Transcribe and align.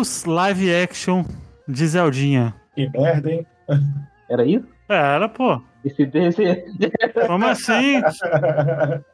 Deus 0.00 0.24
live 0.24 0.74
action 0.74 1.24
de 1.68 1.86
Zeldinha. 1.86 2.54
Que 2.74 2.88
merda, 2.88 3.30
hein? 3.30 3.46
Era 4.30 4.46
isso? 4.46 4.66
Era, 4.88 5.28
pô. 5.28 5.60
Esse 5.84 6.06
desse... 6.06 6.42
Como 7.26 7.44
assim? 7.46 8.00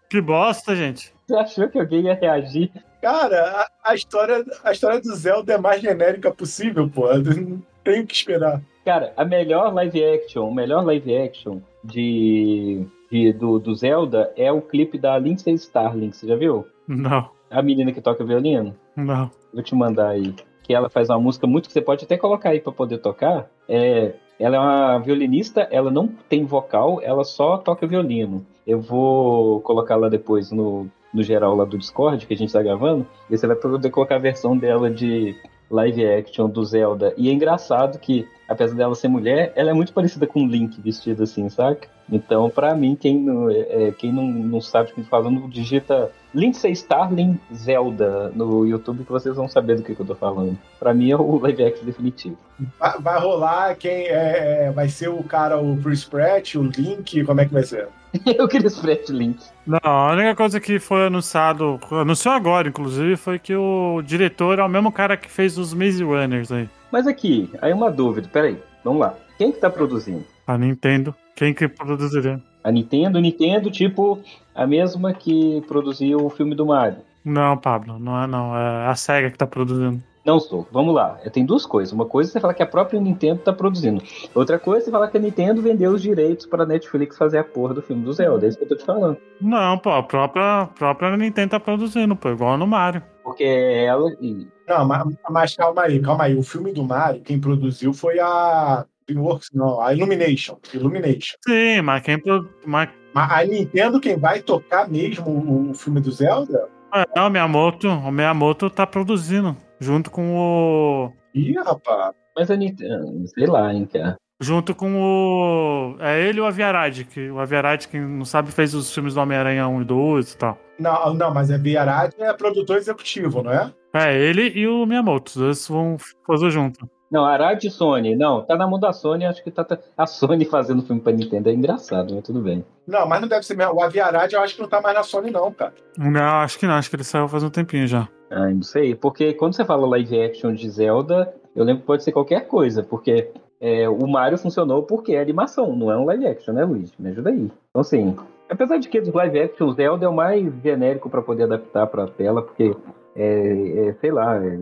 que 0.08 0.20
bosta, 0.20 0.76
gente. 0.76 1.12
Você 1.26 1.34
achou 1.34 1.68
que 1.68 1.80
alguém 1.80 2.02
ia 2.02 2.14
reagir? 2.14 2.70
Cara, 3.02 3.66
a, 3.82 3.90
a 3.90 3.94
história, 3.96 4.44
a 4.62 4.70
história 4.70 5.00
do 5.00 5.12
Zelda 5.16 5.54
é 5.54 5.58
mais 5.58 5.80
genérica 5.82 6.30
possível, 6.30 6.88
pô. 6.88 7.12
Não 7.18 7.60
tenho 7.82 8.06
que 8.06 8.14
esperar. 8.14 8.62
Cara, 8.84 9.12
a 9.16 9.24
melhor 9.24 9.74
live 9.74 10.04
action, 10.04 10.46
o 10.48 10.54
melhor 10.54 10.84
live 10.84 11.16
action 11.16 11.58
de, 11.82 12.86
de 13.10 13.32
do, 13.32 13.58
do 13.58 13.74
Zelda 13.74 14.32
é 14.36 14.52
o 14.52 14.62
clipe 14.62 14.98
da 14.98 15.18
Lindsay 15.18 15.54
Starling, 15.54 16.12
você 16.12 16.28
já 16.28 16.36
viu? 16.36 16.64
Não, 16.86 17.28
A 17.50 17.60
menina 17.60 17.90
que 17.90 18.00
toca 18.00 18.24
violino? 18.24 18.76
não. 18.94 19.28
Vou 19.52 19.62
te 19.64 19.74
mandar 19.74 20.10
aí. 20.10 20.32
Que 20.66 20.74
ela 20.74 20.90
faz 20.90 21.08
uma 21.08 21.20
música 21.20 21.46
muito 21.46 21.68
que 21.68 21.72
você 21.72 21.80
pode 21.80 22.04
até 22.04 22.16
colocar 22.16 22.50
aí 22.50 22.60
pra 22.60 22.72
poder 22.72 22.98
tocar. 22.98 23.48
É, 23.68 24.14
ela 24.38 24.56
é 24.56 24.58
uma 24.58 24.98
violinista, 24.98 25.68
ela 25.70 25.90
não 25.90 26.08
tem 26.28 26.44
vocal, 26.44 27.00
ela 27.02 27.24
só 27.24 27.56
toca 27.56 27.86
violino. 27.86 28.44
Eu 28.66 28.80
vou 28.80 29.60
colocar 29.60 29.96
lá 29.96 30.08
depois 30.08 30.50
no, 30.50 30.88
no 31.12 31.22
geral 31.22 31.54
lá 31.54 31.64
do 31.64 31.78
Discord, 31.78 32.26
que 32.26 32.34
a 32.34 32.36
gente 32.36 32.52
tá 32.52 32.62
gravando, 32.62 33.06
e 33.30 33.36
você 33.36 33.46
vai 33.46 33.56
poder 33.56 33.90
colocar 33.90 34.16
a 34.16 34.20
versão 34.20 34.56
dela 34.56 34.90
de 34.90 35.36
live 35.70 36.06
action 36.06 36.48
do 36.48 36.64
Zelda. 36.64 37.12
E 37.16 37.28
é 37.28 37.32
engraçado 37.32 37.98
que, 37.98 38.26
apesar 38.48 38.74
dela 38.74 38.94
ser 38.94 39.08
mulher, 39.08 39.52
ela 39.56 39.70
é 39.70 39.74
muito 39.74 39.92
parecida 39.92 40.26
com 40.26 40.46
Link 40.46 40.80
vestido 40.80 41.22
assim, 41.22 41.48
saca? 41.48 41.88
Então, 42.10 42.48
pra 42.48 42.74
mim, 42.74 42.94
quem 42.94 43.18
não, 43.18 43.50
é, 43.50 43.88
é, 43.88 43.92
quem 43.92 44.12
não, 44.12 44.24
não 44.24 44.60
sabe 44.60 44.90
o 44.90 44.94
que 44.94 45.00
eu 45.00 45.04
tô 45.04 45.10
falando, 45.10 45.48
digita 45.48 46.10
Lindsay 46.32 46.72
Starling 46.72 47.40
Zelda 47.52 48.30
no 48.34 48.64
YouTube 48.66 49.04
que 49.04 49.10
vocês 49.10 49.34
vão 49.34 49.48
saber 49.48 49.76
do 49.76 49.82
que, 49.82 49.94
que 49.94 50.00
eu 50.00 50.06
tô 50.06 50.14
falando. 50.14 50.56
Pra 50.78 50.94
mim 50.94 51.10
é 51.10 51.16
o 51.16 51.38
live 51.40 51.64
action 51.64 51.84
definitivo. 51.84 52.36
Vai, 52.78 53.00
vai 53.00 53.20
rolar 53.20 53.74
quem 53.74 54.06
é, 54.06 54.66
é, 54.66 54.70
vai 54.70 54.88
ser 54.88 55.08
o 55.08 55.22
cara, 55.24 55.58
o 55.60 55.76
Chris 55.78 56.04
Pratt, 56.04 56.54
o 56.54 56.62
Link, 56.62 57.24
como 57.24 57.40
é 57.40 57.46
que 57.46 57.52
vai 57.52 57.64
ser? 57.64 57.88
eu 58.38 58.48
queria 58.48 58.70
Fred 58.70 59.10
Link. 59.10 59.38
Não, 59.66 59.78
a 59.82 60.12
única 60.12 60.34
coisa 60.34 60.60
que 60.60 60.78
foi 60.78 61.06
anunciado, 61.06 61.78
anunciou 61.90 62.34
agora, 62.34 62.68
inclusive, 62.68 63.16
foi 63.16 63.38
que 63.38 63.54
o 63.54 64.02
diretor 64.02 64.58
é 64.58 64.64
o 64.64 64.68
mesmo 64.68 64.92
cara 64.92 65.16
que 65.16 65.30
fez 65.30 65.58
os 65.58 65.74
Maze 65.74 66.02
Runners 66.02 66.52
aí. 66.52 66.68
Mas 66.90 67.06
aqui, 67.06 67.50
aí 67.60 67.72
uma 67.72 67.90
dúvida, 67.90 68.28
peraí, 68.32 68.58
vamos 68.84 69.00
lá. 69.00 69.14
Quem 69.36 69.52
que 69.52 69.58
tá 69.58 69.68
produzindo? 69.68 70.24
A 70.46 70.56
Nintendo. 70.56 71.14
Quem 71.34 71.52
que 71.52 71.68
produziria? 71.68 72.40
A 72.64 72.72
Nintendo? 72.72 73.20
Nintendo, 73.20 73.70
tipo, 73.70 74.22
a 74.54 74.66
mesma 74.66 75.12
que 75.12 75.62
produziu 75.68 76.24
o 76.24 76.30
filme 76.30 76.54
do 76.54 76.66
Mario. 76.66 76.98
Não, 77.24 77.56
Pablo, 77.56 77.98
não 77.98 78.22
é 78.22 78.26
não. 78.26 78.56
É 78.56 78.86
a 78.86 78.94
SEGA 78.94 79.30
que 79.30 79.38
tá 79.38 79.46
produzindo. 79.46 80.02
Não 80.26 80.40
sou. 80.40 80.66
Vamos 80.72 80.92
lá. 80.92 81.14
Tem 81.32 81.46
duas 81.46 81.64
coisas. 81.64 81.92
Uma 81.92 82.04
coisa 82.04 82.28
é 82.28 82.32
você 82.32 82.40
falar 82.40 82.52
que 82.54 82.62
a 82.62 82.66
própria 82.66 83.00
Nintendo 83.00 83.40
tá 83.42 83.52
produzindo. 83.52 84.02
Outra 84.34 84.58
coisa 84.58 84.82
é 84.82 84.84
você 84.86 84.90
falar 84.90 85.06
que 85.08 85.16
a 85.16 85.20
Nintendo 85.20 85.62
vendeu 85.62 85.92
os 85.92 86.02
direitos 86.02 86.44
pra 86.46 86.66
Netflix 86.66 87.16
fazer 87.16 87.38
a 87.38 87.44
porra 87.44 87.74
do 87.74 87.80
filme 87.82 88.02
do 88.04 88.12
Zelda. 88.12 88.44
É 88.44 88.48
isso 88.48 88.58
que 88.58 88.64
eu 88.64 88.68
tô 88.68 88.76
te 88.76 88.84
falando. 88.84 89.16
Não, 89.40 89.78
pô, 89.78 89.90
a 89.90 90.02
própria, 90.02 90.62
a 90.62 90.66
própria 90.66 91.16
Nintendo 91.16 91.50
tá 91.50 91.60
produzindo, 91.60 92.16
pô, 92.16 92.28
igual 92.30 92.58
no 92.58 92.66
Mario. 92.66 93.02
Porque 93.22 93.44
ela. 93.44 94.10
e- 94.20 94.48
Não, 94.68 94.84
mas, 94.84 95.04
mas 95.30 95.54
calma 95.56 95.82
aí, 95.82 96.00
calma 96.00 96.24
aí. 96.24 96.34
O 96.36 96.42
filme 96.42 96.72
do 96.72 96.82
Mario, 96.82 97.22
quem 97.22 97.40
produziu 97.40 97.92
foi 97.94 98.18
a 98.18 98.84
DreamWorks, 99.08 99.50
não, 99.54 99.80
a 99.80 99.94
Illumination. 99.94 100.56
Illumination. 100.74 101.36
Sim, 101.46 101.82
mas 101.82 102.02
quem. 102.02 102.18
pro- 102.20 102.48
Mas, 102.66 102.88
Mas 103.14 103.30
a 103.32 103.44
Nintendo, 103.44 104.00
quem 104.00 104.16
vai 104.16 104.40
tocar 104.40 104.88
mesmo 104.88 105.30
o, 105.30 105.70
o 105.70 105.74
filme 105.74 106.00
do 106.00 106.10
Zelda? 106.10 106.68
É, 106.96 107.20
o 107.20 107.30
Miyamoto, 107.30 107.88
o 107.88 108.10
Miyamoto 108.10 108.70
tá 108.70 108.86
produzindo. 108.86 109.56
Junto 109.80 110.10
com 110.10 110.36
o. 110.36 111.12
Ih, 111.34 111.54
rapaz. 111.54 112.14
Mas 112.34 112.50
a 112.50 112.56
Nintendo. 112.56 113.26
Sei 113.28 113.46
lá, 113.46 113.72
hein, 113.72 113.86
cara. 113.86 114.16
Junto 114.40 114.74
com 114.74 114.94
o. 114.96 115.96
É 115.98 116.20
ele 116.20 116.38
e 116.38 116.40
o 116.40 116.46
Aviarad, 116.46 117.04
que 117.04 117.30
o 117.30 117.40
Aviarad, 117.40 117.86
quem 117.86 118.02
não 118.02 118.24
sabe, 118.24 118.50
fez 118.50 118.74
os 118.74 118.92
filmes 118.92 119.14
do 119.14 119.20
Homem-Aranha 119.20 119.66
1 119.66 119.82
e 119.82 119.84
2 119.84 120.32
e 120.32 120.36
tal. 120.36 120.58
Não, 120.78 121.14
não, 121.14 121.32
mas 121.32 121.50
a 121.50 121.56
Viarad 121.56 122.12
é 122.18 122.32
produtor 122.34 122.76
executivo, 122.76 123.42
não 123.42 123.52
é? 123.52 123.72
É, 123.94 124.14
ele 124.14 124.52
e 124.54 124.66
o 124.66 124.84
Miyamoto, 124.84 125.30
os 125.30 125.36
dois 125.36 125.68
vão 125.68 125.96
fazer 126.26 126.50
junto. 126.50 126.86
Não, 127.10 127.24
Arad 127.24 127.62
e 127.64 127.70
Sony. 127.70 128.16
Não, 128.16 128.42
tá 128.42 128.56
na 128.56 128.66
mão 128.66 128.78
da 128.80 128.92
Sony. 128.92 129.24
Acho 129.24 129.42
que 129.42 129.50
tá, 129.50 129.62
tá- 129.64 129.78
a 129.96 130.06
Sony 130.06 130.44
fazendo 130.46 130.82
filme 130.82 131.00
pra 131.00 131.12
Nintendo. 131.12 131.48
É 131.48 131.52
engraçado, 131.52 132.14
mas 132.14 132.24
tudo 132.24 132.40
bem. 132.40 132.64
Não, 132.86 133.06
mas 133.08 133.20
não 133.20 133.28
deve 133.28 133.44
ser 133.44 133.56
mesmo. 133.56 133.74
O 133.74 133.82
Aviarad 133.82 134.32
eu 134.32 134.40
acho 134.40 134.56
que 134.56 134.62
não 134.62 134.68
tá 134.68 134.80
mais 134.80 134.94
na 134.96 135.02
Sony, 135.02 135.30
não, 135.30 135.52
cara. 135.52 135.72
Não, 135.96 136.40
acho 136.40 136.58
que 136.58 136.66
não, 136.66 136.74
acho 136.74 136.90
que 136.90 136.96
ele 136.96 137.04
saiu 137.04 137.28
faz 137.28 137.42
um 137.42 137.50
tempinho 137.50 137.86
já. 137.86 138.08
Ah, 138.30 138.48
não 138.48 138.62
sei. 138.62 138.94
Porque 138.94 139.32
quando 139.34 139.54
você 139.54 139.64
fala 139.64 139.86
live 139.86 140.20
action 140.20 140.52
de 140.52 140.68
Zelda, 140.68 141.32
eu 141.54 141.64
lembro 141.64 141.82
que 141.82 141.86
pode 141.86 142.02
ser 142.02 142.12
qualquer 142.12 142.48
coisa. 142.48 142.82
Porque 142.82 143.30
é, 143.60 143.88
o 143.88 144.06
Mario 144.06 144.36
funcionou 144.36 144.82
porque 144.82 145.12
é 145.14 145.20
animação, 145.20 145.74
não 145.74 145.90
é 145.90 145.96
um 145.96 146.04
live 146.04 146.26
action, 146.26 146.52
né, 146.54 146.64
Luiz? 146.64 146.92
Me 146.98 147.10
ajuda 147.10 147.30
aí. 147.30 147.36
Então, 147.70 147.80
assim, 147.80 148.16
apesar 148.50 148.78
de 148.78 148.88
que 148.88 149.00
dos 149.00 149.14
live 149.14 149.38
action, 149.40 149.68
o 149.68 149.72
Zelda 149.72 150.04
é 150.04 150.08
o 150.08 150.14
mais 150.14 150.52
genérico 150.62 151.08
pra 151.08 151.22
poder 151.22 151.44
adaptar 151.44 151.86
pra 151.86 152.06
tela, 152.08 152.42
porque, 152.42 152.74
é, 153.14 153.88
é, 153.88 153.92
sei 154.00 154.10
lá, 154.10 154.36
é, 154.36 154.58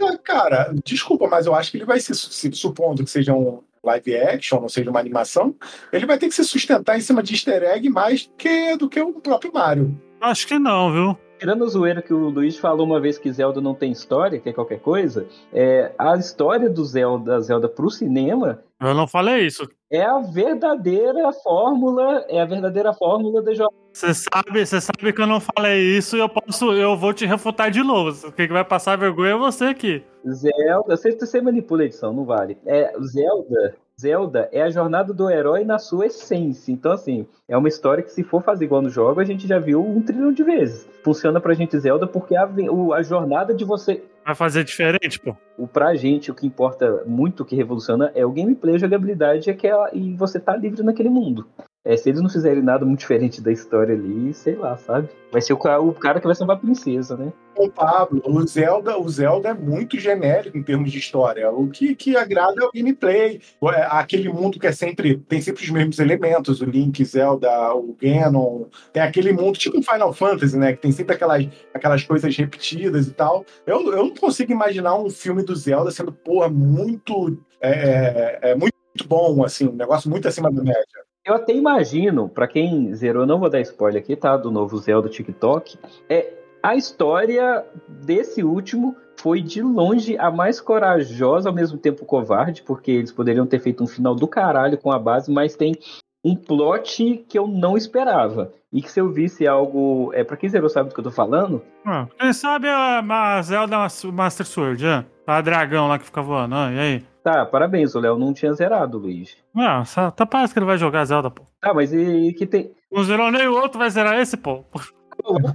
Ah, 0.00 0.16
Cara, 0.22 0.72
desculpa, 0.84 1.28
mas 1.28 1.46
eu 1.46 1.54
acho 1.54 1.70
que 1.70 1.76
ele 1.76 1.84
vai 1.84 2.00
se, 2.00 2.14
se 2.14 2.52
supondo 2.52 3.04
que 3.04 3.10
seja 3.10 3.34
um 3.34 3.60
live 3.84 4.16
action, 4.16 4.60
não 4.60 4.68
seja 4.68 4.90
uma 4.90 5.00
animação, 5.00 5.54
ele 5.92 6.06
vai 6.06 6.16
ter 6.16 6.28
que 6.28 6.34
se 6.34 6.44
sustentar 6.44 6.96
em 6.96 7.00
cima 7.00 7.22
de 7.22 7.34
easter 7.34 7.62
egg 7.64 7.88
mais 7.88 8.26
do 8.26 8.32
que, 8.36 8.76
do 8.76 8.88
que 8.88 9.00
o 9.00 9.12
próprio 9.14 9.52
Mario. 9.52 10.00
Acho 10.20 10.46
que 10.46 10.58
não, 10.58 10.92
viu? 10.92 11.18
Tirando 11.40 11.64
a 11.64 11.66
zoeira 11.66 12.00
que 12.00 12.14
o 12.14 12.28
Luiz 12.28 12.56
falou 12.56 12.86
uma 12.86 13.00
vez 13.00 13.18
que 13.18 13.32
Zelda 13.32 13.60
não 13.60 13.74
tem 13.74 13.90
história, 13.90 14.38
que 14.38 14.48
é 14.48 14.52
qualquer 14.52 14.78
coisa, 14.78 15.26
é, 15.52 15.90
a 15.98 16.14
história 16.14 16.70
do 16.70 16.84
Zelda, 16.84 17.40
Zelda 17.40 17.68
pro 17.68 17.90
cinema 17.90 18.62
Eu 18.80 18.94
não 18.94 19.08
falei 19.08 19.46
isso. 19.46 19.68
É 19.92 20.02
a 20.02 20.18
verdadeira 20.20 21.30
fórmula, 21.34 22.24
é 22.28 22.40
a 22.40 22.46
verdadeira 22.46 22.94
fórmula 22.94 23.42
da 23.42 23.52
jogada. 23.52 23.76
Você 23.92 24.14
sabe, 24.14 24.64
você 24.64 24.80
sabe 24.80 25.12
que 25.12 25.20
eu 25.20 25.26
não 25.26 25.38
falei 25.38 25.98
isso 25.98 26.16
e 26.16 26.20
eu 26.20 26.28
posso, 26.30 26.72
eu 26.72 26.96
vou 26.96 27.12
te 27.12 27.26
refutar 27.26 27.70
de 27.70 27.82
novo. 27.82 28.32
Quem 28.32 28.46
que 28.46 28.52
vai 28.54 28.64
passar 28.64 28.96
vergonha 28.96 29.32
é 29.32 29.36
você 29.36 29.66
aqui. 29.66 30.02
Zelda, 30.26 30.96
você, 30.96 31.12
você 31.12 31.42
manipula 31.42 31.82
a 31.82 31.84
edição, 31.84 32.10
não 32.10 32.24
vale. 32.24 32.56
É, 32.64 32.90
Zelda, 33.02 33.76
Zelda 34.02 34.48
é 34.50 34.62
a 34.62 34.70
jornada 34.70 35.12
do 35.12 35.30
herói 35.30 35.64
na 35.64 35.78
sua 35.78 36.06
essência. 36.06 36.72
Então, 36.72 36.90
assim, 36.90 37.24
é 37.48 37.56
uma 37.56 37.68
história 37.68 38.02
que 38.02 38.10
se 38.10 38.24
for 38.24 38.42
fazer 38.42 38.64
igual 38.64 38.82
no 38.82 38.90
jogo, 38.90 39.20
a 39.20 39.24
gente 39.24 39.46
já 39.46 39.60
viu 39.60 39.80
um 39.80 40.02
trilhão 40.02 40.32
de 40.32 40.42
vezes. 40.42 40.88
Funciona 41.04 41.40
pra 41.40 41.54
gente 41.54 41.78
Zelda 41.78 42.06
porque 42.06 42.34
a, 42.34 42.48
a 42.96 43.02
jornada 43.02 43.54
de 43.54 43.64
você 43.64 44.02
Vai 44.24 44.34
fazer 44.34 44.62
diferente, 44.64 45.18
pô. 45.18 45.36
o 45.58 45.66
pra 45.66 45.94
gente, 45.96 46.30
o 46.30 46.34
que 46.34 46.46
importa 46.46 47.02
muito, 47.06 47.42
o 47.42 47.44
que 47.44 47.56
revoluciona 47.56 48.12
é 48.14 48.24
o 48.24 48.30
gameplay, 48.30 48.76
a 48.76 48.78
jogabilidade 48.78 49.50
é 49.50 49.54
que 49.54 49.66
é, 49.66 49.74
e 49.92 50.14
você 50.14 50.38
tá 50.38 50.56
livre 50.56 50.82
naquele 50.82 51.08
mundo. 51.08 51.46
É, 51.84 51.96
se 51.96 52.08
eles 52.08 52.20
não 52.20 52.30
fizerem 52.30 52.62
nada 52.62 52.84
muito 52.84 53.00
diferente 53.00 53.40
da 53.40 53.50
história 53.50 53.92
ali, 53.92 54.32
sei 54.32 54.54
lá, 54.54 54.76
sabe? 54.76 55.08
Vai 55.32 55.42
ser 55.42 55.52
o, 55.52 55.56
o 55.56 55.92
cara 55.92 56.20
que 56.20 56.26
vai 56.26 56.34
salvar 56.34 56.56
a 56.56 56.60
princesa, 56.60 57.16
né? 57.16 57.32
O 57.56 57.68
Pablo, 57.68 58.22
o 58.24 58.46
Zelda, 58.46 58.96
o 58.96 59.08
Zelda 59.08 59.48
é 59.48 59.54
muito 59.54 59.98
genérico 59.98 60.56
em 60.56 60.62
termos 60.62 60.92
de 60.92 60.98
história. 60.98 61.50
O 61.50 61.68
que, 61.68 61.96
que 61.96 62.16
agrada 62.16 62.62
é 62.62 62.64
o 62.64 62.70
gameplay. 62.72 63.40
É 63.74 63.82
Aquele 63.90 64.28
mundo 64.28 64.60
que 64.60 64.66
é 64.66 64.72
sempre. 64.72 65.18
tem 65.18 65.40
sempre 65.42 65.64
os 65.64 65.70
mesmos 65.70 65.98
elementos: 65.98 66.60
o 66.60 66.64
Link, 66.64 67.04
Zelda, 67.04 67.74
o 67.74 67.96
Ganon. 68.00 68.66
Tem 68.92 69.02
aquele 69.02 69.32
mundo, 69.32 69.58
tipo 69.58 69.76
um 69.76 69.82
Final 69.82 70.12
Fantasy, 70.12 70.56
né? 70.56 70.72
Que 70.74 70.82
tem 70.82 70.92
sempre 70.92 71.16
aquelas, 71.16 71.48
aquelas 71.74 72.04
coisas 72.04 72.36
repetidas 72.36 73.08
e 73.08 73.12
tal. 73.12 73.44
Eu, 73.66 73.92
eu 73.92 74.04
não 74.04 74.14
consigo 74.14 74.52
imaginar 74.52 74.96
um 74.96 75.10
filme 75.10 75.42
do 75.42 75.56
Zelda 75.56 75.90
sendo, 75.90 76.12
porra, 76.12 76.48
muito. 76.48 77.36
É, 77.60 78.38
é, 78.42 78.54
muito 78.54 78.72
bom, 79.06 79.44
assim, 79.44 79.68
um 79.68 79.74
negócio 79.74 80.08
muito 80.08 80.28
acima 80.28 80.50
da 80.50 80.62
média. 80.62 81.11
Eu 81.24 81.34
até 81.34 81.54
imagino, 81.54 82.28
pra 82.28 82.48
quem 82.48 82.92
zerou, 82.94 83.24
não 83.24 83.38
vou 83.38 83.48
dar 83.48 83.60
spoiler 83.60 84.02
aqui, 84.02 84.16
tá? 84.16 84.36
Do 84.36 84.50
novo 84.50 84.76
Zelda 84.78 85.08
TikTok. 85.08 85.78
É, 86.08 86.32
a 86.60 86.74
história 86.74 87.64
desse 87.88 88.42
último 88.42 88.96
foi 89.20 89.40
de 89.40 89.62
longe 89.62 90.18
a 90.18 90.32
mais 90.32 90.60
corajosa, 90.60 91.48
ao 91.48 91.54
mesmo 91.54 91.78
tempo 91.78 92.04
covarde, 92.04 92.62
porque 92.62 92.90
eles 92.90 93.12
poderiam 93.12 93.46
ter 93.46 93.60
feito 93.60 93.84
um 93.84 93.86
final 93.86 94.16
do 94.16 94.26
caralho 94.26 94.76
com 94.76 94.90
a 94.90 94.98
base, 94.98 95.30
mas 95.30 95.54
tem 95.54 95.76
um 96.24 96.34
plot 96.34 97.24
que 97.28 97.38
eu 97.38 97.46
não 97.46 97.76
esperava. 97.76 98.52
E 98.72 98.82
que 98.82 98.90
se 98.90 99.00
eu 99.00 99.08
visse 99.12 99.46
algo. 99.46 100.10
É, 100.14 100.24
pra 100.24 100.36
quem 100.36 100.48
zerou 100.48 100.68
sabe 100.68 100.88
do 100.88 100.94
que 100.94 101.00
eu 101.00 101.04
tô 101.04 101.10
falando, 101.10 101.62
Ah, 101.84 102.08
quem 102.18 102.32
sabe 102.32 102.66
a, 102.68 102.98
a 102.98 103.42
Zelda 103.42 103.76
Master 104.12 104.46
Sword, 104.46 104.84
é? 104.84 105.04
A 105.24 105.40
dragão 105.40 105.86
lá 105.86 106.00
que 106.00 106.06
fica 106.06 106.22
voando, 106.22 106.56
ah, 106.56 106.72
e 106.72 106.78
aí? 106.78 107.11
Tá, 107.22 107.44
parabéns, 107.46 107.94
o 107.94 108.00
Léo 108.00 108.18
não 108.18 108.32
tinha 108.32 108.52
zerado, 108.52 108.98
Luiz. 108.98 109.36
Ah, 109.56 109.84
só- 109.84 110.10
tá 110.10 110.24
parece 110.26 110.52
que 110.52 110.58
ele 110.58 110.66
vai 110.66 110.78
jogar 110.78 111.04
Zelda, 111.04 111.30
pô. 111.30 111.42
Tá, 111.60 111.72
mas 111.74 111.92
e, 111.92 112.28
e 112.28 112.32
que 112.32 112.46
tem. 112.46 112.72
Não 112.90 113.02
zerou 113.04 113.30
nem 113.30 113.46
o 113.48 113.54
outro, 113.54 113.78
vai 113.78 113.90
zerar 113.90 114.18
esse, 114.20 114.36
pô. 114.36 114.64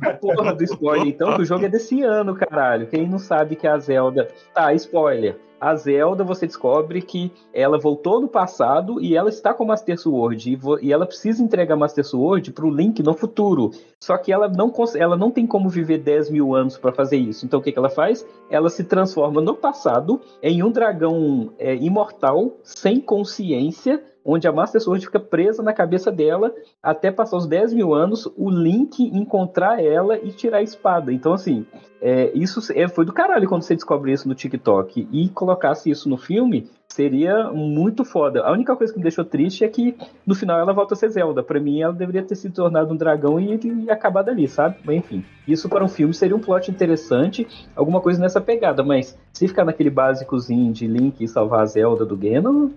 A 0.02 0.14
porra 0.14 0.54
do 0.54 0.64
spoiler, 0.64 1.08
então, 1.08 1.36
que 1.36 1.42
o 1.42 1.46
jogo 1.46 1.66
é 1.66 1.70
desse 1.70 2.02
ano, 2.04 2.36
caralho. 2.36 2.88
Quem 2.88 3.08
não 3.08 3.20
sabe 3.20 3.56
que 3.56 3.68
a 3.68 3.78
Zelda. 3.78 4.28
Tá, 4.54 4.74
spoiler. 4.74 5.36
A 5.60 5.76
Zelda, 5.76 6.24
você 6.24 6.46
descobre 6.46 7.02
que 7.02 7.32
ela 7.54 7.80
voltou 7.80 8.22
no 8.22 8.28
passado 8.28 9.02
e 9.02 9.16
ela 9.16 9.30
está 9.30 9.54
com 9.54 9.66
Master 9.66 9.98
Sword. 10.00 10.54
E, 10.54 10.86
e 10.86 10.94
ela 10.94 11.06
precisa 11.06 11.44
entregar 11.44 11.76
Master 11.76 12.06
Sword 12.06 12.52
para 12.52 12.66
o 12.66 12.70
Link 12.70 13.02
no 13.02 13.14
futuro. 13.14 13.72
Só 14.00 14.18
que 14.18 14.32
ela 14.32 14.48
não, 14.48 14.72
ela 14.96 15.18
não 15.18 15.32
tem 15.32 15.48
como 15.48 15.70
viver 15.70 15.98
10 16.00 16.30
mil 16.30 16.56
anos 16.56 16.78
para 16.78 16.92
fazer 16.92 17.18
isso. 17.18 17.46
Então 17.46 17.60
o 17.60 17.64
que, 17.64 17.72
que 17.72 17.80
ela 17.80 17.90
faz? 17.90 18.26
Ela 18.50 18.70
se 18.70 18.84
transforma 18.84 19.42
no 19.42 19.56
passado 19.56 20.22
em 20.42 20.62
um 20.62 20.72
dragão 20.72 21.52
é, 21.58 21.76
imortal, 21.76 22.58
sem 22.64 23.00
consciência, 23.02 24.04
onde 24.28 24.46
a 24.46 24.52
Master 24.52 24.82
Sword 24.82 25.06
fica 25.06 25.22
presa 25.22 25.64
na 25.64 25.72
cabeça 25.72 26.12
dela 26.12 26.54
até 26.84 27.10
passar 27.10 27.38
os 27.38 27.48
10 27.48 27.74
mil 27.74 27.94
anos, 27.94 28.30
o 28.36 28.50
Link 28.50 29.02
encontrar 29.02 29.82
ela 29.82 30.18
e 30.18 30.34
tirar 30.34 30.58
a 30.58 30.62
espada. 30.62 31.14
Então, 31.14 31.32
assim, 31.32 31.66
é, 32.02 32.30
isso 32.36 32.60
é, 32.74 32.90
foi 32.90 33.06
do 33.06 33.14
caralho 33.14 33.48
quando 33.48 33.62
você 33.64 33.74
descobre 33.74 34.12
isso 34.12 34.28
no 34.28 34.36
TikTok. 34.36 35.08
E 35.10 35.30
colocasse 35.30 35.90
isso 35.90 36.10
no 36.10 36.18
filme, 36.18 36.70
seria 36.98 37.52
muito 37.52 38.04
foda. 38.04 38.42
A 38.42 38.52
única 38.52 38.76
coisa 38.76 38.92
que 38.92 38.98
me 38.98 39.04
deixou 39.04 39.24
triste 39.24 39.64
é 39.64 39.68
que 39.68 39.96
no 40.26 40.34
final 40.34 40.60
ela 40.60 40.74
volta 40.74 40.96
a 40.96 40.98
ser 40.98 41.10
Zelda. 41.10 41.44
Para 41.44 41.60
mim, 41.60 41.80
ela 41.80 41.94
deveria 41.94 42.24
ter 42.24 42.34
se 42.34 42.50
tornado 42.50 42.92
um 42.92 42.98
dragão 42.98 43.40
e, 43.40 43.86
e 43.86 43.92
acabado 43.92 44.30
ali, 44.30 44.48
sabe? 44.48 44.78
Mas 44.84 44.96
enfim, 44.96 45.24
isso 45.48 45.70
para 45.70 45.86
um 45.86 45.88
filme 45.88 46.12
seria 46.12 46.36
um 46.36 46.40
plot 46.40 46.72
interessante, 46.72 47.48
alguma 47.76 48.02
coisa 48.02 48.20
nessa 48.20 48.42
pegada. 48.42 48.84
Mas 48.84 49.16
se 49.32 49.48
ficar 49.48 49.64
naquele 49.64 49.92
básicozinho 49.92 50.74
de 50.74 50.88
Link 50.88 51.24
e 51.24 51.28
salvar 51.28 51.62
a 51.62 51.66
Zelda 51.68 52.04
do 52.04 52.18
Ganon, 52.18 52.70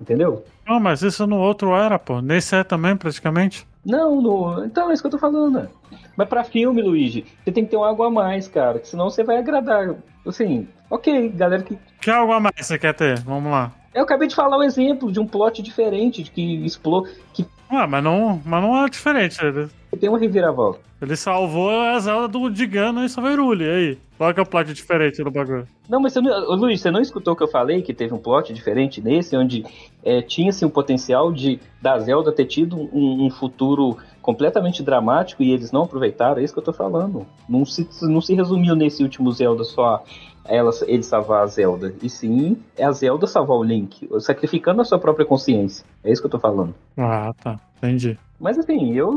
entendeu? 0.00 0.42
Não, 0.66 0.80
mas 0.80 1.02
isso 1.02 1.26
no 1.26 1.36
outro 1.36 1.76
era, 1.76 1.98
pô. 1.98 2.22
Nesse 2.22 2.56
é 2.56 2.64
também, 2.64 2.96
praticamente. 2.96 3.66
Não, 3.86 4.20
no... 4.20 4.64
então 4.64 4.90
é 4.90 4.92
isso 4.92 5.02
que 5.02 5.06
eu 5.06 5.12
tô 5.12 5.18
falando. 5.18 5.70
Mas 6.16 6.28
para 6.28 6.42
filme, 6.42 6.82
Luigi, 6.82 7.24
você 7.44 7.52
tem 7.52 7.64
que 7.64 7.70
ter 7.70 7.76
um 7.76 7.84
algo 7.84 8.02
a 8.02 8.10
mais, 8.10 8.48
cara. 8.48 8.80
Que 8.80 8.88
senão 8.88 9.08
você 9.08 9.22
vai 9.22 9.38
agradar. 9.38 9.94
Assim, 10.26 10.66
ok, 10.90 11.28
galera 11.28 11.62
que. 11.62 11.78
Que 12.00 12.10
algo 12.10 12.32
a 12.32 12.40
mais 12.40 12.66
você 12.66 12.76
quer 12.76 12.94
ter? 12.94 13.20
Vamos 13.20 13.50
lá. 13.50 13.72
Eu 13.94 14.02
acabei 14.02 14.26
de 14.26 14.34
falar 14.34 14.58
um 14.58 14.62
exemplo 14.64 15.12
de 15.12 15.20
um 15.20 15.26
plot 15.26 15.62
diferente, 15.62 16.24
de 16.24 16.32
que 16.32 16.66
explode. 16.66 17.10
Que... 17.32 17.46
Ah, 17.70 17.86
mas 17.86 18.02
não, 18.02 18.42
mas 18.44 18.62
não 18.62 18.84
é 18.84 18.88
diferente. 18.88 19.38
Ele... 19.42 19.68
Tem 19.98 20.08
uma 20.08 20.18
reviravolta. 20.18 20.80
Ele 21.00 21.14
salvou 21.14 21.70
a 21.70 21.98
Zelda 22.00 22.26
do 22.26 22.50
Digano 22.50 23.04
e 23.04 23.08
Saveruli, 23.08 23.64
aí. 23.64 23.98
Que 24.18 24.40
é 24.40 24.42
o 24.42 24.46
plot 24.46 24.72
diferente 24.72 25.22
do 25.22 25.30
bagulho? 25.30 25.68
Não, 25.88 26.00
mas 26.00 26.14
você 26.14 26.20
não, 26.20 26.54
Luiz, 26.56 26.80
você 26.80 26.90
não 26.90 27.00
escutou 27.00 27.34
o 27.34 27.36
que 27.36 27.42
eu 27.42 27.48
falei, 27.48 27.82
que 27.82 27.92
teve 27.92 28.14
um 28.14 28.18
plot 28.18 28.52
diferente 28.52 29.00
nesse, 29.00 29.36
onde 29.36 29.64
é, 30.02 30.22
tinha-se 30.22 30.64
um 30.64 30.70
potencial 30.70 31.30
de 31.32 31.60
da 31.80 31.98
Zelda 31.98 32.32
ter 32.32 32.46
tido 32.46 32.76
um, 32.76 33.26
um, 33.26 33.30
futuro 33.30 33.96
completamente 34.22 34.82
dramático 34.82 35.42
e 35.42 35.52
eles 35.52 35.70
não 35.70 35.82
aproveitaram, 35.82 36.40
é 36.40 36.44
isso 36.44 36.52
que 36.52 36.58
eu 36.58 36.64
tô 36.64 36.72
falando. 36.72 37.26
Não 37.48 37.64
se, 37.64 37.86
não 38.02 38.20
se 38.20 38.34
resumiu 38.34 38.74
nesse 38.74 39.02
último 39.02 39.30
Zelda 39.30 39.62
só 39.62 40.02
ela, 40.48 40.70
ele 40.86 41.02
salvar 41.02 41.42
a 41.42 41.46
Zelda, 41.46 41.94
e 42.02 42.08
sim 42.08 42.56
é 42.76 42.84
a 42.84 42.92
Zelda 42.92 43.26
salvar 43.26 43.56
o 43.56 43.62
Link, 43.62 44.08
sacrificando 44.20 44.80
a 44.80 44.84
sua 44.84 44.98
própria 44.98 45.26
consciência. 45.26 45.84
É 46.02 46.10
isso 46.10 46.20
que 46.20 46.26
eu 46.26 46.30
tô 46.30 46.38
falando. 46.38 46.74
Ah, 46.96 47.32
tá. 47.42 47.58
Entendi. 47.78 48.18
Mas 48.38 48.58
assim, 48.58 48.94
eu 48.94 49.10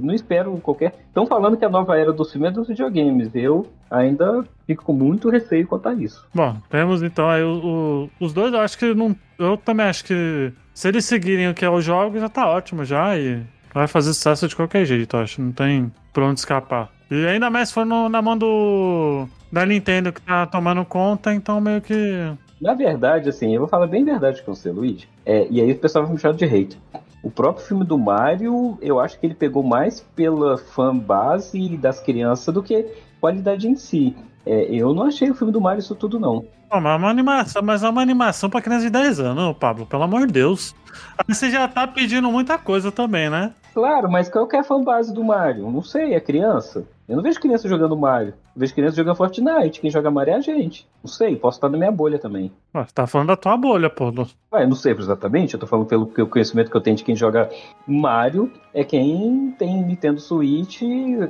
não 0.00 0.14
espero 0.14 0.56
qualquer. 0.58 0.94
Estão 1.08 1.26
falando 1.26 1.56
que 1.56 1.64
a 1.64 1.68
nova 1.68 1.98
era 1.98 2.12
do 2.12 2.24
filme 2.24 2.46
é 2.46 2.50
dos 2.50 2.68
videogames. 2.68 3.30
Eu 3.34 3.66
ainda 3.90 4.44
fico 4.66 4.84
com 4.84 4.92
muito 4.92 5.28
receio 5.28 5.66
quanto 5.66 5.88
a 5.88 5.94
isso. 5.94 6.26
Bom, 6.34 6.56
temos 6.70 7.02
então 7.02 7.28
aí 7.28 7.42
o, 7.42 8.08
o, 8.20 8.24
os 8.24 8.32
dois. 8.32 8.52
Eu 8.52 8.60
acho 8.60 8.78
que 8.78 8.94
não. 8.94 9.16
Eu 9.38 9.56
também 9.56 9.86
acho 9.86 10.04
que 10.04 10.52
se 10.72 10.88
eles 10.88 11.04
seguirem 11.04 11.48
o 11.48 11.54
que 11.54 11.64
é 11.64 11.70
o 11.70 11.80
jogo, 11.80 12.18
já 12.18 12.28
tá 12.28 12.48
ótimo 12.48 12.84
já. 12.84 13.18
E 13.18 13.42
vai 13.74 13.88
fazer 13.88 14.14
sucesso 14.14 14.46
de 14.46 14.54
qualquer 14.54 14.84
jeito, 14.84 15.16
acho. 15.16 15.42
Não 15.42 15.52
tem 15.52 15.92
pra 16.12 16.24
onde 16.24 16.38
escapar. 16.38 16.90
E 17.10 17.26
ainda 17.26 17.48
mais 17.50 17.68
se 17.68 17.74
for 17.74 17.86
no, 17.86 18.08
na 18.08 18.20
mão 18.20 18.36
do. 18.36 19.28
Da 19.50 19.64
Nintendo 19.64 20.12
que 20.12 20.20
tá 20.20 20.44
tomando 20.46 20.84
conta, 20.84 21.32
então 21.32 21.60
meio 21.60 21.80
que. 21.80 22.32
Na 22.60 22.74
verdade, 22.74 23.28
assim, 23.28 23.54
eu 23.54 23.60
vou 23.60 23.68
falar 23.68 23.86
bem 23.86 24.04
verdade 24.04 24.42
com 24.42 24.54
você, 24.54 24.70
Luiz. 24.70 25.06
É, 25.24 25.46
e 25.50 25.60
aí 25.60 25.70
o 25.70 25.78
pessoal 25.78 26.04
vai 26.04 26.14
me 26.14 26.20
chamar 26.20 26.34
de 26.34 26.46
hater. 26.46 26.78
O 27.22 27.30
próprio 27.30 27.66
filme 27.66 27.84
do 27.84 27.98
Mario, 27.98 28.78
eu 28.80 28.98
acho 28.98 29.18
que 29.18 29.26
ele 29.26 29.34
pegou 29.34 29.62
mais 29.62 30.00
pela 30.00 30.56
fã 30.56 30.96
base 30.96 31.76
das 31.76 32.00
crianças 32.00 32.52
do 32.52 32.62
que 32.62 32.86
qualidade 33.20 33.68
em 33.68 33.76
si. 33.76 34.16
É, 34.46 34.72
eu 34.72 34.94
não 34.94 35.02
achei 35.02 35.28
o 35.28 35.34
filme 35.34 35.52
do 35.52 35.60
Mario 35.60 35.80
isso 35.80 35.94
tudo, 35.94 36.20
não. 36.20 36.46
Mas 36.70 36.84
é 36.84 36.96
uma 36.96 37.10
animação, 37.10 37.62
mas 37.62 37.82
é 37.82 37.88
uma 37.88 38.02
animação 38.02 38.48
pra 38.48 38.62
criança 38.62 38.84
de 38.84 38.90
10 38.90 39.20
anos, 39.20 39.56
Pablo, 39.58 39.86
pelo 39.86 40.04
amor 40.04 40.26
de 40.26 40.32
Deus. 40.32 40.74
Aí 41.18 41.34
você 41.34 41.50
já 41.50 41.66
tá 41.68 41.86
pedindo 41.86 42.30
muita 42.30 42.56
coisa 42.56 42.90
também, 42.92 43.28
né? 43.28 43.52
Claro, 43.74 44.10
mas 44.10 44.28
qual 44.28 44.46
que 44.46 44.56
é 44.56 44.60
a 44.60 44.64
fanbase 44.64 45.12
do 45.12 45.22
Mario? 45.22 45.70
Não 45.70 45.82
sei, 45.82 46.14
é 46.14 46.20
criança. 46.20 46.86
Eu 47.06 47.14
não 47.14 47.22
vejo 47.22 47.38
criança 47.38 47.68
jogando 47.68 47.96
Mario. 47.96 48.30
Eu 48.54 48.60
vejo 48.60 48.74
criança 48.74 48.96
jogando 48.96 49.14
Fortnite. 49.14 49.80
Quem 49.80 49.90
joga 49.90 50.10
Mario 50.10 50.32
é 50.32 50.36
a 50.36 50.40
gente. 50.40 50.88
Não 51.04 51.10
sei, 51.10 51.36
posso 51.36 51.58
estar 51.58 51.68
na 51.68 51.76
minha 51.76 51.92
bolha 51.92 52.18
também. 52.18 52.50
Ué, 52.74 52.84
você 52.84 52.92
tá 52.92 53.06
falando 53.06 53.28
da 53.28 53.36
tua 53.36 53.56
bolha, 53.56 53.90
pô. 53.90 54.12
Ué, 54.52 54.66
não 54.66 54.74
sei 54.74 54.92
exatamente. 54.92 55.54
Eu 55.54 55.60
tô 55.60 55.66
falando 55.66 55.86
pelo 55.86 56.06
conhecimento 56.26 56.70
que 56.70 56.76
eu 56.76 56.80
tenho 56.80 56.96
de 56.96 57.04
quem 57.04 57.14
joga 57.14 57.50
Mario. 57.86 58.50
É 58.72 58.82
quem 58.82 59.54
tem 59.58 59.82
Nintendo 59.82 60.20
Switch. 60.20 60.80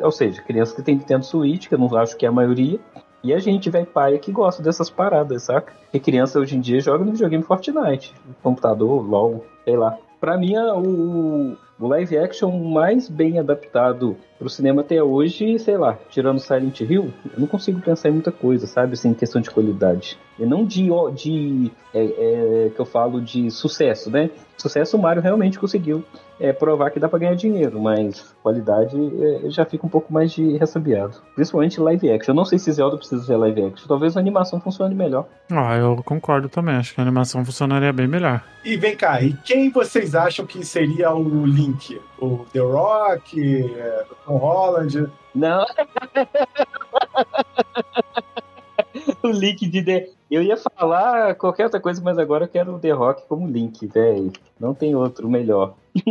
Ou 0.01 0.13
seja, 0.13 0.41
criança 0.41 0.75
que 0.75 0.83
tem 0.83 0.95
Nintendo 0.95 1.27
Switch, 1.27 1.69
que 1.69 1.75
eu 1.75 1.79
não 1.79 1.95
acho 1.97 2.17
que 2.17 2.25
é 2.25 2.29
a 2.29 2.33
maioria. 2.33 2.79
E 3.27 3.35
a 3.35 3.41
gente, 3.41 3.69
velho 3.69 3.87
pai, 3.87 4.17
que 4.19 4.31
gosta 4.31 4.63
dessas 4.63 4.89
paradas, 4.89 5.43
saca? 5.43 5.73
E 5.93 5.99
criança 5.99 6.39
hoje 6.39 6.57
em 6.57 6.61
dia 6.61 6.81
joga 6.81 7.05
no 7.05 7.11
videogame 7.11 7.43
Fortnite. 7.43 8.15
Computador, 8.41 9.05
LOL, 9.05 9.45
sei 9.65 9.77
lá. 9.77 9.99
Pra 10.21 10.39
mim, 10.39 10.57
o, 10.57 11.57
o 11.79 11.87
live 11.89 12.17
action 12.19 12.51
mais 12.51 13.09
bem 13.09 13.39
adaptado 13.39 14.17
pro 14.39 14.49
cinema 14.51 14.83
até 14.83 15.03
hoje, 15.03 15.59
sei 15.59 15.77
lá, 15.77 15.99
tirando 16.11 16.39
Silent 16.39 16.81
Hill, 16.81 17.13
eu 17.33 17.41
não 17.41 17.47
consigo 17.47 17.81
pensar 17.81 18.09
em 18.09 18.13
muita 18.13 18.33
coisa, 18.33 18.67
sabe, 18.67 18.93
assim, 18.93 19.11
em 19.11 19.15
questão 19.15 19.41
de 19.41 19.51
qualidade. 19.51 20.19
E 20.39 20.45
não 20.45 20.65
de, 20.65 20.89
de 21.15 21.73
é, 21.95 22.05
é, 22.05 22.71
que 22.71 22.79
eu 22.79 22.85
falo 22.85 23.21
de 23.21 23.51
sucesso, 23.51 24.11
né? 24.11 24.31
Sucesso 24.59 24.97
o 24.97 25.01
Mario 25.01 25.23
realmente 25.23 25.59
conseguiu 25.59 26.05
é, 26.39 26.53
provar 26.53 26.91
que 26.91 27.01
dá 27.01 27.09
para 27.09 27.19
ganhar 27.19 27.35
dinheiro, 27.35 27.81
mas 27.81 28.35
qualidade 28.43 28.97
é, 29.23 29.51
já 29.51 29.65
fica 29.65 29.87
um 29.87 29.89
pouco 29.89 30.13
mais 30.13 30.33
de 30.33 30.57
ressabiado. 30.59 31.17
Principalmente 31.35 31.81
live 31.81 32.11
action. 32.11 32.33
Eu 32.33 32.37
não 32.37 32.45
sei 32.45 32.59
se 32.59 32.71
Zelda 32.73 32.99
precisa 32.99 33.23
ser 33.23 33.37
live 33.37 33.65
action. 33.65 33.89
Talvez 33.89 34.17
a 34.17 34.21
animação 34.21 34.61
funcione 34.61 34.95
melhor. 34.95 35.27
Ah, 35.51 35.77
eu 35.77 36.03
concordo 36.05 36.49
também. 36.49 36.75
Acho 36.75 36.95
que 36.95 37.01
a 37.01 37.05
animação 37.05 37.45
funcionaria 37.45 37.93
bem 37.93 38.07
melhor. 38.07 38.43
E 38.65 38.77
vem 38.77 38.97
cá, 38.97 39.23
e 39.23 39.33
quem 39.45 39.71
vocês 39.71 40.15
acham 40.15 40.45
que 40.45 40.65
seria 40.67 41.15
o 41.15 41.47
Link? 41.47 41.66
O 42.19 42.47
The 42.53 42.61
Rock? 42.61 43.73
É, 43.75 44.07
o 44.11 44.15
Tom 44.27 44.37
Holland? 44.37 45.11
Não. 45.35 45.65
o 49.23 49.29
Link 49.29 49.67
de 49.67 49.83
The... 49.83 50.11
Eu 50.31 50.43
ia 50.43 50.57
falar 50.57 51.35
qualquer 51.37 51.65
outra 51.65 51.81
coisa, 51.81 52.01
mas 52.03 52.19
agora 52.19 52.45
eu 52.45 52.49
quero 52.49 52.75
o 52.75 52.79
The 52.79 52.91
Rock 52.91 53.27
como 53.29 53.47
Link, 53.47 53.87
velho. 53.87 54.33
Não 54.59 54.75
tem 54.75 54.95
outro 54.95 55.29
melhor. 55.29 55.75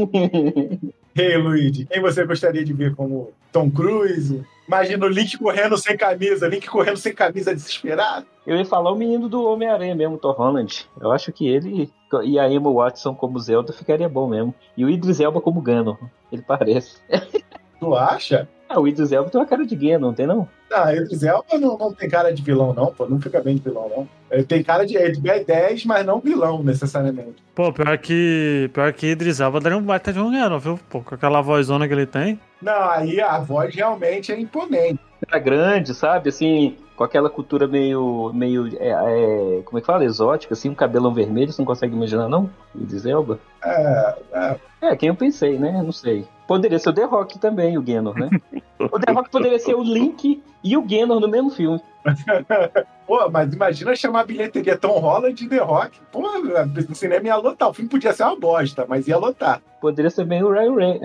hey, 1.16 1.38
Luigi, 1.38 1.86
quem 1.86 2.02
você 2.02 2.26
gostaria 2.26 2.64
de 2.64 2.74
ver 2.74 2.96
como 2.96 3.32
Tom 3.52 3.70
Cruise? 3.70 4.44
Imagina 4.68 5.06
o 5.06 5.10
Link 5.10 5.38
correndo 5.38 5.78
sem 5.78 5.96
camisa, 5.96 6.48
Link 6.48 6.68
correndo 6.68 6.98
sem 6.98 7.14
camisa 7.14 7.54
desesperado. 7.54 8.26
Eu 8.48 8.58
ia 8.58 8.66
falar 8.66 8.92
o 8.92 8.96
menino 8.96 9.30
do 9.30 9.44
Homem-Aranha 9.44 9.96
mesmo, 9.96 10.18
Tom 10.18 10.32
Holland. 10.32 10.88
Eu 11.00 11.12
acho 11.12 11.32
que 11.32 11.48
ele 11.48 11.92
e 12.24 12.40
a 12.40 12.50
Emma 12.50 12.72
Watson 12.72 13.14
como 13.16 13.40
Zelda 13.40 13.74
ficaria 13.74 14.10
bom 14.10 14.28
mesmo. 14.28 14.54
E 14.76 14.86
o 14.86 14.90
Idris 14.90 15.20
Elba 15.20 15.42
como 15.42 15.62
Ganon. 15.62 15.96
Ele 16.32 16.42
parece. 16.42 16.98
Tu 17.80 17.96
acha? 17.96 18.48
Ah, 18.68 18.80
o 18.80 18.88
Idris 18.88 19.12
Elba 19.12 19.30
tem 19.30 19.40
uma 19.40 19.46
cara 19.46 19.66
de 19.66 19.76
Ganon, 19.76 20.00
não 20.08 20.14
tem 20.14 20.26
não? 20.26 20.48
Ah, 20.72 20.94
Idris 20.94 21.24
Elba 21.24 21.58
não, 21.60 21.78
não 21.78 21.94
tem 21.94 22.10
cara 22.10 22.34
de 22.34 22.42
vilão, 22.42 22.74
não, 22.74 22.88
pô. 22.88 23.06
Não 23.06 23.22
fica 23.22 23.42
bem 23.42 23.56
de 23.56 23.62
vilão, 23.62 23.90
não. 23.90 24.10
Ele 24.32 24.44
tem 24.44 24.64
cara 24.64 24.86
de, 24.86 24.94
de 24.94 25.22
B10, 25.22 25.86
mas 25.86 26.06
não 26.06 26.20
vilão, 26.20 26.64
necessariamente. 26.64 27.36
Pô, 27.54 27.72
pior 27.72 27.98
que, 27.98 28.70
pior 28.74 28.92
que 28.92 29.08
Idris 29.08 29.40
Elba 29.40 29.60
daria 29.60 29.78
um 29.78 29.84
baita 29.84 30.12
de 30.12 30.20
um 30.20 30.32
Ganon, 30.32 30.60
viu? 30.60 30.80
Pô, 30.90 31.02
com 31.02 31.14
aquela 31.14 31.42
vozona 31.42 31.88
que 31.88 31.94
ele 31.94 32.08
tem. 32.08 32.40
Não, 32.62 32.90
aí 32.90 33.22
a 33.22 33.38
voz 33.40 33.74
realmente 33.76 34.32
é 34.32 34.40
imponente. 34.40 35.00
Era 35.27 35.39
grande, 35.39 35.94
sabe? 35.94 36.29
Assim, 36.29 36.77
com 36.96 37.03
aquela 37.03 37.29
cultura 37.29 37.67
meio, 37.67 38.32
meio 38.34 38.67
é, 38.77 38.89
é, 38.89 39.62
como 39.63 39.77
é 39.77 39.82
que 39.82 39.88
fala? 39.88 40.05
Exótica, 40.05 40.53
assim, 40.53 40.70
um 40.70 40.75
cabelão 40.75 41.13
vermelho, 41.13 41.51
você 41.51 41.62
não 41.62 41.65
consegue 41.65 41.96
imaginar, 41.96 42.29
não? 42.29 42.50
Idris 42.74 43.05
Elba? 43.05 43.39
É, 43.63 44.15
é. 44.34 44.60
É, 44.82 44.96
quem 44.96 45.10
eu 45.10 45.15
pensei, 45.15 45.58
né? 45.58 45.82
Não 45.84 45.91
sei. 45.91 46.27
Poderia 46.48 46.77
ser 46.77 46.89
o 46.89 46.94
The 46.94 47.05
Rock 47.05 47.39
também, 47.39 47.77
o 47.77 47.82
Ganon, 47.82 48.13
né? 48.13 48.29
o 48.79 49.00
The 49.00 49.12
Rock 49.12 49.29
poderia 49.29 49.60
ser 49.60 49.74
o 49.74 49.84
Link 49.84 50.44
e 50.63 50.77
o 50.77 50.82
Ganon 50.82 51.20
no 51.20 51.27
mesmo 51.27 51.50
filme. 51.50 51.82
Pô, 53.08 53.29
mas 53.29 53.53
imagina 53.53 53.96
chamar 53.96 54.22
a 54.22 54.25
bilheteria 54.25 54.77
Tom 54.77 55.00
Holland 55.00 55.44
e 55.44 55.48
The 55.50 55.58
Rock. 55.58 56.00
Pô, 56.12 56.22
no 56.22 56.96
cinema 56.96 57.27
ia 57.27 57.36
lotar. 57.36 57.70
O 57.70 57.74
filme 57.74 57.89
podia 57.89 58.13
ser 58.13 58.24
uma 58.24 58.36
bosta, 58.36 58.86
mas 58.88 59.08
ia 59.08 59.17
lotar. 59.17 59.62
Poderia 59.82 60.10
ser 60.10 60.25
bem 60.25 60.44
o 60.44 60.51
Ray, 60.51 60.70
Ray... 60.70 61.01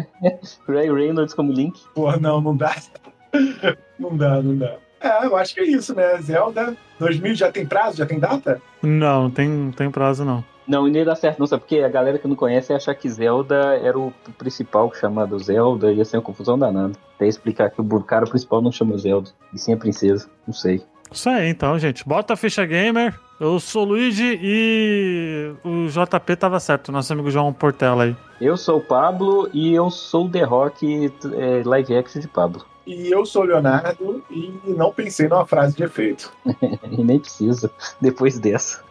Ray 0.68 0.92
Reynolds 0.92 1.34
como 1.34 1.52
Link. 1.52 1.78
Pô, 1.94 2.10
não, 2.18 2.40
não 2.40 2.56
dá. 2.56 2.74
não 3.98 4.16
dá, 4.16 4.42
não 4.42 4.56
dá. 4.56 4.76
É, 5.00 5.24
eu 5.24 5.36
acho 5.36 5.54
que 5.54 5.60
é 5.60 5.64
isso, 5.64 5.94
né? 5.94 6.20
Zelda 6.20 6.76
2000 6.98 7.34
já 7.34 7.50
tem 7.50 7.64
prazo? 7.64 7.96
Já 7.96 8.06
tem 8.06 8.18
data? 8.18 8.60
Não, 8.82 9.24
não 9.24 9.30
tem, 9.30 9.70
tem 9.72 9.90
prazo 9.90 10.24
não. 10.24 10.44
Não, 10.68 10.86
e 10.86 10.90
nem 10.90 11.04
dá 11.04 11.16
certo, 11.16 11.40
não, 11.40 11.46
sabe? 11.46 11.62
Porque 11.62 11.78
a 11.78 11.88
galera 11.88 12.18
que 12.18 12.28
não 12.28 12.36
conhece 12.36 12.72
acha 12.72 12.94
que 12.94 13.08
Zelda 13.08 13.76
era 13.82 13.98
o 13.98 14.12
principal 14.38 14.92
chamado 14.94 15.36
Zelda, 15.38 15.90
ia 15.90 16.04
ser 16.04 16.18
uma 16.18 16.22
confusão 16.22 16.56
danada. 16.56 16.92
Até 17.16 17.26
explicar 17.26 17.70
que 17.70 17.80
o 17.80 18.02
cara 18.02 18.24
principal 18.26 18.62
não 18.62 18.70
chama 18.70 18.96
Zelda, 18.96 19.30
e 19.52 19.58
sim 19.58 19.72
a 19.72 19.76
princesa, 19.76 20.28
não 20.46 20.54
sei. 20.54 20.80
Isso 21.10 21.28
aí, 21.28 21.48
então, 21.48 21.76
gente. 21.76 22.06
Bota 22.06 22.34
a 22.34 22.36
ficha 22.36 22.64
gamer. 22.64 23.18
Eu 23.40 23.58
sou 23.58 23.82
o 23.82 23.88
Luigi 23.88 24.38
e 24.40 25.52
o 25.64 25.88
JP 25.88 26.36
tava 26.36 26.60
certo, 26.60 26.92
nosso 26.92 27.12
amigo 27.12 27.30
João 27.30 27.52
Portela 27.52 28.04
aí. 28.04 28.16
Eu 28.40 28.56
sou 28.56 28.78
o 28.78 28.80
Pablo 28.80 29.48
e 29.52 29.74
eu 29.74 29.90
sou 29.90 30.26
o 30.26 30.30
The 30.30 30.44
Rock 30.44 31.10
é, 31.36 31.62
live 31.64 31.96
action 31.96 32.20
de 32.20 32.28
Pablo. 32.28 32.64
E 32.86 33.10
eu 33.10 33.24
sou 33.24 33.42
o 33.42 33.46
Leonardo 33.46 34.24
e 34.30 34.52
não 34.66 34.92
pensei 34.92 35.28
numa 35.28 35.46
frase 35.46 35.76
de 35.76 35.84
efeito. 35.84 36.32
e 36.90 37.04
nem 37.04 37.18
precisa, 37.18 37.70
depois 38.00 38.38
dessa. 38.38 38.82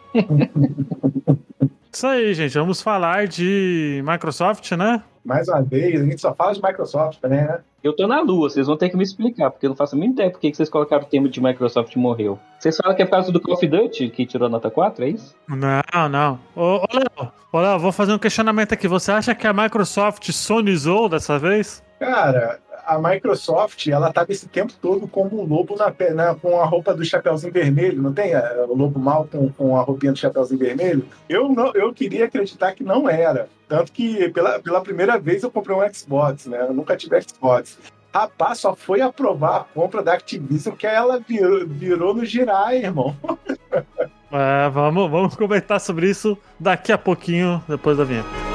Isso 1.92 2.06
aí, 2.06 2.32
gente. 2.34 2.56
Vamos 2.56 2.80
falar 2.80 3.26
de 3.26 4.02
Microsoft, 4.06 4.70
né? 4.72 5.02
Mais 5.24 5.48
uma 5.48 5.62
vez, 5.62 6.00
a 6.00 6.04
gente 6.04 6.20
só 6.20 6.34
fala 6.34 6.54
de 6.54 6.62
Microsoft 6.62 7.18
né? 7.24 7.60
Eu 7.82 7.94
tô 7.94 8.06
na 8.06 8.20
lua, 8.20 8.48
vocês 8.48 8.66
vão 8.66 8.76
ter 8.76 8.90
que 8.90 8.96
me 8.96 9.02
explicar, 9.02 9.50
porque 9.50 9.66
eu 9.66 9.70
não 9.70 9.76
faço 9.76 9.94
a 9.94 9.98
mínima 9.98 10.14
ideia 10.14 10.30
por 10.30 10.38
que 10.38 10.52
vocês 10.52 10.68
colocaram 10.68 11.02
o 11.02 11.06
tema 11.06 11.28
de 11.28 11.42
Microsoft 11.42 11.94
morreu. 11.96 12.38
Vocês 12.58 12.76
falam 12.76 12.94
que 12.94 13.02
é 13.02 13.06
por 13.06 13.12
causa 13.12 13.32
do 13.32 13.40
Call 13.40 13.54
of 13.54 13.66
Duty 13.66 14.10
que 14.10 14.26
tirou 14.26 14.46
a 14.46 14.50
nota 14.50 14.70
4, 14.70 15.04
é 15.04 15.08
isso? 15.10 15.34
Não, 15.48 16.08
não. 16.08 16.38
Ô, 16.54 16.76
ô 16.76 16.86
Léo, 16.92 17.32
ô, 17.52 17.60
Léo, 17.60 17.78
vou 17.78 17.92
fazer 17.92 18.12
um 18.12 18.18
questionamento 18.18 18.72
aqui. 18.72 18.86
Você 18.86 19.12
acha 19.12 19.34
que 19.34 19.46
a 19.46 19.52
Microsoft 19.52 20.30
sonizou 20.30 21.08
dessa 21.08 21.38
vez? 21.38 21.82
Cara, 21.98 22.60
a 22.90 22.98
Microsoft, 22.98 23.86
ela 23.86 24.12
tava 24.12 24.32
esse 24.32 24.48
tempo 24.48 24.72
todo 24.80 25.06
como 25.06 25.40
um 25.40 25.44
lobo 25.44 25.76
na, 25.76 25.86
né, 25.88 26.36
com 26.42 26.60
a 26.60 26.64
roupa 26.64 26.92
do 26.92 27.04
Chapeuzinho 27.04 27.52
Vermelho, 27.52 28.02
não 28.02 28.12
tem? 28.12 28.32
É, 28.32 28.66
o 28.68 28.74
lobo 28.74 28.98
mal 28.98 29.28
com, 29.30 29.48
com 29.50 29.76
a 29.76 29.82
roupinha 29.82 30.12
do 30.12 30.18
Chapeuzinho 30.18 30.58
Vermelho. 30.58 31.04
Eu, 31.28 31.48
não, 31.48 31.72
eu 31.74 31.92
queria 31.94 32.24
acreditar 32.24 32.72
que 32.72 32.82
não 32.82 33.08
era. 33.08 33.48
Tanto 33.68 33.92
que 33.92 34.28
pela, 34.30 34.58
pela 34.58 34.80
primeira 34.80 35.18
vez 35.18 35.44
eu 35.44 35.50
comprei 35.50 35.76
um 35.76 35.94
Xbox, 35.94 36.46
né? 36.46 36.66
Eu 36.68 36.74
nunca 36.74 36.96
tive 36.96 37.20
Xbox. 37.22 37.78
Rapaz, 38.12 38.58
só 38.58 38.74
foi 38.74 39.00
aprovar 39.00 39.60
a 39.60 39.64
compra 39.64 40.02
da 40.02 40.14
Activision 40.14 40.74
que 40.74 40.86
ela 40.86 41.20
virou, 41.20 41.64
virou 41.64 42.12
no 42.12 42.24
girar, 42.24 42.74
irmão. 42.74 43.16
É, 44.32 44.70
vamos, 44.70 45.10
vamos 45.10 45.34
comentar 45.34 45.80
sobre 45.80 46.08
isso 46.08 46.38
daqui 46.56 46.92
a 46.92 46.98
pouquinho, 46.98 47.60
depois 47.66 47.98
da 47.98 48.04
vinheta. 48.04 48.49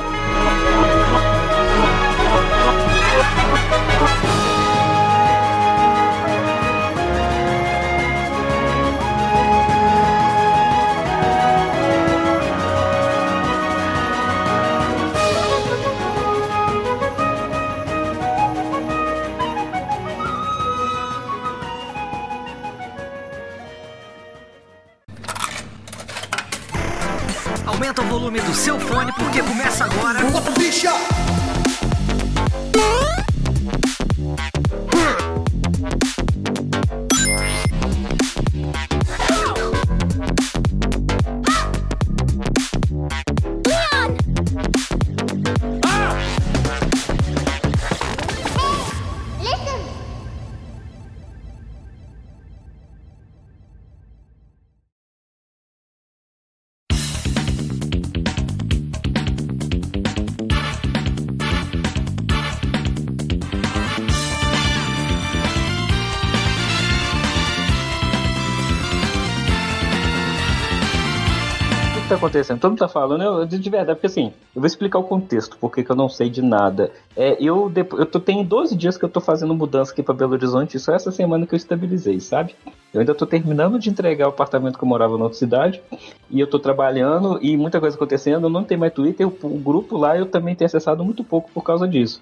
Que 72.05 72.09
tá 72.09 72.15
acontecendo? 72.15 72.59
Todo 72.59 72.71
mundo 72.71 72.79
tá 72.79 72.87
falando, 72.87 73.23
eu, 73.23 73.45
de 73.45 73.69
verdade, 73.69 73.97
porque 73.97 74.05
assim, 74.05 74.31
eu 74.55 74.61
vou 74.61 74.67
explicar 74.67 74.99
o 74.99 75.03
contexto, 75.03 75.57
porque 75.59 75.83
que 75.83 75.89
eu 75.89 75.95
não 75.95 76.07
sei 76.07 76.29
de 76.29 76.39
nada. 76.39 76.91
É, 77.17 77.35
eu, 77.39 77.67
depois, 77.67 77.99
eu 77.99 78.05
tô, 78.05 78.19
tenho 78.19 78.43
12 78.43 78.75
dias 78.75 78.95
que 78.95 79.03
eu 79.03 79.09
tô 79.09 79.19
fazendo 79.19 79.55
mudança 79.55 79.91
aqui 79.91 80.03
pra 80.03 80.13
Belo 80.13 80.33
Horizonte, 80.33 80.77
só 80.77 80.93
essa 80.93 81.11
semana 81.11 81.47
que 81.47 81.55
eu 81.55 81.57
estabilizei, 81.57 82.19
sabe? 82.19 82.55
Eu 82.93 82.99
ainda 82.99 83.15
tô 83.15 83.25
terminando 83.25 83.79
de 83.79 83.89
entregar 83.89 84.27
o 84.27 84.29
apartamento 84.29 84.77
que 84.77 84.83
eu 84.83 84.87
morava 84.87 85.17
na 85.17 85.23
outra 85.23 85.39
cidade, 85.39 85.81
e 86.29 86.39
eu 86.39 86.47
tô 86.47 86.59
trabalhando, 86.59 87.39
e 87.41 87.57
muita 87.57 87.79
coisa 87.79 87.95
acontecendo, 87.95 88.45
eu 88.45 88.49
não 88.51 88.63
tenho 88.63 88.79
mais 88.79 88.93
Twitter, 88.93 89.27
o, 89.27 89.33
o 89.41 89.57
grupo 89.57 89.97
lá 89.97 90.15
eu 90.15 90.27
também 90.27 90.55
tenho 90.55 90.67
acessado 90.67 91.03
muito 91.03 91.23
pouco 91.23 91.49
por 91.51 91.63
causa 91.63 91.87
disso. 91.87 92.21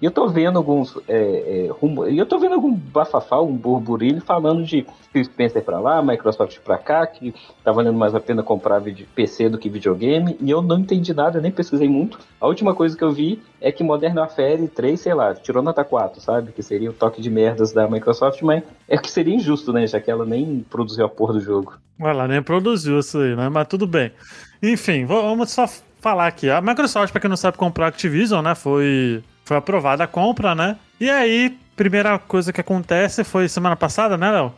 E 0.00 0.04
eu 0.06 0.10
tô 0.10 0.26
vendo 0.28 0.56
alguns 0.56 0.96
é, 1.06 1.66
é, 1.66 1.70
rumo, 1.70 2.06
eu 2.06 2.24
tô 2.24 2.38
vendo 2.38 2.54
algum 2.54 2.72
bafafá, 2.72 3.40
um 3.40 3.54
burburilho 3.54 4.20
falando 4.22 4.64
de 4.64 4.86
Spencer 5.22 5.62
pra 5.62 5.78
lá, 5.78 6.02
Microsoft 6.02 6.58
pra 6.60 6.78
cá, 6.78 7.06
que 7.06 7.34
tá 7.62 7.70
valendo 7.70 7.98
mais 7.98 8.14
a 8.14 8.20
pena 8.20 8.42
comprar 8.42 8.78
vídeo, 8.78 9.06
PC 9.20 9.50
do 9.50 9.58
que 9.58 9.68
videogame, 9.68 10.34
e 10.40 10.50
eu 10.50 10.62
não 10.62 10.78
entendi 10.78 11.12
nada, 11.12 11.42
nem 11.42 11.50
pesquisei 11.50 11.88
muito. 11.88 12.18
A 12.40 12.46
última 12.46 12.74
coisa 12.74 12.96
que 12.96 13.04
eu 13.04 13.12
vi 13.12 13.42
é 13.60 13.70
que 13.70 13.84
Modern 13.84 14.16
Warfare 14.16 14.66
3, 14.66 14.98
sei 14.98 15.12
lá, 15.12 15.34
tirou 15.34 15.62
nota 15.62 15.84
4, 15.84 16.22
sabe? 16.22 16.52
Que 16.52 16.62
seria 16.62 16.88
o 16.88 16.94
toque 16.94 17.20
de 17.20 17.28
merdas 17.28 17.70
da 17.70 17.86
Microsoft, 17.86 18.40
mas 18.40 18.62
é 18.88 18.96
que 18.96 19.10
seria 19.10 19.34
injusto, 19.34 19.74
né? 19.74 19.86
Já 19.86 20.00
que 20.00 20.10
ela 20.10 20.24
nem 20.24 20.64
produziu 20.70 21.04
a 21.04 21.08
porra 21.08 21.34
do 21.34 21.40
jogo. 21.40 21.74
Ela 22.00 22.26
nem 22.26 22.42
produziu 22.42 22.98
isso 22.98 23.18
aí, 23.18 23.36
né? 23.36 23.50
Mas 23.50 23.68
tudo 23.68 23.86
bem. 23.86 24.10
Enfim, 24.62 25.04
vamos 25.04 25.50
só 25.50 25.68
falar 26.00 26.26
aqui. 26.26 26.48
A 26.48 26.62
Microsoft, 26.62 27.12
pra 27.12 27.20
quem 27.20 27.28
não 27.28 27.36
sabe, 27.36 27.58
comprou 27.58 27.84
a 27.84 27.88
Activision, 27.88 28.42
né? 28.42 28.54
Foi, 28.54 29.22
foi 29.44 29.58
aprovada 29.58 30.02
a 30.02 30.06
compra, 30.06 30.54
né? 30.54 30.78
E 30.98 31.10
aí, 31.10 31.58
primeira 31.76 32.18
coisa 32.18 32.54
que 32.54 32.60
acontece 32.62 33.22
foi 33.22 33.50
semana 33.50 33.76
passada, 33.76 34.16
né, 34.16 34.30
Léo? 34.30 34.54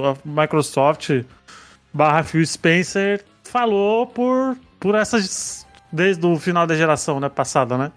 a 0.04 0.42
Microsoft 0.42 1.24
barra 1.94 2.24
Phil 2.24 2.46
Spencer 2.46 3.24
falou 3.44 4.08
por, 4.08 4.58
por 4.80 4.96
essas. 4.96 5.66
desde 5.92 6.26
o 6.26 6.38
final 6.38 6.66
da 6.66 6.76
geração 6.76 7.20
né, 7.20 7.30
passada, 7.30 7.78
né? 7.78 7.92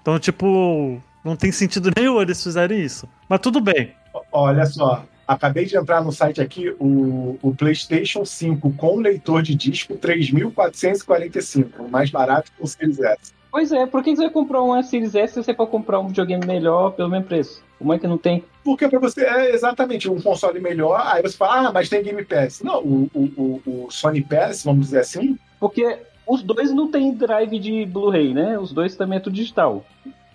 Então, 0.00 0.18
tipo, 0.18 1.00
não 1.24 1.34
tem 1.34 1.50
sentido 1.50 1.90
nenhum 1.96 2.20
eles 2.20 2.42
fizerem 2.42 2.80
isso. 2.80 3.08
Mas 3.28 3.40
tudo 3.40 3.60
bem. 3.60 3.92
Olha 4.30 4.66
só, 4.66 5.04
acabei 5.26 5.64
de 5.64 5.76
entrar 5.76 6.02
no 6.02 6.12
site 6.12 6.40
aqui, 6.40 6.74
o, 6.78 7.38
o 7.42 7.54
PlayStation 7.54 8.24
5 8.24 8.72
com 8.74 8.96
leitor 8.96 9.42
de 9.42 9.54
disco, 9.54 9.94
3.445, 9.94 11.88
mais 11.88 12.10
barato 12.10 12.52
que 12.52 12.62
o 12.62 12.66
Series 12.66 13.00
S. 13.00 13.32
Pois 13.50 13.72
é, 13.72 13.86
por 13.86 14.02
que 14.02 14.14
você 14.14 14.22
vai 14.22 14.30
comprar 14.30 14.62
um 14.62 14.80
Series 14.82 15.14
S 15.14 15.32
se 15.32 15.42
você 15.42 15.54
pode 15.54 15.70
comprar 15.70 16.00
um 16.00 16.08
videogame 16.08 16.44
melhor 16.46 16.90
pelo 16.90 17.08
mesmo 17.08 17.26
preço? 17.26 17.63
Como 17.84 17.92
é 17.92 17.98
que 17.98 18.08
não 18.08 18.16
tem? 18.16 18.42
Porque 18.64 18.88
para 18.88 18.98
você 18.98 19.26
é 19.26 19.54
exatamente 19.54 20.08
um 20.08 20.18
console 20.18 20.58
melhor, 20.58 21.02
aí 21.04 21.20
você 21.20 21.36
fala, 21.36 21.68
ah, 21.68 21.72
mas 21.72 21.90
tem 21.90 22.02
Game 22.02 22.24
Pass. 22.24 22.62
Não, 22.62 22.82
o, 22.82 23.10
o, 23.14 23.62
o 23.66 23.90
Sony 23.90 24.22
Pass, 24.22 24.64
vamos 24.64 24.86
dizer 24.86 25.00
assim. 25.00 25.38
Porque 25.60 25.98
os 26.26 26.42
dois 26.42 26.72
não 26.72 26.90
tem 26.90 27.12
drive 27.12 27.58
de 27.58 27.84
Blu-ray, 27.84 28.32
né? 28.32 28.58
Os 28.58 28.72
dois 28.72 28.96
também 28.96 29.18
é 29.18 29.20
tudo 29.20 29.36
digital. 29.36 29.84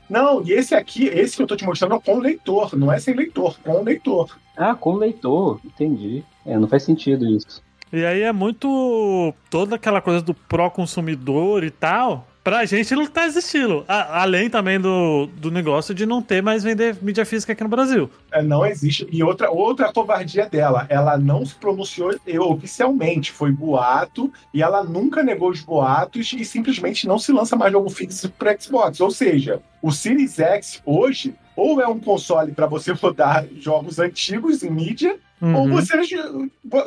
Não, 0.08 0.44
e 0.46 0.52
esse 0.52 0.76
aqui, 0.76 1.06
esse 1.06 1.38
que 1.38 1.42
eu 1.42 1.48
tô 1.48 1.56
te 1.56 1.66
mostrando 1.66 1.96
é 1.96 2.00
com 2.00 2.20
leitor, 2.20 2.78
não 2.78 2.94
é 2.94 3.00
sem 3.00 3.16
leitor, 3.16 3.58
com 3.64 3.82
leitor. 3.82 4.38
Ah, 4.56 4.76
com 4.76 4.94
leitor, 4.94 5.60
entendi. 5.66 6.24
É, 6.46 6.56
não 6.56 6.68
faz 6.68 6.84
sentido 6.84 7.28
isso. 7.28 7.64
E 7.92 8.06
aí 8.06 8.22
é 8.22 8.32
muito 8.32 9.34
toda 9.50 9.76
aquela 9.76 10.02
coisa 10.02 10.22
do 10.22 10.36
pró-consumidor 10.36 11.64
e 11.64 11.72
tal 11.72 12.29
pra 12.43 12.65
gente 12.65 12.95
não 12.95 13.06
tá 13.06 13.25
existindo. 13.25 13.84
A, 13.88 14.21
além 14.21 14.49
também 14.49 14.80
do, 14.80 15.28
do 15.38 15.52
negócio 15.52 15.93
de 15.93 16.06
não 16.06 16.21
ter 16.21 16.41
mais 16.41 16.63
vender 16.63 16.97
mídia 17.02 17.25
física 17.25 17.54
aqui 17.54 17.63
no 17.63 17.69
Brasil. 17.69 18.10
É, 18.32 18.41
não 18.41 18.65
existe. 18.65 19.08
E 19.12 19.23
outra, 19.23 19.49
outra 19.49 19.91
covardia 19.91 20.47
dela, 20.47 20.86
ela 20.89 21.17
não 21.17 21.45
se 21.45 21.56
pronunciou 21.56 22.13
oficialmente, 22.39 23.32
foi 23.32 23.52
boato, 23.52 24.32
e 24.54 24.62
ela 24.62 24.84
nunca 24.84 25.23
negou 25.23 25.49
os 25.49 25.62
boatos 25.62 26.34
e 26.34 26.45
simplesmente 26.45 27.08
não 27.08 27.19
se 27.19 27.32
lança 27.32 27.56
mais 27.56 27.71
jogo 27.71 27.89
físico 27.89 28.34
para 28.38 28.60
Xbox. 28.60 28.99
Ou 28.99 29.12
seja, 29.12 29.62
o 29.82 29.91
Series 29.91 30.39
X 30.39 30.82
hoje 30.86 31.36
ou 31.60 31.82
é 31.82 31.88
um 31.88 32.00
console 32.00 32.52
para 32.52 32.67
você 32.67 32.91
rodar 32.93 33.45
jogos 33.60 34.00
antigos 34.00 34.63
em 34.63 34.72
mídia, 34.72 35.19
Uhum. 35.41 35.56
Ou 35.56 35.69
você 35.69 35.95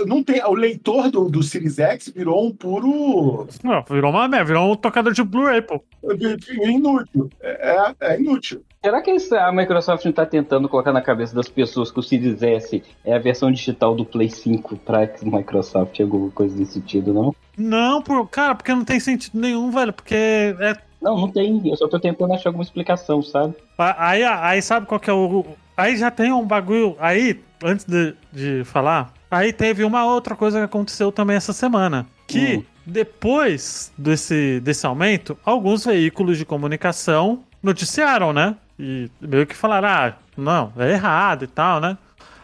não 0.06 0.22
tem. 0.22 0.42
O 0.44 0.54
leitor 0.54 1.11
do, 1.11 1.28
do 1.28 1.42
Series 1.42 1.78
X 1.78 2.12
virou 2.14 2.46
um 2.46 2.50
puro. 2.50 3.48
Não, 3.64 3.82
virou 3.88 4.11
uma 4.11 4.44
virou 4.44 4.72
um 4.72 4.76
tocador 4.76 5.12
de 5.12 5.22
Blu-ray, 5.22 5.62
pô. 5.62 5.82
É 6.04 6.70
inútil. 6.70 7.30
É, 7.40 7.94
é 8.00 8.20
inútil. 8.20 8.62
Será 8.85 9.00
que 9.00 9.16
a 9.37 9.52
Microsoft 9.52 10.04
não 10.04 10.11
está 10.11 10.26
tentando 10.26 10.68
colocar 10.68 10.92
na 10.92 11.00
cabeça 11.00 11.35
das 11.35 11.48
pessoas 11.48 11.90
que 11.90 12.00
o 12.00 12.02
Series 12.02 12.42
S 12.42 12.82
é 13.04 13.14
a 13.14 13.18
versão 13.18 13.50
digital 13.50 13.94
do 13.94 14.04
Play 14.04 14.28
5 14.28 14.76
para 14.78 15.08
Microsoft, 15.22 15.98
alguma 16.00 16.30
coisa 16.32 16.56
desse 16.56 16.72
sentido, 16.72 17.14
não? 17.14 17.35
Não, 17.56 18.02
por, 18.02 18.28
cara, 18.28 18.54
porque 18.54 18.74
não 18.74 18.85
tem 18.85 18.98
sentido 18.98 19.38
nenhum, 19.38 19.70
velho, 19.70 19.92
porque 19.92 20.14
é... 20.14 20.76
Não, 21.02 21.16
não 21.16 21.28
tem, 21.28 21.60
eu 21.68 21.76
só 21.76 21.88
tô 21.88 21.98
tentando 21.98 22.32
achar 22.32 22.50
alguma 22.50 22.62
explicação, 22.62 23.22
sabe? 23.22 23.54
Aí, 23.76 24.22
aí 24.22 24.62
sabe 24.62 24.86
qual 24.86 25.00
que 25.00 25.10
é 25.10 25.12
o... 25.12 25.44
Aí 25.76 25.96
já 25.96 26.10
tem 26.10 26.32
um 26.32 26.46
bagulho, 26.46 26.96
aí 27.00 27.40
antes 27.62 27.84
de, 27.84 28.14
de 28.32 28.64
falar, 28.64 29.12
aí 29.30 29.52
teve 29.52 29.84
uma 29.84 30.04
outra 30.04 30.36
coisa 30.36 30.58
que 30.58 30.64
aconteceu 30.64 31.10
também 31.10 31.36
essa 31.36 31.52
semana. 31.52 32.06
Que 32.26 32.58
hum. 32.58 32.64
depois 32.86 33.92
desse, 33.98 34.60
desse 34.60 34.86
aumento, 34.86 35.36
alguns 35.44 35.84
veículos 35.84 36.38
de 36.38 36.44
comunicação 36.44 37.42
noticiaram, 37.62 38.32
né? 38.32 38.54
E 38.78 39.10
meio 39.20 39.46
que 39.46 39.56
falaram, 39.56 39.88
ah, 39.88 40.12
não, 40.36 40.72
é 40.76 40.92
errado 40.92 41.44
e 41.44 41.48
tal, 41.48 41.80
né? 41.80 41.96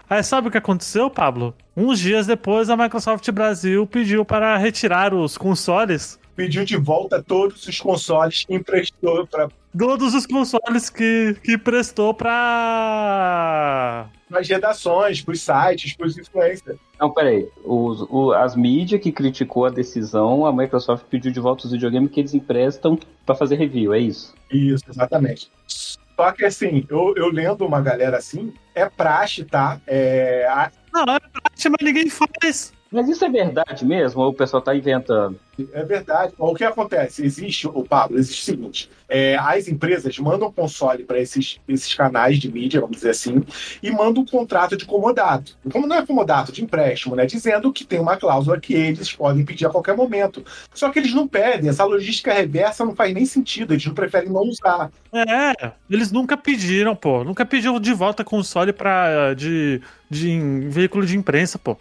Aí 0.08 0.22
sabe 0.22 0.48
o 0.48 0.50
que 0.50 0.58
aconteceu, 0.58 1.10
Pablo? 1.10 1.54
Uns 1.76 1.98
dias 1.98 2.26
depois, 2.26 2.70
a 2.70 2.76
Microsoft 2.76 3.30
Brasil 3.30 3.86
pediu 3.86 4.24
para 4.24 4.56
retirar 4.56 5.12
os 5.12 5.36
consoles. 5.36 6.18
Pediu 6.38 6.64
de 6.64 6.76
volta 6.76 7.20
todos 7.20 7.66
os 7.66 7.80
consoles 7.80 8.44
que 8.44 8.54
emprestou 8.54 9.26
para. 9.26 9.48
Todos 9.76 10.14
os 10.14 10.24
consoles 10.24 10.88
que, 10.88 11.36
que 11.42 11.54
emprestou 11.54 12.14
para 12.14 14.08
nas 14.30 14.48
redações, 14.48 15.20
pros 15.20 15.40
sites, 15.40 15.96
pros 15.96 16.16
influencers. 16.16 16.78
Não, 17.00 17.10
peraí. 17.10 17.48
Os, 17.64 18.02
o, 18.02 18.30
as 18.34 18.54
mídias 18.54 19.00
que 19.00 19.10
criticou 19.10 19.66
a 19.66 19.68
decisão, 19.68 20.46
a 20.46 20.52
Microsoft 20.52 21.06
pediu 21.10 21.32
de 21.32 21.40
volta 21.40 21.66
os 21.66 21.72
videogames 21.72 22.12
que 22.12 22.20
eles 22.20 22.34
emprestam 22.34 22.96
para 23.26 23.34
fazer 23.34 23.56
review, 23.56 23.92
é 23.92 23.98
isso? 23.98 24.32
Isso, 24.48 24.84
exatamente. 24.88 25.50
Só 25.66 26.30
que 26.30 26.44
assim, 26.44 26.86
eu, 26.88 27.14
eu 27.16 27.32
lendo 27.32 27.66
uma 27.66 27.80
galera 27.80 28.16
assim, 28.16 28.54
é 28.76 28.88
praxe, 28.88 29.44
tá? 29.44 29.80
É... 29.88 30.70
Não, 30.94 31.04
não 31.04 31.16
é 31.16 31.18
praxe, 31.18 31.68
mas 31.68 31.80
ninguém 31.82 32.08
faz. 32.08 32.72
Mas 32.92 33.08
isso 33.08 33.24
é 33.24 33.28
verdade 33.28 33.84
mesmo 33.84 34.22
ou 34.22 34.28
o 34.30 34.34
pessoal 34.34 34.62
tá 34.62 34.72
inventando? 34.76 35.36
É 35.72 35.82
verdade. 35.84 36.32
O 36.38 36.54
que 36.54 36.64
acontece? 36.64 37.24
Existe, 37.24 37.66
o 37.66 37.82
Pablo, 37.82 38.18
existe 38.18 38.42
o 38.42 38.44
seguinte: 38.44 38.90
é, 39.08 39.36
as 39.36 39.68
empresas 39.68 40.18
mandam 40.18 40.52
console 40.52 41.04
para 41.04 41.18
esses, 41.18 41.58
esses 41.66 41.94
canais 41.94 42.38
de 42.38 42.50
mídia, 42.50 42.80
vamos 42.80 42.96
dizer 42.96 43.10
assim, 43.10 43.42
e 43.82 43.90
mandam 43.90 44.22
um 44.22 44.26
contrato 44.26 44.76
de 44.76 44.84
comodato. 44.84 45.56
Como 45.72 45.86
não 45.86 45.96
é 45.96 46.06
comodato, 46.06 46.52
de 46.52 46.62
empréstimo, 46.62 47.16
né? 47.16 47.26
Dizendo 47.26 47.72
que 47.72 47.84
tem 47.84 47.98
uma 47.98 48.16
cláusula 48.16 48.60
que 48.60 48.74
eles 48.74 49.12
podem 49.12 49.44
pedir 49.44 49.66
a 49.66 49.70
qualquer 49.70 49.96
momento. 49.96 50.44
Só 50.74 50.90
que 50.90 50.98
eles 50.98 51.14
não 51.14 51.26
pedem, 51.26 51.70
essa 51.70 51.84
logística 51.84 52.32
reversa 52.32 52.84
não 52.84 52.94
faz 52.94 53.12
nem 53.14 53.26
sentido, 53.26 53.72
eles 53.72 53.86
não 53.86 53.94
preferem 53.94 54.30
não 54.30 54.42
usar. 54.42 54.90
É, 55.12 55.72
eles 55.90 56.12
nunca 56.12 56.36
pediram, 56.36 56.94
pô. 56.94 57.24
Nunca 57.24 57.46
pediram 57.46 57.80
de 57.80 57.92
volta 57.92 58.22
console 58.22 58.72
pra, 58.72 59.34
de, 59.34 59.80
de 60.10 60.38
veículo 60.68 61.06
de 61.06 61.16
imprensa, 61.16 61.58
pô. 61.58 61.76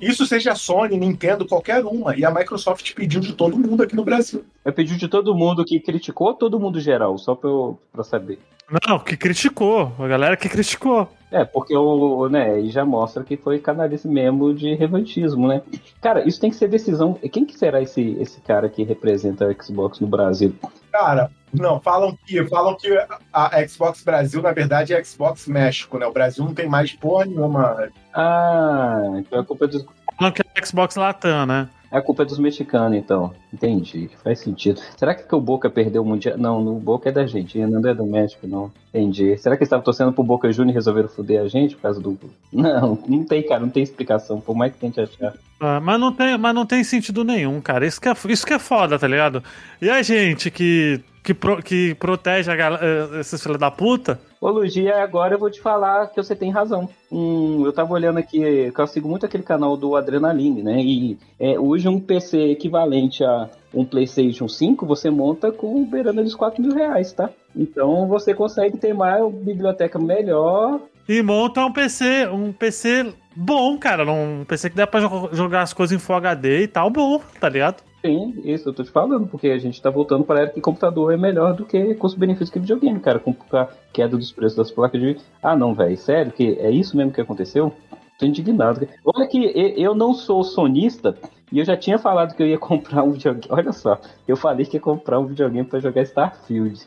Isso 0.00 0.26
seja 0.26 0.54
Sony, 0.54 0.96
Nintendo, 0.96 1.46
qualquer 1.46 1.84
uma. 1.84 2.16
E 2.16 2.24
a 2.24 2.30
Microsoft 2.30 2.94
pediu 2.94 3.19
de 3.20 3.32
todo 3.32 3.56
mundo 3.56 3.82
aqui 3.82 3.94
no 3.94 4.04
Brasil. 4.04 4.44
Eu 4.64 4.72
pedi 4.72 4.96
de 4.96 5.08
todo 5.08 5.34
mundo 5.34 5.64
que 5.64 5.78
criticou 5.80 6.28
ou 6.28 6.34
todo 6.34 6.58
mundo 6.58 6.80
geral? 6.80 7.16
Só 7.18 7.34
pra 7.34 7.48
eu 7.48 7.78
pra 7.92 8.02
saber. 8.02 8.38
Não, 8.86 8.98
que 8.98 9.16
criticou. 9.16 9.92
A 9.98 10.06
galera 10.06 10.36
que 10.36 10.48
criticou. 10.48 11.08
É, 11.30 11.44
porque 11.44 11.76
o, 11.76 12.28
né, 12.28 12.54
aí 12.54 12.70
já 12.70 12.84
mostra 12.84 13.22
que 13.22 13.36
foi 13.36 13.58
canalice 13.58 14.08
mesmo 14.08 14.52
de 14.52 14.74
revantismo, 14.74 15.46
né? 15.46 15.62
Cara, 16.00 16.26
isso 16.28 16.40
tem 16.40 16.50
que 16.50 16.56
ser 16.56 16.68
decisão. 16.68 17.14
Quem 17.14 17.44
que 17.44 17.56
será 17.56 17.80
esse, 17.80 18.16
esse 18.20 18.40
cara 18.40 18.68
que 18.68 18.82
representa 18.82 19.46
a 19.46 19.62
Xbox 19.62 20.00
no 20.00 20.08
Brasil? 20.08 20.54
Cara, 20.90 21.30
não, 21.52 21.80
falam 21.80 22.16
que 22.26 22.44
falam 22.46 22.76
que 22.76 22.88
a 23.32 23.68
Xbox 23.68 24.02
Brasil, 24.02 24.42
na 24.42 24.52
verdade, 24.52 24.92
é 24.92 24.98
a 24.98 25.04
Xbox 25.04 25.46
México, 25.46 25.98
né? 25.98 26.06
O 26.06 26.12
Brasil 26.12 26.44
não 26.44 26.54
tem 26.54 26.68
mais 26.68 26.92
porra 26.92 27.26
nenhuma. 27.26 27.88
Ah, 28.12 29.02
então 29.18 29.40
é 29.40 29.44
culpa 29.44 29.68
dos. 29.68 29.84
Não, 30.20 30.32
que 30.32 30.42
é 30.42 30.60
a 30.60 30.64
Xbox 30.64 30.96
Latam, 30.96 31.46
né? 31.46 31.68
É 31.92 31.98
a 31.98 32.02
culpa 32.02 32.24
dos 32.24 32.38
mexicanos, 32.38 32.96
então. 32.96 33.32
Entendi. 33.52 34.08
Faz 34.22 34.38
sentido. 34.38 34.80
Será 34.96 35.14
que, 35.14 35.24
que 35.24 35.34
o 35.34 35.40
Boca 35.40 35.68
perdeu 35.68 36.02
o 36.02 36.06
Mundial? 36.06 36.38
Não, 36.38 36.64
o 36.64 36.78
Boca 36.78 37.08
é 37.08 37.12
da 37.12 37.22
Argentina, 37.22 37.66
não 37.66 37.90
é 37.90 37.94
do 37.94 38.06
México, 38.06 38.46
não. 38.46 38.70
Entendi. 38.90 39.36
Será 39.38 39.56
que 39.56 39.62
eles 39.62 39.66
estavam 39.66 39.84
torcendo 39.84 40.12
pro 40.12 40.22
Boca 40.22 40.52
Júnior 40.52 40.72
e 40.72 40.74
resolveram 40.74 41.08
foder 41.08 41.40
a 41.40 41.48
gente 41.48 41.74
por 41.74 41.82
causa 41.82 42.00
do. 42.00 42.16
Não, 42.52 42.98
não 43.08 43.24
tem, 43.24 43.42
cara, 43.42 43.60
não 43.60 43.70
tem 43.70 43.82
explicação, 43.82 44.40
por 44.40 44.54
mais 44.54 44.72
que 44.72 44.78
tente 44.78 45.00
achar. 45.00 45.34
Ah, 45.60 45.78
mas, 45.78 46.00
não 46.00 46.10
tem, 46.12 46.38
mas 46.38 46.54
não 46.54 46.64
tem 46.64 46.82
sentido 46.82 47.22
nenhum, 47.22 47.60
cara. 47.60 47.86
Isso 47.86 48.00
que, 48.00 48.08
é, 48.08 48.14
isso 48.28 48.46
que 48.46 48.54
é 48.54 48.58
foda, 48.58 48.98
tá 48.98 49.06
ligado? 49.06 49.44
E 49.80 49.90
a 49.90 50.02
gente 50.02 50.50
que 50.50 51.04
que, 51.22 51.34
pro, 51.34 51.62
que 51.62 51.94
protege 51.94 52.50
a 52.50 52.56
galera, 52.56 52.84
eh, 52.84 53.20
esses 53.20 53.42
filhos 53.42 53.58
da 53.58 53.70
puta. 53.70 54.18
Ô, 54.40 54.48
Lugia, 54.48 55.02
agora 55.02 55.34
eu 55.34 55.38
vou 55.38 55.50
te 55.50 55.60
falar 55.60 56.06
que 56.08 56.16
você 56.16 56.34
tem 56.34 56.50
razão. 56.50 56.88
Hum, 57.12 57.62
eu 57.64 57.72
tava 57.72 57.92
olhando 57.92 58.18
aqui, 58.18 58.72
que 58.72 58.80
eu 58.80 58.86
sigo 58.86 59.08
muito 59.08 59.26
aquele 59.26 59.42
canal 59.42 59.76
do 59.76 59.96
Adrenaline, 59.96 60.62
né? 60.62 60.80
E 60.80 61.18
é, 61.38 61.58
hoje 61.58 61.88
um 61.88 62.00
PC 62.00 62.50
equivalente 62.50 63.22
a 63.22 63.50
um 63.72 63.84
PlayStation 63.84 64.48
5 64.48 64.84
você 64.84 65.10
monta 65.10 65.52
com 65.52 65.84
beirando 65.84 66.22
dos 66.24 66.34
4 66.34 66.62
mil 66.62 66.74
reais, 66.74 67.12
tá? 67.12 67.30
Então 67.54 68.06
você 68.08 68.34
consegue 68.34 68.78
ter 68.78 68.94
mais 68.94 69.20
uma 69.22 69.30
biblioteca 69.30 69.98
melhor. 69.98 70.80
E 71.10 71.24
monta 71.24 71.66
um 71.66 71.72
PC, 71.72 72.28
um 72.28 72.52
PC 72.52 73.12
bom, 73.34 73.76
cara. 73.76 74.08
Um 74.08 74.44
PC 74.44 74.70
que 74.70 74.76
dá 74.76 74.86
pra 74.86 75.00
jogar 75.32 75.62
as 75.62 75.72
coisas 75.72 75.96
em 75.96 75.98
Full 75.98 76.14
HD 76.14 76.62
e 76.62 76.68
tal, 76.68 76.88
bom, 76.88 77.20
tá 77.40 77.48
ligado? 77.48 77.82
Sim, 78.00 78.40
isso, 78.44 78.68
eu 78.68 78.72
tô 78.72 78.84
te 78.84 78.92
falando, 78.92 79.26
porque 79.26 79.48
a 79.48 79.58
gente 79.58 79.82
tá 79.82 79.90
voltando 79.90 80.22
para 80.22 80.42
era 80.42 80.50
que 80.50 80.60
computador 80.60 81.12
é 81.12 81.16
melhor 81.16 81.54
do 81.54 81.64
que 81.64 81.96
custo-benefício 81.96 82.52
que 82.52 82.60
videogame, 82.60 83.00
cara, 83.00 83.18
com 83.18 83.34
a 83.56 83.66
queda 83.92 84.16
dos 84.16 84.30
preços 84.30 84.56
das 84.56 84.70
placas 84.70 85.00
de. 85.00 85.16
Ah, 85.42 85.56
não, 85.56 85.74
velho, 85.74 85.96
sério? 85.96 86.30
que 86.30 86.56
É 86.60 86.70
isso 86.70 86.96
mesmo 86.96 87.10
que 87.10 87.20
aconteceu? 87.20 87.72
Tô 88.16 88.24
indignado. 88.24 88.86
Olha 89.04 89.26
que 89.26 89.52
eu 89.76 89.96
não 89.96 90.14
sou 90.14 90.44
sonista 90.44 91.16
e 91.50 91.58
eu 91.58 91.64
já 91.64 91.76
tinha 91.76 91.98
falado 91.98 92.36
que 92.36 92.42
eu 92.44 92.46
ia 92.46 92.56
comprar 92.60 93.02
um 93.02 93.10
videogame. 93.10 93.48
Olha 93.50 93.72
só, 93.72 94.00
eu 94.28 94.36
falei 94.36 94.64
que 94.64 94.76
ia 94.76 94.80
comprar 94.80 95.18
um 95.18 95.26
videogame 95.26 95.66
para 95.66 95.80
jogar 95.80 96.02
Starfield. 96.02 96.80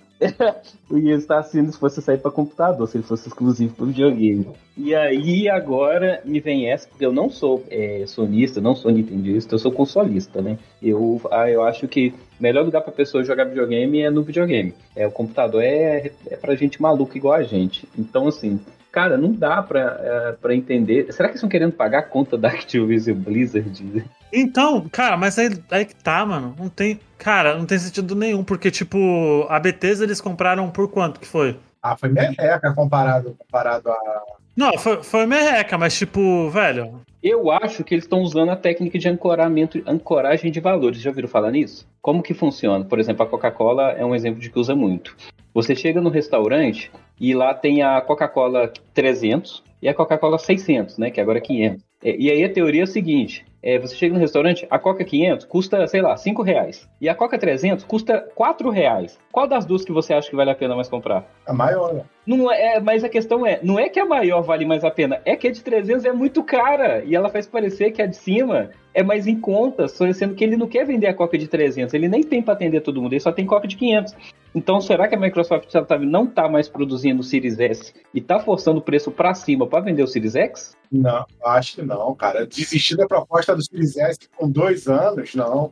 O 0.90 0.98
ia 0.98 1.16
estar 1.16 1.40
assim 1.40 1.70
se 1.72 1.78
fosse 1.78 2.02
sair 2.02 2.18
para 2.18 2.32
computador, 2.32 2.88
se 2.88 2.98
ele 2.98 3.04
fosse 3.04 3.28
exclusivo 3.28 3.76
para 3.76 3.86
videogame. 3.86 4.48
E 4.78 4.96
aí 4.96 5.50
agora 5.50 6.22
me 6.26 6.40
vem 6.40 6.70
essa, 6.70 6.88
porque 6.88 7.06
eu 7.06 7.12
não 7.12 7.30
sou 7.30 7.64
é, 7.70 8.06
sonista, 8.08 8.62
não 8.62 8.76
sou 8.76 8.92
nintendista, 8.92 9.54
eu 9.54 9.60
sou 9.60 9.72
consolista, 9.72 10.42
né? 10.42 10.58
Eu, 10.82 11.22
ah, 11.32 11.50
eu 11.50 11.64
acho 11.64 11.88
que 11.88 12.14
o 12.40 12.44
melhor 12.44 12.66
lugar 12.66 12.82
para 12.82 12.92
pessoa 12.92 13.24
jogar 13.24 13.46
videogame 13.46 14.02
é 14.02 14.10
no 14.10 14.24
videogame. 14.24 14.74
É 14.96 15.06
o 15.06 15.12
computador 15.12 15.62
é, 15.64 16.12
é 16.28 16.36
para 16.36 16.56
gente 16.56 16.82
maluca 16.82 17.18
igual 17.18 17.34
a 17.34 17.44
gente. 17.44 17.88
Então 17.98 18.28
assim, 18.28 18.60
cara, 18.92 19.18
não 19.18 19.32
dá 19.32 19.62
pra, 19.62 20.38
é, 20.44 20.56
entender. 20.56 21.12
Será 21.12 21.30
que 21.30 21.36
estão 21.36 21.50
querendo 21.50 21.74
pagar 21.74 22.00
a 22.00 22.04
conta 22.04 22.38
da 22.38 22.50
Activision 22.50 23.18
Blizzard? 23.18 24.06
Então, 24.34 24.90
cara, 24.92 25.16
mas 25.16 25.38
aí, 25.38 25.50
aí 25.70 25.86
que 25.86 25.96
tá, 25.96 26.26
mano. 26.26 26.56
Não 26.58 26.68
tem. 26.68 27.00
Cara, 27.20 27.56
não 27.56 27.66
tem 27.68 27.78
sentido 27.78 28.16
nenhum, 28.16 28.44
porque, 28.44 28.72
tipo, 28.72 29.46
a 29.48 29.60
Bethesda 29.60 30.04
eles 30.04 30.20
compraram 30.20 30.70
por 30.72 30.90
quanto 30.90 31.20
que 31.20 31.28
foi? 31.28 31.58
Ah, 31.82 31.96
foi 31.96 32.10
merreca 32.10 32.74
comparado, 32.74 33.36
comparado 33.38 33.92
a. 33.92 34.24
Não, 34.56 34.78
foi, 34.78 35.04
foi 35.04 35.26
merreca, 35.28 35.78
mas, 35.78 35.96
tipo, 35.98 36.50
velho. 36.50 37.02
Eu 37.22 37.52
acho 37.52 37.84
que 37.84 37.94
eles 37.94 38.06
estão 38.06 38.22
usando 38.22 38.50
a 38.50 38.56
técnica 38.56 38.98
de 38.98 39.08
ancoramento, 39.08 39.82
ancoragem 39.86 40.52
de 40.52 40.60
valores. 40.60 41.00
Já 41.00 41.10
ouviram 41.12 41.28
falar 41.28 41.52
nisso? 41.52 41.88
Como 42.02 42.24
que 42.24 42.34
funciona? 42.34 42.84
Por 42.84 43.00
exemplo, 43.00 43.24
a 43.24 43.30
Coca-Cola 43.30 43.92
é 43.92 44.04
um 44.04 44.16
exemplo 44.16 44.42
de 44.42 44.50
que 44.50 44.60
usa 44.60 44.76
muito. 44.76 45.16
Você 45.54 45.76
chega 45.76 46.02
no 46.02 46.10
restaurante 46.10 46.92
e 47.20 47.34
lá 47.34 47.54
tem 47.54 47.84
a 47.84 48.02
Coca-Cola 48.02 48.72
300 48.94 49.64
e 49.82 49.88
a 49.88 49.94
Coca-Cola 49.94 50.38
600, 50.38 50.98
né? 50.98 51.12
Que 51.12 51.22
agora 51.22 51.38
é 51.38 51.42
500. 51.42 51.84
E 52.04 52.30
aí 52.30 52.44
a 52.44 52.52
teoria 52.52 52.82
é 52.82 52.84
o 52.84 52.88
seguinte: 52.88 53.46
é, 53.64 53.80
você 53.80 53.96
chega 53.96 54.14
no 54.14 54.20
restaurante, 54.20 54.68
a 54.70 54.78
Coca 54.78 55.06
500 55.06 55.46
custa, 55.46 55.88
sei 55.88 56.02
lá, 56.02 56.18
5 56.18 56.44
reais. 56.44 56.90
E 57.00 57.08
a 57.08 57.16
Coca 57.16 57.40
300 57.40 57.86
custa 57.86 58.20
4 58.36 58.70
reais. 58.70 59.18
Qual 59.32 59.48
das 59.48 59.66
duas 59.66 59.86
que 59.86 59.92
você 59.92 60.14
acha 60.14 60.30
que 60.30 60.36
vale 60.36 60.52
a 60.52 60.56
pena 60.56 60.76
mais 60.76 60.90
comprar? 60.90 61.26
A 61.48 61.54
maior. 61.54 61.94
Né? 61.94 62.04
Não 62.28 62.52
é, 62.52 62.82
mas 62.82 63.06
a 63.06 63.10
questão 63.10 63.48
é, 63.48 63.60
não 63.64 63.80
é 63.80 63.88
que 63.88 64.00
a 64.00 64.06
maior 64.06 64.42
vale 64.42 64.66
mais 64.66 64.84
a 64.84 64.92
pena, 64.92 65.22
é 65.24 65.36
que 65.38 65.48
a 65.48 65.52
de 65.52 65.64
300 65.64 66.04
é 66.04 66.12
muito 66.12 66.44
cara. 66.44 67.04
E 67.06 67.16
ela 67.16 67.30
faz 67.30 67.48
parecer 67.48 67.92
que 67.92 68.02
a 68.02 68.06
de 68.06 68.18
cima 68.18 68.72
é 68.94 69.04
mais 69.04 69.28
em 69.28 69.40
conta, 69.40 69.88
sendo 69.88 70.36
que 70.36 70.44
ele 70.44 70.58
não 70.58 70.68
quer 70.68 70.86
vender 70.86 71.08
a 71.08 71.14
Coca 71.14 71.38
de 71.38 71.48
300, 71.48 71.94
ele 71.94 72.08
nem 72.08 72.24
tem 72.24 72.42
para 72.42 72.54
atender 72.54 72.82
todo 72.82 73.02
mundo, 73.02 73.14
ele 73.14 73.20
só 73.20 73.32
tem 73.32 73.46
Coca 73.46 73.68
de 73.68 73.76
500. 73.76 74.16
Então, 74.56 74.80
será 74.80 75.08
que 75.08 75.16
a 75.16 75.20
Microsoft 75.20 75.72
tá, 75.72 75.98
não 75.98 76.26
está 76.26 76.48
mais 76.48 76.70
produzindo 76.70 77.22
o 77.22 77.24
Series 77.24 77.60
S 77.60 77.92
e 78.14 78.20
está 78.20 78.40
forçando 78.40 78.80
o 78.80 78.84
preço 78.84 79.10
para 79.10 79.34
cima 79.34 79.66
para 79.66 79.84
vender 79.84 80.04
o 80.04 80.08
Series 80.08 80.36
X? 80.36 80.78
Não, 80.92 81.26
acho 81.44 81.76
que 81.76 81.82
não, 81.82 82.14
cara. 82.14 82.46
Desistir 82.46 82.96
da 82.96 83.08
proposta 83.08 83.56
do 83.56 83.64
Series 83.64 83.98
S 83.98 84.20
com 84.38 84.48
dois 84.48 84.88
anos, 84.88 85.34
não. 85.34 85.72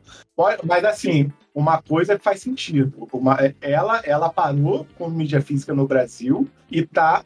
Mas 0.63 0.83
assim, 0.83 1.31
uma 1.53 1.79
coisa 1.79 2.17
que 2.17 2.23
faz 2.23 2.41
sentido. 2.41 3.07
Uma, 3.13 3.37
ela, 3.61 4.01
ela 4.03 4.29
parou 4.29 4.87
com 4.97 5.07
mídia 5.09 5.41
física 5.41 5.75
no 5.75 5.85
Brasil 5.85 6.47
e 6.71 6.83
tá. 6.83 7.23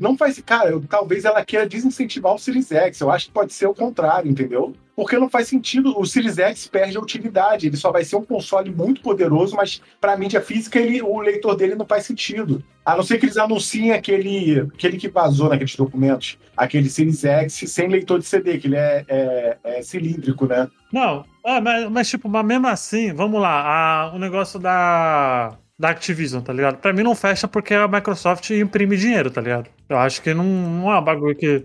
Não 0.00 0.16
faz. 0.16 0.40
Cara, 0.40 0.70
eu, 0.70 0.80
talvez 0.88 1.26
ela 1.26 1.44
queira 1.44 1.68
desincentivar 1.68 2.32
o 2.32 2.38
Series 2.38 2.72
X. 2.72 3.00
Eu 3.00 3.10
acho 3.10 3.26
que 3.26 3.32
pode 3.32 3.52
ser 3.52 3.66
o 3.66 3.74
contrário, 3.74 4.30
entendeu? 4.30 4.74
Porque 4.96 5.18
não 5.18 5.28
faz 5.28 5.48
sentido. 5.48 5.98
O 5.98 6.06
Series 6.06 6.38
X 6.38 6.66
perde 6.68 6.96
a 6.96 7.00
utilidade. 7.00 7.66
Ele 7.66 7.76
só 7.76 7.90
vai 7.90 8.04
ser 8.04 8.16
um 8.16 8.24
console 8.24 8.70
muito 8.70 9.00
poderoso, 9.00 9.56
mas 9.56 9.80
para 10.00 10.16
mídia 10.16 10.40
física 10.40 10.78
ele, 10.78 11.02
o 11.02 11.20
leitor 11.20 11.56
dele 11.56 11.74
não 11.74 11.86
faz 11.86 12.06
sentido. 12.06 12.62
A 12.84 12.94
não 12.94 13.02
ser 13.02 13.18
que 13.18 13.24
eles 13.24 13.36
anunciem 13.36 13.92
aquele, 13.92 14.60
aquele 14.74 14.98
que 14.98 15.08
vazou 15.08 15.48
naqueles 15.48 15.74
documentos, 15.74 16.38
aquele 16.56 16.90
Series 16.90 17.24
X 17.24 17.64
sem 17.66 17.88
leitor 17.88 18.18
de 18.18 18.26
CD, 18.26 18.58
que 18.58 18.66
ele 18.66 18.76
é, 18.76 19.04
é, 19.08 19.58
é 19.64 19.82
cilíndrico, 19.82 20.46
né? 20.46 20.68
Não, 20.92 21.24
ah, 21.44 21.60
mas, 21.60 21.90
mas, 21.90 22.08
tipo, 22.08 22.28
mas 22.28 22.44
mesmo 22.44 22.66
assim, 22.68 23.12
vamos 23.12 23.40
lá, 23.40 23.62
a, 23.62 24.14
o 24.14 24.18
negócio 24.18 24.60
da, 24.60 25.56
da 25.78 25.90
Activision, 25.90 26.42
tá 26.42 26.52
ligado? 26.52 26.76
Pra 26.78 26.92
mim 26.92 27.02
não 27.02 27.14
fecha 27.14 27.48
porque 27.48 27.74
a 27.74 27.88
Microsoft 27.88 28.48
imprime 28.50 28.96
dinheiro, 28.96 29.30
tá 29.30 29.40
ligado? 29.40 29.68
Eu 29.88 29.98
acho 29.98 30.22
que 30.22 30.32
não, 30.32 30.44
não 30.44 30.92
é 30.92 30.98
um 30.98 31.04
bagulho 31.04 31.34
que. 31.34 31.64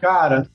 Cara, 0.00 0.46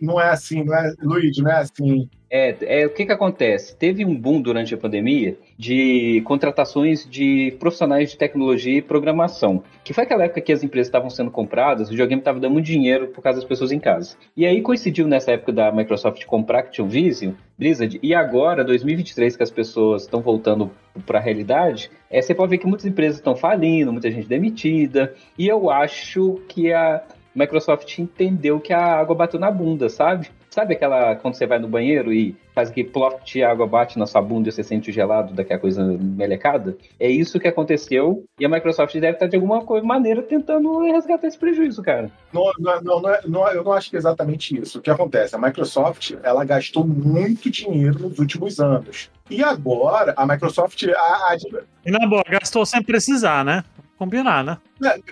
não 0.00 0.20
é 0.20 0.30
assim, 0.30 0.64
não 0.64 0.74
é, 0.74 0.92
Luiz, 1.00 1.38
não 1.38 1.50
é 1.50 1.58
assim. 1.58 2.08
É, 2.30 2.82
é, 2.82 2.86
o 2.86 2.90
que 2.90 3.06
que 3.06 3.12
acontece? 3.12 3.74
Teve 3.74 4.04
um 4.04 4.14
boom 4.14 4.42
durante 4.42 4.74
a 4.74 4.76
pandemia 4.76 5.38
de 5.56 6.20
contratações 6.26 7.08
de 7.08 7.56
profissionais 7.58 8.10
de 8.10 8.18
tecnologia 8.18 8.78
e 8.78 8.82
programação, 8.82 9.62
que 9.82 9.94
foi 9.94 10.04
aquela 10.04 10.24
época 10.24 10.42
que 10.42 10.52
as 10.52 10.62
empresas 10.62 10.88
estavam 10.88 11.08
sendo 11.08 11.30
compradas, 11.30 11.88
o 11.88 11.90
videogame 11.90 12.20
estava 12.20 12.38
dando 12.38 12.52
muito 12.52 12.66
dinheiro 12.66 13.08
por 13.08 13.22
causa 13.22 13.40
das 13.40 13.48
pessoas 13.48 13.72
em 13.72 13.78
casa. 13.78 14.16
E 14.36 14.44
aí 14.44 14.60
coincidiu 14.60 15.08
nessa 15.08 15.32
época 15.32 15.52
da 15.52 15.72
Microsoft 15.72 16.24
comprar 16.26 16.58
Activision, 16.58 17.32
Blizzard, 17.56 17.98
e 18.02 18.14
agora, 18.14 18.62
2023, 18.62 19.36
que 19.36 19.42
as 19.42 19.50
pessoas 19.50 20.02
estão 20.02 20.20
voltando 20.20 20.70
para 21.06 21.18
a 21.18 21.22
realidade, 21.22 21.90
é, 22.10 22.20
você 22.20 22.34
pode 22.34 22.50
ver 22.50 22.58
que 22.58 22.66
muitas 22.66 22.84
empresas 22.84 23.16
estão 23.16 23.34
falindo, 23.34 23.90
muita 23.90 24.10
gente 24.10 24.28
demitida, 24.28 25.14
e 25.38 25.48
eu 25.48 25.70
acho 25.70 26.40
que 26.48 26.72
a 26.72 27.02
Microsoft 27.38 27.98
entendeu 27.98 28.58
que 28.58 28.72
a 28.72 28.98
água 28.98 29.14
bateu 29.14 29.38
na 29.38 29.50
bunda, 29.50 29.88
sabe? 29.88 30.28
Sabe 30.50 30.74
aquela 30.74 31.14
quando 31.14 31.34
você 31.34 31.46
vai 31.46 31.58
no 31.58 31.68
banheiro 31.68 32.12
e 32.12 32.34
faz 32.54 32.70
aquele 32.70 32.88
plot, 32.88 33.40
a 33.42 33.50
água 33.50 33.66
bate 33.66 33.98
na 33.98 34.06
sua 34.06 34.20
bunda 34.20 34.48
e 34.48 34.52
você 34.52 34.64
sente 34.64 34.90
o 34.90 34.92
gelado 34.92 35.32
daquela 35.34 35.60
coisa 35.60 35.84
melecada? 35.84 36.76
É 36.98 37.08
isso 37.08 37.38
que 37.38 37.46
aconteceu 37.46 38.24
e 38.40 38.44
a 38.44 38.48
Microsoft 38.48 38.92
deve 38.94 39.12
estar 39.12 39.26
de 39.28 39.36
alguma 39.36 39.62
maneira 39.82 40.20
tentando 40.22 40.80
resgatar 40.90 41.28
esse 41.28 41.38
prejuízo, 41.38 41.82
cara. 41.82 42.10
Não, 42.32 42.50
não, 42.58 42.82
não, 42.82 43.00
não, 43.02 43.10
é- 43.10 43.20
não 43.26 43.48
é- 43.48 43.56
eu 43.56 43.62
não 43.62 43.72
acho 43.72 43.90
que 43.90 43.96
é 43.96 43.98
exatamente 43.98 44.58
isso. 44.60 44.78
O 44.78 44.82
que 44.82 44.90
acontece? 44.90 45.36
A 45.36 45.38
Microsoft 45.38 46.14
ela 46.22 46.44
gastou 46.44 46.84
muito 46.84 47.48
dinheiro 47.50 48.00
nos 48.08 48.18
últimos 48.18 48.58
anos. 48.58 49.10
E 49.30 49.44
agora 49.44 50.12
a 50.16 50.26
Microsoft 50.26 50.82
a- 50.88 51.32
a- 51.32 51.36
E 51.86 51.90
na 51.90 52.06
boa, 52.08 52.24
gastou 52.28 52.66
sem 52.66 52.82
precisar, 52.82 53.44
né? 53.44 53.62
Combinar, 53.98 54.44
né? 54.44 54.58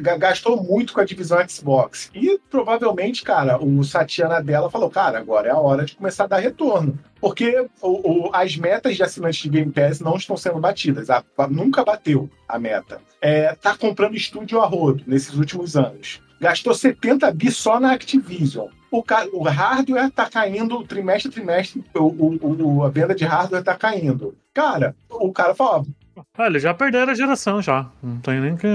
Ga- 0.00 0.16
gastou 0.16 0.62
muito 0.62 0.92
com 0.92 1.00
a 1.00 1.04
divisão 1.04 1.38
Xbox. 1.48 2.08
E 2.14 2.38
provavelmente, 2.48 3.24
cara, 3.24 3.58
o 3.62 3.82
Satya 3.82 4.28
Nadella 4.28 4.70
falou: 4.70 4.88
cara, 4.88 5.18
agora 5.18 5.48
é 5.48 5.50
a 5.50 5.58
hora 5.58 5.84
de 5.84 5.96
começar 5.96 6.24
a 6.24 6.28
dar 6.28 6.38
retorno. 6.38 6.96
Porque 7.20 7.66
o- 7.82 8.26
o- 8.28 8.30
as 8.32 8.56
metas 8.56 8.94
de 8.96 9.02
assinantes 9.02 9.42
de 9.42 9.48
Game 9.48 9.72
Pass 9.72 9.98
não 10.00 10.16
estão 10.16 10.36
sendo 10.36 10.60
batidas. 10.60 11.10
A- 11.10 11.24
a- 11.36 11.48
nunca 11.48 11.84
bateu 11.84 12.30
a 12.48 12.58
meta. 12.58 13.00
É, 13.20 13.54
tá 13.56 13.76
comprando 13.76 14.14
estúdio 14.14 14.60
a 14.62 14.66
rodo 14.66 15.02
nesses 15.06 15.34
últimos 15.34 15.76
anos. 15.76 16.20
Gastou 16.40 16.72
70 16.74 17.32
bi 17.32 17.50
só 17.50 17.80
na 17.80 17.92
Activision. 17.92 18.68
O, 18.90 19.02
o 19.32 19.42
hardware 19.42 20.10
tá 20.10 20.30
caindo 20.30 20.84
trimestre 20.84 21.28
a 21.30 21.34
trimestre. 21.34 21.82
O- 21.94 22.84
a 22.84 22.88
venda 22.88 23.14
de 23.16 23.24
hardware 23.24 23.64
tá 23.64 23.74
caindo. 23.74 24.36
Cara, 24.54 24.94
o 25.10 25.32
cara 25.32 25.54
fala: 25.54 25.82
Ah, 26.36 26.46
eles 26.46 26.62
já 26.62 26.72
perderam 26.74 27.12
a 27.12 27.14
geração 27.14 27.60
já. 27.62 27.86
Não 28.02 28.18
tem 28.18 28.40
nem 28.40 28.56
que. 28.56 28.66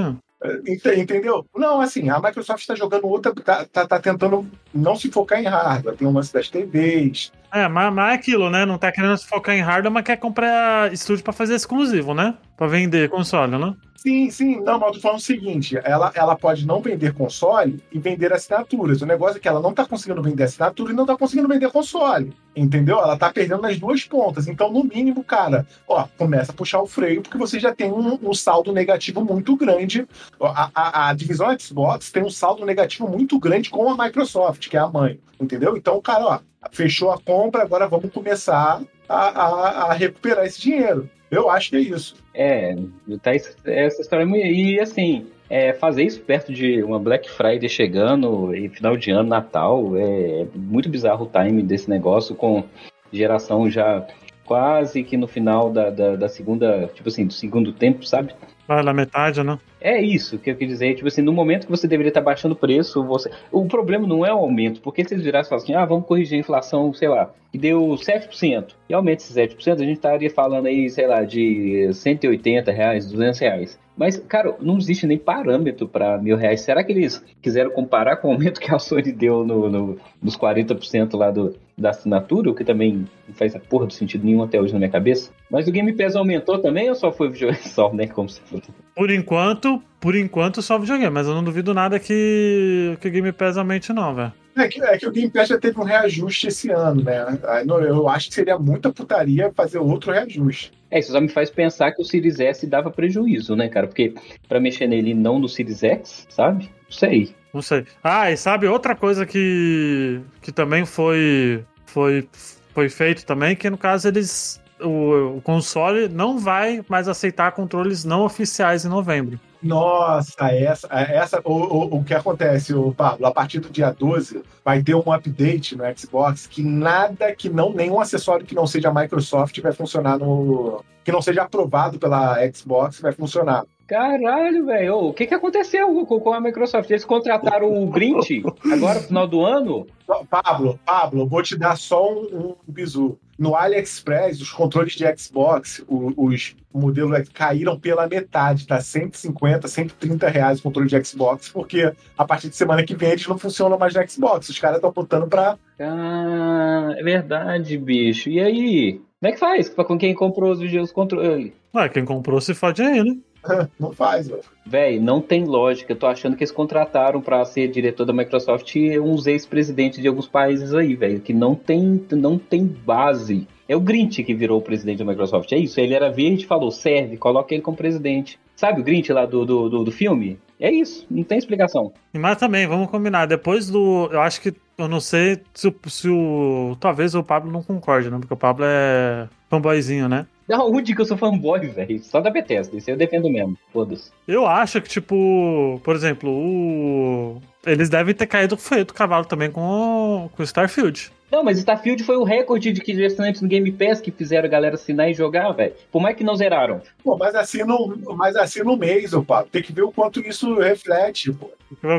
Ent- 0.67 0.86
Entendeu? 0.97 1.45
Não, 1.56 1.82
assim, 1.82 2.10
a 2.10 2.19
Microsoft 2.19 2.62
está 2.62 2.73
jogando 2.75 3.08
outra, 3.08 3.34
tá, 3.34 3.65
tá, 3.65 3.88
tá 3.88 3.99
tentando 3.99 4.49
não 4.73 4.95
se 4.95 5.12
focar 5.12 5.39
em 5.39 5.45
hardware. 5.47 5.95
Tem 5.95 6.08
o 6.08 6.12
das 6.34 6.49
TVs. 6.49 7.32
É, 7.53 7.67
mas, 7.67 7.93
mas 7.93 8.11
é 8.11 8.15
aquilo, 8.15 8.49
né? 8.49 8.65
Não 8.65 8.77
tá 8.77 8.91
querendo 8.91 9.17
se 9.17 9.27
focar 9.27 9.55
em 9.55 9.61
hardware, 9.61 9.91
mas 9.91 10.03
quer 10.03 10.17
comprar 10.17 10.91
estúdio 10.93 11.23
pra 11.23 11.33
fazer 11.33 11.55
exclusivo, 11.55 12.13
né? 12.13 12.35
Pra 12.55 12.67
vender 12.67 13.09
console, 13.09 13.57
né? 13.57 13.75
Sim, 14.01 14.31
sim, 14.31 14.59
não, 14.61 14.79
mas 14.79 14.87
eu 14.87 14.93
tô 14.95 14.99
falando 14.99 15.19
o 15.19 15.21
seguinte: 15.21 15.77
ela, 15.83 16.11
ela 16.15 16.35
pode 16.35 16.65
não 16.65 16.81
vender 16.81 17.13
console 17.13 17.79
e 17.91 17.99
vender 17.99 18.33
assinaturas. 18.33 18.99
O 19.03 19.05
negócio 19.05 19.37
é 19.37 19.39
que 19.39 19.47
ela 19.47 19.59
não 19.59 19.73
tá 19.73 19.85
conseguindo 19.85 20.23
vender 20.23 20.43
assinatura 20.43 20.91
e 20.91 20.95
não 20.95 21.05
tá 21.05 21.15
conseguindo 21.15 21.47
vender 21.47 21.69
console. 21.71 22.33
Entendeu? 22.55 22.97
Ela 22.97 23.15
tá 23.15 23.31
perdendo 23.31 23.61
nas 23.61 23.77
duas 23.77 24.03
pontas. 24.03 24.47
Então, 24.47 24.71
no 24.71 24.83
mínimo, 24.83 25.23
cara, 25.23 25.67
ó, 25.87 26.07
começa 26.17 26.51
a 26.51 26.55
puxar 26.55 26.81
o 26.81 26.87
freio, 26.87 27.21
porque 27.21 27.37
você 27.37 27.59
já 27.59 27.75
tem 27.75 27.91
um, 27.91 28.17
um 28.23 28.33
saldo 28.33 28.73
negativo 28.73 29.23
muito 29.23 29.55
grande. 29.55 30.07
A, 30.41 30.71
a, 30.73 31.09
a 31.09 31.13
divisão 31.13 31.55
Xbox 31.59 32.11
tem 32.11 32.23
um 32.23 32.29
saldo 32.29 32.65
negativo 32.65 33.07
muito 33.07 33.37
grande 33.37 33.69
com 33.69 33.87
a 33.87 34.03
Microsoft, 34.05 34.67
que 34.67 34.77
é 34.77 34.79
a 34.79 34.87
mãe. 34.87 35.19
Entendeu? 35.39 35.77
Então, 35.77 36.01
cara, 36.01 36.25
ó, 36.25 36.39
fechou 36.71 37.12
a 37.12 37.19
compra, 37.19 37.63
agora 37.63 37.88
vamos 37.88 38.12
começar 38.12 38.82
a, 39.08 39.15
a, 39.15 39.69
a 39.86 39.93
recuperar 39.93 40.45
esse 40.45 40.62
dinheiro. 40.62 41.10
Eu 41.30 41.50
acho 41.50 41.69
que 41.69 41.78
é 41.78 41.80
isso. 41.80 42.15
É, 42.34 42.76
tá 43.21 43.32
essa 43.34 44.02
história 44.02 44.24
é 44.24 44.26
muito. 44.26 44.45
E 44.45 44.80
assim, 44.80 45.28
é, 45.50 45.74
fazer 45.74 46.04
isso 46.04 46.19
perto 46.21 46.54
de 46.54 46.84
uma 46.84 47.00
Black 47.00 47.30
Friday 47.30 47.69
chegando 47.69 48.54
e 48.54 48.67
final 48.69 48.97
de 48.97 49.12
ano, 49.12 49.30
Natal, 49.30 49.97
é 49.97 50.45
muito 50.54 50.89
bizarro 50.89 51.26
o 51.26 51.30
time 51.30 51.63
desse 51.63 51.89
negócio 51.89 52.36
com 52.36 52.63
geração 53.12 53.69
já 53.69 54.06
quase 54.45 55.04
que 55.04 55.15
no 55.15 55.28
final 55.28 55.69
da, 55.69 55.89
da, 55.89 56.15
da 56.17 56.28
segunda, 56.28 56.89
tipo 56.93 57.08
assim, 57.08 57.26
do 57.26 57.34
segundo 57.34 57.71
tempo, 57.71 58.06
sabe? 58.06 58.34
Vai 58.67 58.84
na 58.84 58.93
metade, 58.93 59.41
né? 59.43 59.58
É 59.81 59.99
isso 59.99 60.37
que 60.37 60.51
eu 60.51 60.55
quis 60.55 60.67
dizer. 60.67 60.95
Tipo 60.95 61.07
assim, 61.07 61.21
no 61.21 61.33
momento 61.33 61.65
que 61.65 61.71
você 61.71 61.87
deveria 61.87 62.09
estar 62.09 62.21
baixando 62.21 62.53
o 62.53 62.57
preço, 62.57 63.03
você. 63.03 63.31
O 63.51 63.65
problema 63.65 64.07
não 64.07 64.25
é 64.25 64.33
o 64.33 64.37
aumento, 64.37 64.79
porque 64.81 65.03
se 65.03 65.13
eles 65.13 65.25
virassem 65.25 65.47
e 65.47 65.49
falassem 65.49 65.75
assim, 65.75 65.83
ah, 65.83 65.85
vamos 65.85 66.05
corrigir 66.05 66.37
a 66.37 66.39
inflação, 66.39 66.93
sei 66.93 67.09
lá, 67.09 67.33
e 67.53 67.57
deu 67.57 67.81
7%, 67.89 68.73
e 68.87 68.93
aumenta 68.93 69.23
esse 69.23 69.33
7%, 69.33 69.73
a 69.73 69.77
gente 69.79 69.93
estaria 69.93 70.29
falando 70.29 70.67
aí, 70.67 70.89
sei 70.89 71.07
lá, 71.07 71.23
de 71.23 71.89
180 71.93 72.71
reais, 72.71 73.11
200 73.11 73.39
reais. 73.39 73.79
Mas, 73.97 74.17
cara, 74.17 74.55
não 74.61 74.77
existe 74.77 75.05
nem 75.05 75.17
parâmetro 75.17 75.87
para 75.87 76.17
mil 76.17 76.37
reais. 76.37 76.61
Será 76.61 76.83
que 76.83 76.91
eles 76.91 77.23
quiseram 77.41 77.69
comparar 77.71 78.17
com 78.17 78.29
o 78.29 78.31
aumento 78.31 78.59
que 78.59 78.73
a 78.73 78.79
Sony 78.79 79.11
deu 79.11 79.45
no, 79.45 79.69
no, 79.69 79.97
nos 80.21 80.37
40% 80.37 81.15
lá 81.17 81.29
do, 81.29 81.55
da 81.77 81.89
assinatura, 81.89 82.49
o 82.49 82.55
que 82.55 82.63
também 82.63 83.05
não 83.27 83.35
faz 83.35 83.55
a 83.55 83.59
porra 83.59 83.85
do 83.85 83.93
sentido 83.93 84.25
nenhum 84.25 84.41
até 84.43 84.59
hoje 84.59 84.73
na 84.73 84.79
minha 84.79 84.89
cabeça? 84.91 85.31
Mas 85.49 85.67
o 85.67 85.71
Game 85.71 85.91
Pass 85.93 86.15
aumentou 86.15 86.57
também 86.59 86.89
ou 86.89 86.95
só 86.95 87.11
foi 87.11 87.29
videogame 87.29 87.61
só, 87.67 87.93
né? 87.93 88.07
Como 88.07 88.29
falou? 88.29 88.63
Por 88.95 89.11
enquanto, 89.11 89.70
por 89.99 90.15
enquanto 90.15 90.62
só 90.62 90.77
videogame, 90.77 91.13
mas 91.13 91.27
eu 91.27 91.36
não 91.36 91.43
duvido 91.43 91.73
nada 91.73 91.99
que, 91.99 92.97
que 92.99 93.07
o 93.07 93.12
Game 93.12 93.31
Pass 93.31 93.57
aumente, 93.57 93.93
não, 93.93 94.15
velho. 94.15 94.34
É 94.57 94.67
que, 94.67 94.81
é 94.81 94.97
que 94.97 95.07
o 95.07 95.12
Game 95.12 95.29
Pass 95.29 95.49
já 95.49 95.57
teve 95.57 95.79
um 95.79 95.84
reajuste 95.84 96.47
esse 96.47 96.69
ano, 96.71 97.03
né? 97.03 97.39
Eu 97.88 98.10
acho 98.10 98.29
que 98.29 98.36
seria 98.36 98.57
muita 98.60 98.91
putaria 98.91 99.51
fazer 99.55 99.77
outro 99.77 100.12
reajuste. 100.12 100.73
É, 100.89 100.99
isso 100.99 101.12
só 101.12 101.21
me 101.21 101.29
faz 101.29 101.49
pensar 101.49 101.93
que 101.93 102.01
o 102.01 102.05
Series 102.05 102.39
S 102.39 102.67
dava 102.67 102.91
prejuízo, 102.91 103.55
né, 103.55 103.69
cara? 103.69 103.88
Porque 103.88 104.13
pra 104.49 104.60
mexer 104.60 104.88
nele 104.88 105.13
não 105.13 105.39
no 105.39 105.47
Series 105.47 105.84
X, 105.84 106.27
sabe? 106.29 106.65
Não 106.65 106.91
sei. 106.91 107.36
Não 107.53 107.62
sei. 107.62 107.86
Ah, 108.03 108.29
e 108.29 108.36
sabe 108.36 108.67
outra 108.67 108.95
coisa 108.95 109.25
que, 109.25 110.19
que 110.41 110.51
também 110.51 110.86
foi, 110.86 111.63
foi, 111.86 112.27
foi 112.73 112.89
feito 112.89 113.25
também, 113.25 113.55
que 113.55 113.69
no 113.69 113.77
caso 113.77 114.07
eles. 114.07 114.60
O, 114.81 115.38
o 115.38 115.41
console 115.41 116.10
não 116.10 116.39
vai 116.39 116.84
mais 116.89 117.07
aceitar 117.07 117.51
controles 117.51 118.03
não 118.03 118.23
oficiais 118.25 118.84
em 118.84 118.89
novembro. 118.89 119.39
Nossa, 119.62 120.52
essa, 120.52 120.88
essa 120.91 121.41
o, 121.43 121.54
o, 121.54 122.00
o 122.00 122.04
que 122.04 122.13
acontece, 122.13 122.74
o 122.74 122.93
Pablo, 122.93 123.28
a 123.28 123.32
partir 123.32 123.60
do 123.60 123.69
dia 123.69 123.91
12 123.91 124.41
vai 124.65 124.82
ter 124.82 124.95
um 124.95 125.12
update 125.12 125.76
no 125.76 125.84
Xbox 125.95 126.47
que 126.47 126.63
nada 126.63 127.34
que 127.36 127.47
não, 127.50 127.71
nenhum 127.71 128.00
acessório 128.00 128.45
que 128.45 128.56
não 128.56 128.65
seja 128.65 128.93
Microsoft 128.93 129.60
vai 129.62 129.71
funcionar 129.71 130.17
no. 130.17 130.84
que 131.04 131.12
não 131.12 131.21
seja 131.21 131.43
aprovado 131.43 132.00
pela 132.00 132.38
Xbox 132.52 133.00
vai 133.00 133.12
funcionar. 133.12 133.65
Caralho, 133.91 134.65
velho. 134.67 134.95
O 134.95 135.13
que 135.13 135.27
que 135.27 135.34
aconteceu 135.34 136.06
com, 136.06 136.17
com 136.17 136.34
a 136.34 136.39
Microsoft? 136.39 136.89
Eles 136.89 137.04
contrataram 137.04 137.69
o 137.84 137.88
Grinch 137.88 138.41
agora 138.71 138.99
no 139.01 139.06
final 139.06 139.27
do 139.27 139.45
ano? 139.45 139.86
Pablo, 140.30 140.80
Pablo, 140.86 141.27
vou 141.27 141.43
te 141.43 141.58
dar 141.58 141.75
só 141.77 142.10
um, 142.10 142.21
um 142.34 142.56
bizu. 142.65 143.19
No 143.38 143.54
AliExpress, 143.54 144.39
os 144.39 144.49
controles 144.49 144.93
de 144.93 145.04
Xbox, 145.17 145.84
o- 145.89 146.13
os 146.25 146.56
modelos 146.73 147.27
caíram 147.34 147.77
pela 147.77 148.08
metade, 148.08 148.65
tá? 148.65 148.80
150, 148.80 149.67
130 149.67 150.30
reais 150.30 150.60
o 150.60 150.63
controle 150.63 150.88
de 150.88 151.04
Xbox, 151.04 151.49
porque 151.49 151.91
a 152.17 152.23
partir 152.23 152.47
de 152.47 152.56
semana 152.56 152.84
que 152.86 152.95
vem 152.95 153.10
eles 153.12 153.27
não 153.27 153.38
funcionam 153.38 153.77
mais 153.77 153.93
no 153.93 154.10
Xbox. 154.10 154.47
Os 154.47 154.58
caras 154.60 154.77
estão 154.77 154.91
botando 154.93 155.27
pra. 155.27 155.58
Ah, 155.77 156.93
é 156.97 157.04
verdade, 157.04 157.77
bicho. 157.77 158.30
E 158.30 158.39
aí? 158.39 159.01
Como 159.19 159.30
é 159.30 159.34
que 159.34 159.39
faz 159.39 159.67
com 159.69 159.97
quem 159.97 160.13
comprou 160.15 160.51
os 160.54 160.91
controles? 160.93 161.51
Ué, 161.75 161.89
quem 161.89 162.06
comprou 162.06 162.39
se 162.39 162.54
fode 162.54 162.82
aí, 162.82 163.04
né? 163.04 163.17
Não 163.80 163.91
faz, 163.91 164.27
velho. 164.27 164.41
Véi, 164.65 164.99
não 164.99 165.19
tem 165.19 165.43
lógica. 165.43 165.91
Eu 165.91 165.97
tô 165.97 166.06
achando 166.08 166.36
que 166.38 166.43
eles 166.43 166.51
contrataram 166.51 167.19
pra 167.21 167.43
ser 167.43 167.67
diretor 167.69 168.06
da 168.06 168.13
Microsoft 168.13 168.75
uns 169.04 169.25
ex-presidentes 169.27 169.99
de 170.01 170.08
alguns 170.08 170.27
países 170.27 170.73
aí, 170.73 170.95
velho, 170.95 171.19
que 171.19 171.34
não 171.34 171.56
tem, 171.56 172.06
não 172.12 172.38
tem 172.38 172.65
base. 172.65 173.47
É 173.67 173.75
o 173.75 173.80
Grinch 173.80 174.23
que 174.23 174.34
virou 174.36 174.60
o 174.60 174.62
presidente 174.62 174.99
da 174.99 175.06
Microsoft. 175.06 175.51
É 175.51 175.58
isso. 175.58 175.80
Ele 175.80 175.93
era 175.93 176.12
verde 176.12 176.43
e 176.43 176.47
falou: 176.47 176.69
serve, 176.71 177.17
coloca 177.17 177.54
ele 177.54 177.63
como 177.63 177.75
presidente. 177.75 178.39
Sabe 178.56 178.80
o 178.82 178.84
Grinch 178.84 179.12
lá 179.12 179.25
do, 179.25 179.43
do, 179.45 179.69
do, 179.69 179.84
do 179.86 179.91
filme? 179.91 180.38
É 180.60 180.69
isso. 180.71 181.08
Não 181.10 181.23
tem 181.23 181.39
explicação. 181.39 181.91
Mas 182.13 182.38
também, 182.38 182.67
vamos 182.67 182.89
combinar. 182.91 183.25
Depois 183.25 183.67
do. 183.69 184.08
Eu 184.12 184.21
acho 184.21 184.39
que. 184.41 184.54
Eu 184.77 184.88
não 184.88 184.99
sei 184.99 185.39
se, 185.54 185.67
o- 185.67 185.75
se 185.88 186.08
o. 186.10 186.75
Talvez 186.80 187.15
o 187.15 187.23
Pablo 187.23 187.51
não 187.51 187.63
concorde, 187.63 188.10
né? 188.12 188.17
Porque 188.19 188.34
o 188.34 188.38
Pablo 188.38 188.65
é 188.67 189.27
fanboyzinho, 189.49 190.08
né? 190.08 190.27
Da 190.47 190.63
onde 190.63 190.93
que 190.93 191.01
eu 191.01 191.06
sou 191.06 191.17
fanboy, 191.17 191.67
velho? 191.67 192.04
Só 192.04 192.19
da 192.19 192.30
Bethesda. 192.30 192.75
Isso 192.75 192.89
eu 192.89 192.97
defendo 192.97 193.30
mesmo. 193.30 193.58
Foda-se. 193.71 194.12
Eu 194.27 194.45
acho 194.45 194.82
que, 194.82 194.89
tipo, 194.89 195.80
por 195.84 195.95
exemplo, 195.95 196.30
o. 196.30 197.41
Eles 197.65 197.89
devem 197.89 198.13
ter 198.13 198.27
caído 198.27 198.58
feio 198.58 198.86
do 198.86 198.93
cavalo 198.93 199.25
também 199.25 199.51
com 199.51 199.62
o, 199.62 200.30
com 200.30 200.41
o 200.41 200.45
Starfield. 200.45 201.12
Não, 201.32 201.43
mas 201.43 201.60
Starfield 201.60 202.04
foi 202.04 202.17
o 202.17 202.23
recorde 202.23 202.73
de 202.73 202.82
que 202.82 202.93
de 202.93 203.06
assinantes 203.06 203.41
no 203.41 203.47
Game 203.47 203.71
Pass 203.71 204.01
que 204.01 204.12
fizeram 204.12 204.47
a 204.47 204.51
galera 204.51 204.75
assinar 204.75 205.10
e 205.10 205.13
jogar, 205.13 205.51
velho. 205.54 205.73
Por 205.89 206.01
mais 206.01 206.17
que 206.17 206.23
não 206.23 206.36
zeraram. 206.36 206.82
Pô, 207.01 207.15
mas 207.17 207.34
assim 207.34 207.63
no, 207.63 207.95
mas 208.17 208.36
assim 208.36 208.62
no 208.63 208.75
mês, 208.75 209.13
ô 209.13 209.23
Pablo. 209.23 209.49
Tem 209.49 209.63
que 209.63 209.71
ver 209.71 209.84
o 209.84 209.91
quanto 209.91 210.19
isso 210.19 210.60
reflete, 210.60 211.32
pô. 211.32 211.49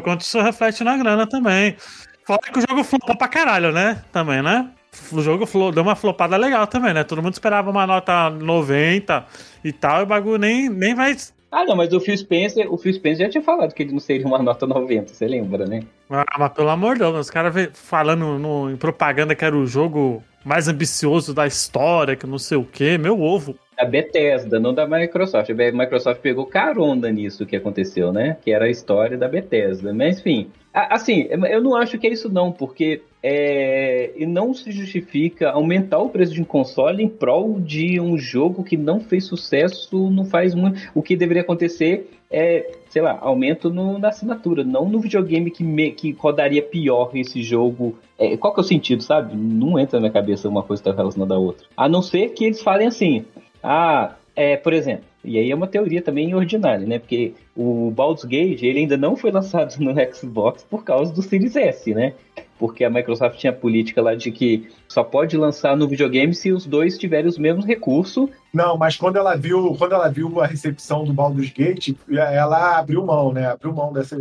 Quanto 0.03 0.21
isso 0.21 0.39
reflete 0.41 0.85
na 0.85 0.99
grana 0.99 1.27
também. 1.27 1.77
Fora 2.25 2.41
que 2.41 2.59
o 2.59 2.63
jogo 2.69 2.85
flopou 2.85 3.17
pra 3.17 3.27
caralho, 3.27 3.73
né? 3.73 4.05
Também, 4.13 4.43
né? 4.43 4.71
O 5.13 5.21
jogo 5.21 5.47
deu 5.73 5.83
uma 5.83 5.97
flopada 5.97 6.37
legal 6.37 6.67
também, 6.67 6.93
né? 6.93 7.03
Todo 7.05 7.23
mundo 7.23 7.33
esperava 7.33 7.71
uma 7.71 7.87
nota 7.87 8.29
90 8.31 9.25
e 9.65 9.73
tal, 9.73 10.01
e 10.01 10.03
o 10.03 10.07
bagulho 10.07 10.39
nem, 10.39 10.69
nem 10.69 10.95
vai. 10.95 11.17
Ah, 11.51 11.65
não, 11.65 11.77
mas 11.77 11.93
o 11.93 12.01
Phil 12.01 12.17
Spencer, 12.17 12.73
o 12.73 12.79
Phil 12.79 12.95
Spencer 12.95 13.27
já 13.27 13.31
tinha 13.31 13.43
falado 13.45 13.75
que 13.75 13.83
ele 13.83 13.93
não 13.93 14.01
seria 14.01 14.27
uma 14.27 14.39
nota 14.43 14.67
90, 14.67 15.13
você 15.13 15.27
lembra, 15.27 15.67
né? 15.67 15.83
Ah, 16.11 16.25
mas 16.39 16.53
pelo 16.53 16.71
amor 16.71 16.95
de 16.95 17.01
Deus, 17.01 17.15
os 17.19 17.31
caras 17.31 17.69
falando 17.75 18.39
no- 18.39 18.71
em 18.71 18.77
propaganda 18.77 19.35
que 19.35 19.45
era 19.45 19.57
o 19.57 19.67
jogo 19.67 20.23
mais 20.45 20.67
ambicioso 20.69 21.33
da 21.35 21.47
história, 21.47 22.17
que 22.17 22.27
não 22.27 22.39
sei 22.39 22.57
o 22.59 22.65
quê, 22.65 22.97
meu 22.99 23.21
ovo. 23.21 23.55
Da 23.77 23.85
Bethesda, 23.85 24.59
não 24.59 24.75
da 24.75 24.87
Microsoft. 24.87 25.51
A 25.51 25.55
Microsoft 25.55 26.21
pegou 26.21 26.47
carona 26.47 27.11
nisso 27.11 27.47
que 27.47 27.57
aconteceu, 27.57 28.13
né? 28.13 28.37
Que 28.43 28.51
era 28.51 28.65
a 28.65 28.71
história 28.71 29.17
da 29.17 29.29
Bethesda. 29.29 29.93
Mas, 29.93 30.19
enfim, 30.21 30.51
assim, 30.73 31.29
eu 31.31 31.61
não 31.63 31.77
acho 31.77 31.99
que 31.99 32.07
é 32.07 32.11
isso 32.11 32.29
não, 32.31 32.51
porque 32.51 33.03
é, 33.23 34.11
e 34.17 34.27
não 34.27 34.53
se 34.53 34.73
justifica 34.73 35.51
aumentar 35.51 35.99
o 35.99 36.09
preço 36.09 36.33
de 36.33 36.43
um 36.43 36.45
console 36.45 37.03
em 37.03 37.09
prol 37.09 37.61
de 37.61 38.01
um 38.01 38.19
jogo 38.19 38.65
que 38.65 38.77
não 38.77 39.01
fez 39.01 39.25
sucesso, 39.25 40.11
não 40.11 40.25
faz 40.25 40.55
muito. 40.55 40.81
O 40.95 41.03
que 41.03 41.17
deveria 41.17 41.43
acontecer 41.43 42.11
é, 42.33 42.79
sei 42.89 43.03
lá, 43.03 43.19
aumento 43.21 43.69
no, 43.69 43.99
na 43.99 44.09
assinatura, 44.09 44.65
não 44.65 44.89
no 44.89 44.99
videogame 44.99 45.51
que, 45.51 45.63
me, 45.63 45.93
que 45.93 46.13
rodaria 46.13 46.63
pior 46.63 47.11
esse 47.15 47.43
jogo. 47.43 47.99
É, 48.19 48.37
qual 48.39 48.55
que 48.55 48.61
é 48.61 48.63
o 48.63 48.67
sentido, 48.67 49.03
sabe? 49.03 49.37
Não 49.37 49.79
entra 49.79 49.99
na 49.99 50.03
minha 50.03 50.13
cabeça 50.13 50.49
uma 50.49 50.63
coisa 50.63 50.81
estar 50.81 50.95
relacionada 50.95 51.35
à 51.35 51.39
outra. 51.39 51.67
A 51.77 51.89
não 51.89 52.01
ser 52.01 52.31
que 52.31 52.47
eles 52.47 52.63
falem 52.63 52.87
assim, 52.89 53.27
ah, 53.63 54.15
é, 54.35 54.57
por 54.57 54.73
exemplo, 54.73 55.05
e 55.23 55.39
aí 55.39 55.51
é 55.51 55.55
uma 55.55 55.67
teoria 55.67 56.01
também 56.01 56.35
ordinária, 56.35 56.87
né? 56.87 56.99
Porque 56.99 57.35
o 57.55 57.91
Baldur's 57.91 58.25
Gate, 58.25 58.63
ele 58.63 58.81
ainda 58.81 58.97
não 58.97 59.15
foi 59.15 59.31
lançado 59.31 59.77
no 59.79 59.93
Xbox 60.15 60.65
por 60.65 60.83
causa 60.85 61.13
do 61.13 61.23
Series 61.23 61.55
S, 61.55 61.93
né? 61.93 62.15
Porque 62.63 62.85
a 62.85 62.91
Microsoft 62.91 63.41
tinha 63.41 63.51
a 63.51 63.57
política 63.57 64.01
lá 64.01 64.15
de 64.15 64.31
que 64.31 64.69
só 64.87 65.03
pode 65.03 65.37
lançar 65.37 65.77
no 65.77 65.89
videogame 65.89 66.33
se 66.33 66.53
os 66.53 66.65
dois 66.65 66.97
tiverem 66.97 67.29
os 67.29 67.37
mesmos 67.37 67.67
recursos. 67.67 68.31
Não, 68.55 68.79
mas 68.79 68.95
quando 68.95 69.17
ela 69.17 69.35
viu, 69.35 69.75
quando 69.77 69.97
ela 69.97 70.09
viu 70.09 70.41
a 70.41 70.47
recepção 70.47 71.03
do 71.03 71.13
Baldur's 71.13 71.51
Gate, 71.51 71.93
ela 72.09 72.79
abriu 72.79 73.05
mão, 73.05 73.33
né? 73.33 73.49
Abriu 73.49 73.73
mão 73.73 73.93
dessa. 73.93 74.17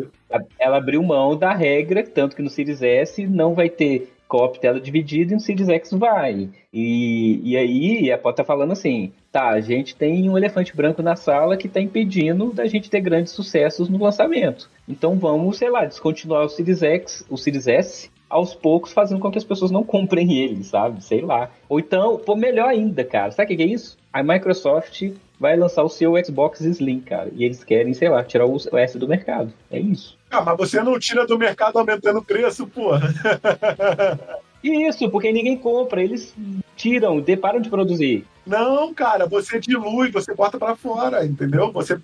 Ela 0.57 0.77
abriu 0.77 1.03
mão 1.03 1.37
da 1.37 1.53
regra, 1.53 2.01
tanto 2.03 2.35
que 2.35 2.41
no 2.41 2.49
Series 2.49 2.81
S 2.81 3.27
não 3.27 3.53
vai 3.53 3.69
ter 3.69 4.11
co-op 4.27 4.59
tela 4.59 4.79
dividida 4.79 5.33
e 5.33 5.35
no 5.35 5.39
Series 5.39 5.69
X 5.69 5.91
vai. 5.91 6.49
E, 6.73 7.41
e 7.43 7.55
aí 7.55 8.11
a 8.11 8.17
Pó 8.17 8.33
tá 8.33 8.43
falando 8.43 8.71
assim, 8.71 9.11
tá, 9.31 9.49
a 9.49 9.61
gente 9.61 9.95
tem 9.95 10.27
um 10.27 10.35
elefante 10.35 10.75
branco 10.75 11.03
na 11.03 11.15
sala 11.15 11.57
que 11.57 11.69
tá 11.69 11.79
impedindo 11.79 12.51
da 12.51 12.65
gente 12.65 12.89
ter 12.89 13.01
grandes 13.01 13.33
sucessos 13.33 13.87
no 13.87 14.03
lançamento. 14.03 14.67
Então 14.89 15.15
vamos, 15.19 15.59
sei 15.59 15.69
lá, 15.69 15.85
descontinuar 15.85 16.45
o 16.45 16.49
Series 16.49 16.81
X, 16.81 17.23
o 17.29 17.37
Series 17.37 17.67
S, 17.67 18.09
aos 18.31 18.55
poucos 18.55 18.93
fazendo 18.93 19.19
com 19.19 19.29
que 19.29 19.37
as 19.37 19.43
pessoas 19.43 19.69
não 19.69 19.83
comprem 19.83 20.33
ele, 20.39 20.63
sabe? 20.63 21.03
Sei 21.03 21.21
lá. 21.21 21.49
Ou 21.69 21.79
então, 21.79 22.17
pô, 22.17 22.35
melhor 22.35 22.69
ainda, 22.69 23.03
cara. 23.03 23.31
Sabe 23.31 23.53
o 23.53 23.57
que 23.57 23.63
é 23.63 23.67
isso? 23.67 23.97
A 24.11 24.23
Microsoft 24.23 25.11
vai 25.39 25.55
lançar 25.55 25.83
o 25.83 25.89
seu 25.89 26.13
Xbox 26.23 26.61
Slim, 26.61 27.01
cara. 27.01 27.29
E 27.35 27.43
eles 27.43 27.63
querem, 27.63 27.93
sei 27.93 28.09
lá, 28.09 28.23
tirar 28.23 28.45
o 28.45 28.77
S 28.77 28.97
do 28.97 29.07
mercado. 29.07 29.51
É 29.69 29.79
isso. 29.79 30.17
Ah, 30.29 30.43
mas 30.43 30.57
você 30.57 30.81
não 30.81 30.97
tira 30.99 31.25
do 31.25 31.37
mercado 31.37 31.77
aumentando 31.77 32.19
o 32.19 32.23
preço, 32.23 32.67
porra. 32.67 33.01
Isso, 34.63 35.09
porque 35.09 35.31
ninguém 35.31 35.57
compra, 35.57 36.03
eles 36.03 36.35
tiram, 36.81 37.23
param 37.39 37.61
de 37.61 37.69
produzir. 37.69 38.25
Não, 38.45 38.91
cara, 38.91 39.27
você 39.27 39.59
dilui, 39.59 40.09
você 40.09 40.33
bota 40.33 40.57
para 40.57 40.75
fora, 40.75 41.23
entendeu? 41.23 41.71
Você 41.71 41.99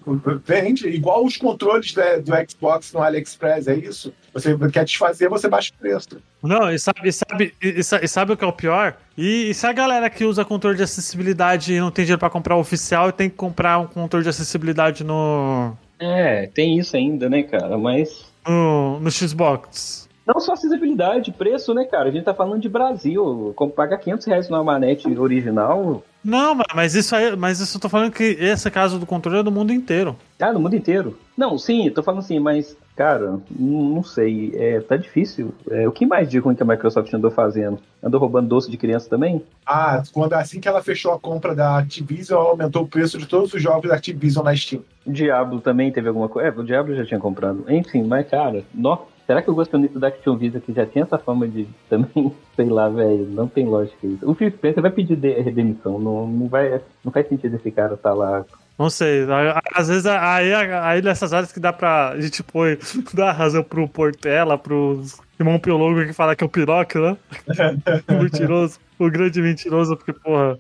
vende, 0.46 0.88
igual 0.88 1.26
os 1.26 1.36
controles 1.36 1.94
do 1.94 2.52
Xbox 2.52 2.94
no 2.94 3.02
AliExpress, 3.02 3.68
é 3.68 3.76
isso? 3.76 4.14
Você 4.34 4.56
quer 4.72 4.86
desfazer, 4.86 5.30
você 5.30 5.50
baixa 5.50 5.72
o 5.76 5.80
preço. 5.80 6.22
Não, 6.44 6.72
e 6.72 6.78
sabe, 6.78 7.10
e 7.10 7.12
sabe, 7.12 7.54
e, 7.62 7.80
e 7.80 8.08
sabe 8.08 8.34
o 8.34 8.38
que 8.38 8.44
é 8.44 8.48
o 8.48 8.54
pior? 8.54 8.96
E, 9.18 9.50
e, 9.50 9.54
se 9.54 9.66
a 9.66 9.74
galera 9.74 10.10
que 10.12 10.24
usa 10.24 10.46
controle 10.46 10.78
de 10.78 10.84
acessibilidade 10.84 11.74
e 11.74 11.80
não 11.80 11.90
tem 11.90 12.06
dinheiro 12.06 12.20
para 12.20 12.30
comprar 12.30 12.56
o 12.56 12.60
oficial 12.60 13.10
e 13.10 13.14
tem 13.14 13.30
que 13.30 13.36
comprar 13.36 13.80
um 13.80 13.88
controle 13.88 14.24
de 14.24 14.30
acessibilidade 14.30 15.04
no. 15.04 15.76
É, 16.00 16.46
tem 16.54 16.78
isso 16.78 16.96
ainda, 16.96 17.28
né, 17.28 17.42
cara? 17.42 17.80
Mas. 17.80 18.28
No, 18.48 19.00
no 19.00 19.10
Xbox. 19.10 20.07
Não 20.28 20.42
só 20.42 20.54
acessibilidade, 20.54 21.32
preço, 21.32 21.74
né, 21.74 21.86
cara? 21.86 22.10
A 22.10 22.12
gente 22.12 22.26
tá 22.26 22.34
falando 22.34 22.62
de 22.62 22.68
Brasil. 22.68 23.54
Como 23.56 23.72
paga 23.72 23.98
500 23.98 24.28
reais 24.28 24.50
numa 24.50 24.62
manete 24.62 25.08
original. 25.18 26.04
Não, 26.22 26.58
mas 26.76 26.94
isso 26.94 27.16
aí, 27.16 27.34
mas 27.38 27.62
isso 27.62 27.78
eu 27.78 27.82
tô 27.82 27.88
falando 27.88 28.12
que 28.12 28.24
esse 28.24 28.70
caso 28.70 29.00
do 29.00 29.06
controle 29.06 29.40
é 29.40 29.44
do 29.44 29.52
mundo 29.52 29.72
inteiro. 29.72 30.18
Ah, 30.38 30.52
no 30.52 30.60
mundo 30.60 30.76
inteiro? 30.76 31.18
Não, 31.38 31.58
sim, 31.58 31.90
tô 31.90 32.04
falando 32.04 32.20
assim, 32.20 32.38
mas, 32.38 32.76
cara, 32.98 33.40
não 33.50 34.04
sei, 34.04 34.52
é, 34.56 34.82
tá 34.82 34.98
difícil. 34.98 35.54
É, 35.72 35.88
o 35.88 35.92
que 35.94 36.06
mais 36.06 36.28
de 36.28 36.40
ruim 36.40 36.56
que 36.56 36.64
a 36.64 36.66
Microsoft 36.66 37.14
andou 37.14 37.32
fazendo? 37.32 37.80
Andou 38.04 38.20
roubando 38.20 38.50
doce 38.50 38.70
de 38.70 38.76
criança 38.76 39.10
também? 39.10 39.42
Ah, 39.66 40.04
quando 40.12 40.34
assim 40.34 40.60
que 40.60 40.68
ela 40.68 40.84
fechou 40.84 41.14
a 41.14 41.20
compra 41.20 41.56
da 41.56 41.78
Activision, 41.78 42.42
ela 42.42 42.50
aumentou 42.50 42.84
o 42.84 42.88
preço 42.88 43.18
de 43.18 43.26
todos 43.26 43.54
os 43.54 43.62
jogos 43.62 43.88
da 43.90 43.96
Activision 43.96 44.44
na 44.44 44.54
Steam. 44.54 44.84
O 45.06 45.12
Diablo 45.12 45.62
também 45.62 45.90
teve 45.94 46.10
alguma 46.10 46.28
coisa? 46.28 46.50
É, 46.50 46.52
o 46.52 46.64
Diablo 46.64 46.94
já 46.94 47.06
tinha 47.06 47.20
comprado. 47.20 47.64
Enfim, 47.70 48.04
mas, 48.04 48.28
cara, 48.28 48.66
nossa. 48.74 49.16
Será 49.28 49.42
que 49.42 49.52
o 49.52 49.54
gosto 49.54 49.78
da 49.78 50.08
Activision 50.08 50.62
que 50.62 50.72
já 50.72 50.86
tinha 50.86 51.04
essa 51.04 51.18
fama 51.18 51.46
de 51.46 51.68
também, 51.90 52.34
sei 52.56 52.70
lá, 52.70 52.88
velho, 52.88 53.28
não 53.30 53.46
tem 53.46 53.66
lógica 53.66 54.08
isso. 54.08 54.28
O 54.28 54.34
Phil 54.34 54.50
Spencer 54.52 54.82
vai 54.82 54.90
pedir 54.90 55.18
de 55.18 55.42
redemissão, 55.42 56.00
não, 56.00 56.26
não, 56.26 56.48
vai, 56.48 56.82
não 57.04 57.12
faz 57.12 57.28
sentido 57.28 57.58
esse 57.58 57.70
cara 57.70 57.96
estar 57.96 58.12
tá 58.12 58.16
lá. 58.16 58.46
Não 58.80 58.90
sei, 58.90 59.26
às 59.74 59.88
vezes 59.90 60.06
aí, 60.06 60.54
aí 60.54 61.02
nessas 61.02 61.34
áreas 61.34 61.52
que 61.52 61.60
dá 61.60 61.74
pra. 61.74 62.10
A 62.10 62.22
gente 62.22 62.42
põe, 62.42 62.78
dá 63.14 63.32
razão 63.32 63.64
pro 63.64 63.88
Portela, 63.88 64.58
pro 64.58 65.04
irmão 65.38 65.60
Piologo 65.60 66.06
que 66.06 66.14
fala 66.14 66.36
que 66.36 66.44
é 66.44 66.48
o 66.48 66.50
Piroca, 66.50 67.00
né? 67.00 67.18
o 68.08 68.24
mentiroso, 68.24 68.80
o 68.98 69.10
grande 69.10 69.42
mentiroso, 69.42 69.98
porque, 69.98 70.14
porra, 70.14 70.58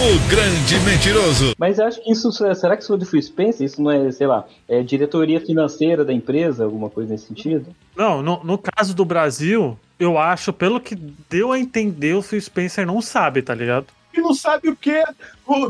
o 0.00 0.30
grande 0.30 0.78
mentiroso. 0.84 1.54
Mas 1.58 1.80
acho 1.80 2.00
que 2.00 2.12
isso, 2.12 2.30
será 2.30 2.76
que 2.76 2.84
isso 2.84 2.94
é 2.94 2.96
do 2.96 3.04
Phil 3.04 3.20
Spencer? 3.20 3.66
Isso 3.66 3.82
não 3.82 3.90
é, 3.90 4.12
sei 4.12 4.28
lá, 4.28 4.44
é 4.68 4.80
diretoria 4.80 5.40
financeira 5.40 6.04
da 6.04 6.12
empresa, 6.12 6.64
alguma 6.64 6.88
coisa 6.88 7.10
nesse 7.10 7.26
sentido? 7.26 7.74
Não, 7.96 8.22
no, 8.22 8.42
no 8.44 8.58
caso 8.58 8.94
do 8.94 9.04
Brasil, 9.04 9.76
eu 9.98 10.16
acho, 10.16 10.52
pelo 10.52 10.80
que 10.80 10.94
deu 11.28 11.50
a 11.50 11.58
entender, 11.58 12.14
o 12.14 12.22
Phil 12.22 12.40
Spencer 12.40 12.86
não 12.86 13.02
sabe, 13.02 13.42
tá 13.42 13.52
ligado? 13.52 13.86
E 14.14 14.20
não 14.20 14.32
sabe 14.32 14.68
o 14.68 14.76
que? 14.76 15.02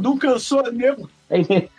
Não 0.02 0.18
cansou 0.18 0.62
mesmo. 0.72 1.08
Ele 1.30 1.70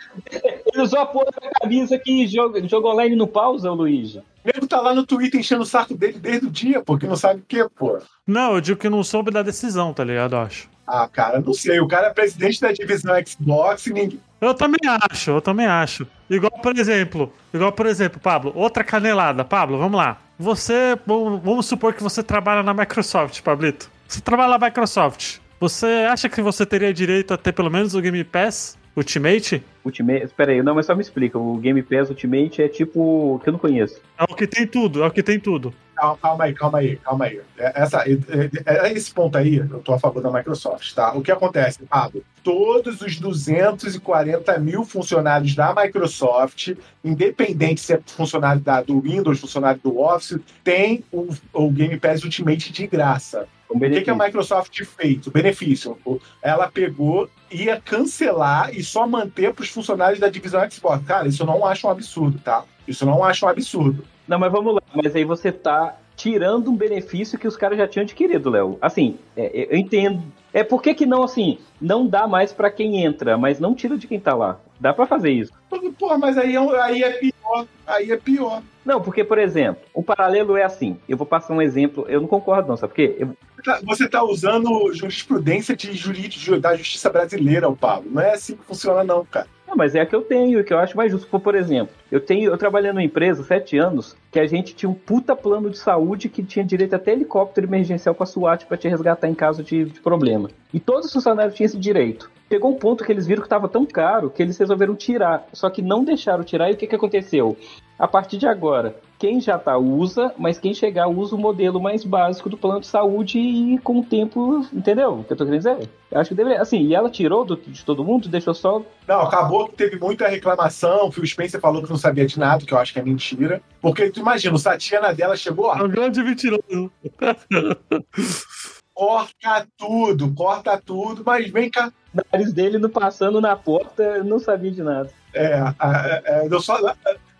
usou 0.82 0.98
a 0.98 1.06
porra 1.06 1.30
da 1.40 1.50
camisa 1.60 1.98
que 1.98 2.26
joga, 2.26 2.66
joga 2.68 2.88
online 2.88 3.14
no 3.14 3.28
pausa. 3.28 3.72
O 3.72 3.84
nego 3.84 4.66
tá 4.68 4.80
lá 4.80 4.92
no 4.92 5.06
Twitter 5.06 5.40
enchendo 5.40 5.62
o 5.62 5.66
saco 5.66 5.94
dele 5.94 6.18
desde 6.18 6.46
o 6.46 6.50
dia, 6.50 6.82
porque 6.82 7.06
não 7.06 7.16
sabe 7.16 7.40
o 7.40 7.44
que, 7.46 7.64
pô. 7.70 7.98
Não, 8.26 8.54
eu 8.54 8.60
digo 8.60 8.80
que 8.80 8.88
não 8.88 9.04
soube 9.04 9.30
da 9.30 9.42
decisão, 9.42 9.92
tá 9.92 10.02
ligado? 10.02 10.34
Eu 10.34 10.40
acho. 10.40 10.68
Ah, 10.92 11.08
cara, 11.08 11.40
não 11.40 11.54
sei. 11.54 11.78
O 11.78 11.86
cara 11.86 12.08
é 12.08 12.12
presidente 12.12 12.60
da 12.60 12.72
divisão 12.72 13.14
Xbox 13.24 13.86
e 13.86 13.92
ninguém. 13.92 14.20
Eu 14.40 14.54
também 14.54 14.80
acho, 15.08 15.30
eu 15.30 15.40
também 15.40 15.66
acho. 15.66 16.04
Igual, 16.28 16.50
por 16.50 16.76
exemplo, 16.76 17.32
igual, 17.54 17.70
por 17.70 17.86
exemplo, 17.86 18.18
Pablo, 18.18 18.52
outra 18.56 18.82
canelada. 18.82 19.44
Pablo, 19.44 19.78
vamos 19.78 19.96
lá. 19.96 20.18
Você, 20.36 20.98
vamos 21.06 21.66
supor 21.66 21.94
que 21.94 22.02
você 22.02 22.24
trabalha 22.24 22.62
na 22.64 22.74
Microsoft, 22.74 23.40
Pablito. 23.42 23.88
Você 24.08 24.20
trabalha 24.20 24.58
na 24.58 24.66
Microsoft. 24.66 25.36
Você 25.60 26.08
acha 26.10 26.28
que 26.28 26.42
você 26.42 26.66
teria 26.66 26.92
direito 26.92 27.32
a 27.32 27.36
ter 27.36 27.52
pelo 27.52 27.70
menos 27.70 27.94
o 27.94 28.00
Game 28.00 28.24
Pass 28.24 28.76
Ultimate? 28.96 29.62
Ultimate. 29.84 30.24
Espera 30.24 30.52
aí, 30.52 30.62
não, 30.62 30.74
mas 30.74 30.86
só 30.86 30.94
me 30.94 31.02
explica. 31.02 31.38
O 31.38 31.56
Game 31.56 31.82
Pass 31.82 32.10
Ultimate 32.10 32.62
é 32.62 32.68
tipo. 32.68 33.40
que 33.42 33.48
eu 33.48 33.52
não 33.52 33.60
conheço. 33.60 34.00
É 34.18 34.24
o 34.24 34.34
que 34.34 34.46
tem 34.46 34.66
tudo, 34.66 35.02
é 35.02 35.06
o 35.06 35.10
que 35.10 35.22
tem 35.22 35.38
tudo. 35.38 35.72
Calma, 36.00 36.18
calma 36.18 36.44
aí, 36.44 36.54
calma 36.54 36.78
aí, 36.78 36.96
calma 36.96 37.24
aí. 37.26 37.40
É, 37.58 37.82
essa, 37.82 38.08
é, 38.08 38.12
é, 38.12 38.88
é, 38.88 38.92
esse 38.92 39.12
ponto 39.12 39.36
aí, 39.36 39.56
eu 39.56 39.80
tô 39.80 39.92
a 39.92 39.98
favor 39.98 40.22
da 40.22 40.30
Microsoft, 40.30 40.94
tá? 40.94 41.12
O 41.12 41.20
que 41.20 41.30
acontece, 41.30 41.84
Pablo? 41.84 42.24
Todos 42.42 43.02
os 43.02 43.18
240 43.18 44.58
mil 44.58 44.84
funcionários 44.84 45.54
da 45.54 45.74
Microsoft, 45.74 46.74
independente 47.04 47.82
se 47.82 47.92
é 47.92 48.00
funcionário 48.06 48.62
da, 48.62 48.80
do 48.80 48.98
Windows, 48.98 49.40
funcionário 49.40 49.80
do 49.82 50.00
Office, 50.00 50.40
tem 50.64 51.04
o, 51.12 51.28
o 51.52 51.70
Game 51.70 51.98
Pass 51.98 52.24
Ultimate 52.24 52.72
de 52.72 52.86
graça. 52.86 53.46
O 53.70 53.78
que, 53.78 54.00
que 54.00 54.10
a 54.10 54.16
Microsoft 54.16 54.82
fez? 54.84 55.26
O 55.28 55.30
benefício. 55.30 55.96
Ela 56.42 56.68
pegou, 56.68 57.30
ia 57.50 57.80
cancelar 57.80 58.74
e 58.74 58.82
só 58.82 59.06
manter 59.06 59.54
para 59.54 59.62
os 59.62 59.69
funcionários 59.70 60.18
da 60.18 60.28
divisão 60.28 60.68
Xbox. 60.70 61.04
Cara, 61.04 61.28
isso 61.28 61.42
eu 61.42 61.46
não 61.46 61.64
acho 61.64 61.86
um 61.86 61.90
absurdo, 61.90 62.38
tá? 62.38 62.64
Isso 62.86 63.04
eu 63.04 63.08
não 63.08 63.24
acho 63.24 63.46
um 63.46 63.48
absurdo. 63.48 64.04
Não, 64.26 64.38
mas 64.38 64.52
vamos 64.52 64.74
lá. 64.74 64.82
Mas 64.94 65.14
aí 65.14 65.24
você 65.24 65.50
tá 65.50 65.96
tirando 66.20 66.70
um 66.70 66.76
benefício 66.76 67.38
que 67.38 67.48
os 67.48 67.56
caras 67.56 67.78
já 67.78 67.88
tinham 67.88 68.04
adquirido, 68.04 68.50
Léo. 68.50 68.78
Assim, 68.82 69.18
é, 69.34 69.68
eu 69.70 69.78
entendo. 69.78 70.22
É 70.52 70.62
por 70.62 70.82
que, 70.82 71.06
não, 71.06 71.22
assim, 71.22 71.58
não 71.80 72.06
dá 72.06 72.26
mais 72.26 72.52
para 72.52 72.70
quem 72.70 73.02
entra, 73.04 73.38
mas 73.38 73.58
não 73.58 73.74
tira 73.74 73.96
de 73.96 74.06
quem 74.06 74.20
tá 74.20 74.34
lá. 74.34 74.58
Dá 74.78 74.92
para 74.92 75.06
fazer 75.06 75.30
isso. 75.30 75.52
Porra, 75.98 76.18
mas 76.18 76.36
aí 76.36 76.56
é, 76.56 76.80
aí 76.80 77.02
é 77.02 77.10
pior. 77.12 77.66
Aí 77.86 78.12
é 78.12 78.16
pior. 78.16 78.62
Não, 78.84 79.00
porque, 79.00 79.24
por 79.24 79.38
exemplo, 79.38 79.82
o 79.94 80.02
paralelo 80.02 80.56
é 80.56 80.62
assim. 80.62 80.98
Eu 81.08 81.16
vou 81.16 81.26
passar 81.26 81.54
um 81.54 81.62
exemplo. 81.62 82.04
Eu 82.08 82.20
não 82.20 82.28
concordo, 82.28 82.68
não, 82.68 82.76
sabe 82.76 82.92
por 82.92 82.96
quê? 82.96 83.16
Eu... 83.18 83.36
Você 83.84 84.04
está 84.04 84.22
usando 84.22 84.92
jurisprudência 84.92 85.76
de 85.76 85.92
jurídico 85.92 86.58
da 86.58 86.76
justiça 86.76 87.08
brasileira, 87.10 87.70
Pablo. 87.72 88.10
Não 88.10 88.22
é 88.22 88.32
assim 88.32 88.56
que 88.56 88.64
funciona, 88.64 89.04
não, 89.04 89.24
cara. 89.24 89.46
Não, 89.70 89.76
mas 89.76 89.94
é 89.94 90.00
a 90.00 90.06
que 90.06 90.16
eu 90.16 90.22
tenho, 90.22 90.64
que 90.64 90.72
eu 90.72 90.78
acho 90.80 90.96
mais 90.96 91.12
justo. 91.12 91.38
Por 91.38 91.54
exemplo, 91.54 91.94
eu 92.10 92.20
tenho, 92.20 92.50
eu 92.50 92.58
trabalhei 92.58 92.90
numa 92.90 93.04
empresa 93.04 93.44
sete 93.44 93.78
anos 93.78 94.16
que 94.32 94.40
a 94.40 94.44
gente 94.44 94.74
tinha 94.74 94.90
um 94.90 94.94
puta 94.94 95.36
plano 95.36 95.70
de 95.70 95.78
saúde 95.78 96.28
que 96.28 96.42
tinha 96.42 96.64
direito 96.64 96.96
até 96.96 97.12
helicóptero 97.12 97.68
emergencial 97.68 98.12
com 98.12 98.24
a 98.24 98.26
SWAT 98.26 98.66
para 98.66 98.76
te 98.76 98.88
resgatar 98.88 99.28
em 99.28 99.34
caso 99.34 99.62
de, 99.62 99.84
de, 99.84 100.00
problema. 100.00 100.50
E 100.74 100.80
todos 100.80 101.06
os 101.06 101.12
funcionários 101.12 101.54
tinham 101.54 101.66
esse 101.66 101.78
direito. 101.78 102.28
Pegou 102.48 102.72
um 102.72 102.78
ponto 102.78 103.04
que 103.04 103.12
eles 103.12 103.28
viram 103.28 103.42
que 103.42 103.46
estava 103.46 103.68
tão 103.68 103.86
caro 103.86 104.28
que 104.28 104.42
eles 104.42 104.58
resolveram 104.58 104.96
tirar. 104.96 105.46
Só 105.52 105.70
que 105.70 105.82
não 105.82 106.02
deixaram 106.02 106.42
tirar 106.42 106.68
e 106.68 106.74
o 106.74 106.76
que, 106.76 106.88
que 106.88 106.96
aconteceu? 106.96 107.56
A 107.96 108.08
partir 108.08 108.38
de 108.38 108.48
agora, 108.48 108.96
quem 109.20 109.38
já 109.38 109.58
tá 109.58 109.76
usa, 109.76 110.34
mas 110.38 110.58
quem 110.58 110.72
chegar 110.72 111.06
usa 111.06 111.36
o 111.36 111.38
modelo 111.38 111.78
mais 111.78 112.02
básico 112.02 112.48
do 112.48 112.56
plano 112.56 112.80
de 112.80 112.86
saúde 112.86 113.38
e 113.38 113.78
com 113.80 114.00
o 114.00 114.04
tempo, 114.04 114.66
entendeu? 114.72 115.20
O 115.20 115.24
que 115.24 115.34
eu 115.34 115.36
tô 115.36 115.44
querendo 115.44 115.58
dizer? 115.58 115.90
Eu 116.10 116.18
acho 116.18 116.30
que 116.30 116.34
deveria, 116.34 116.62
assim, 116.62 116.80
e 116.80 116.94
ela 116.94 117.10
tirou 117.10 117.44
do, 117.44 117.54
de 117.54 117.84
todo 117.84 118.02
mundo, 118.02 118.30
deixou 118.30 118.54
só 118.54 118.82
Não, 119.06 119.20
acabou 119.20 119.68
que 119.68 119.76
teve 119.76 119.98
muita 119.98 120.26
reclamação. 120.26 121.08
O 121.08 121.12
Phil 121.12 121.26
Spencer 121.26 121.60
falou 121.60 121.82
que 121.82 121.90
não 121.90 121.98
sabia 121.98 122.24
de 122.24 122.38
nada, 122.38 122.64
que 122.64 122.72
eu 122.72 122.78
acho 122.78 122.94
que 122.94 122.98
é 122.98 123.02
mentira. 123.02 123.60
Porque 123.82 124.08
tu 124.10 124.20
imagina, 124.20 124.54
o 124.54 124.58
Satya 124.58 125.02
Nadella 125.02 125.36
chegou, 125.36 125.66
ó, 125.66 125.76
É 125.76 125.82
um 125.82 125.88
grande 125.88 126.22
mentiroso. 126.22 126.90
corta 128.94 129.66
tudo, 129.76 130.32
corta 130.34 130.80
tudo, 130.82 131.22
mas 131.26 131.50
vem 131.50 131.70
cá. 131.70 131.92
o 132.14 132.20
nariz 132.32 132.54
dele 132.54 132.78
não 132.78 132.88
passando 132.88 133.38
na 133.38 133.54
porta, 133.54 134.24
não 134.24 134.38
sabia 134.38 134.70
de 134.70 134.82
nada. 134.82 135.10
É, 135.34 135.58
é, 135.58 136.22
é, 136.24 136.48
eu 136.50 136.60
só, 136.60 136.78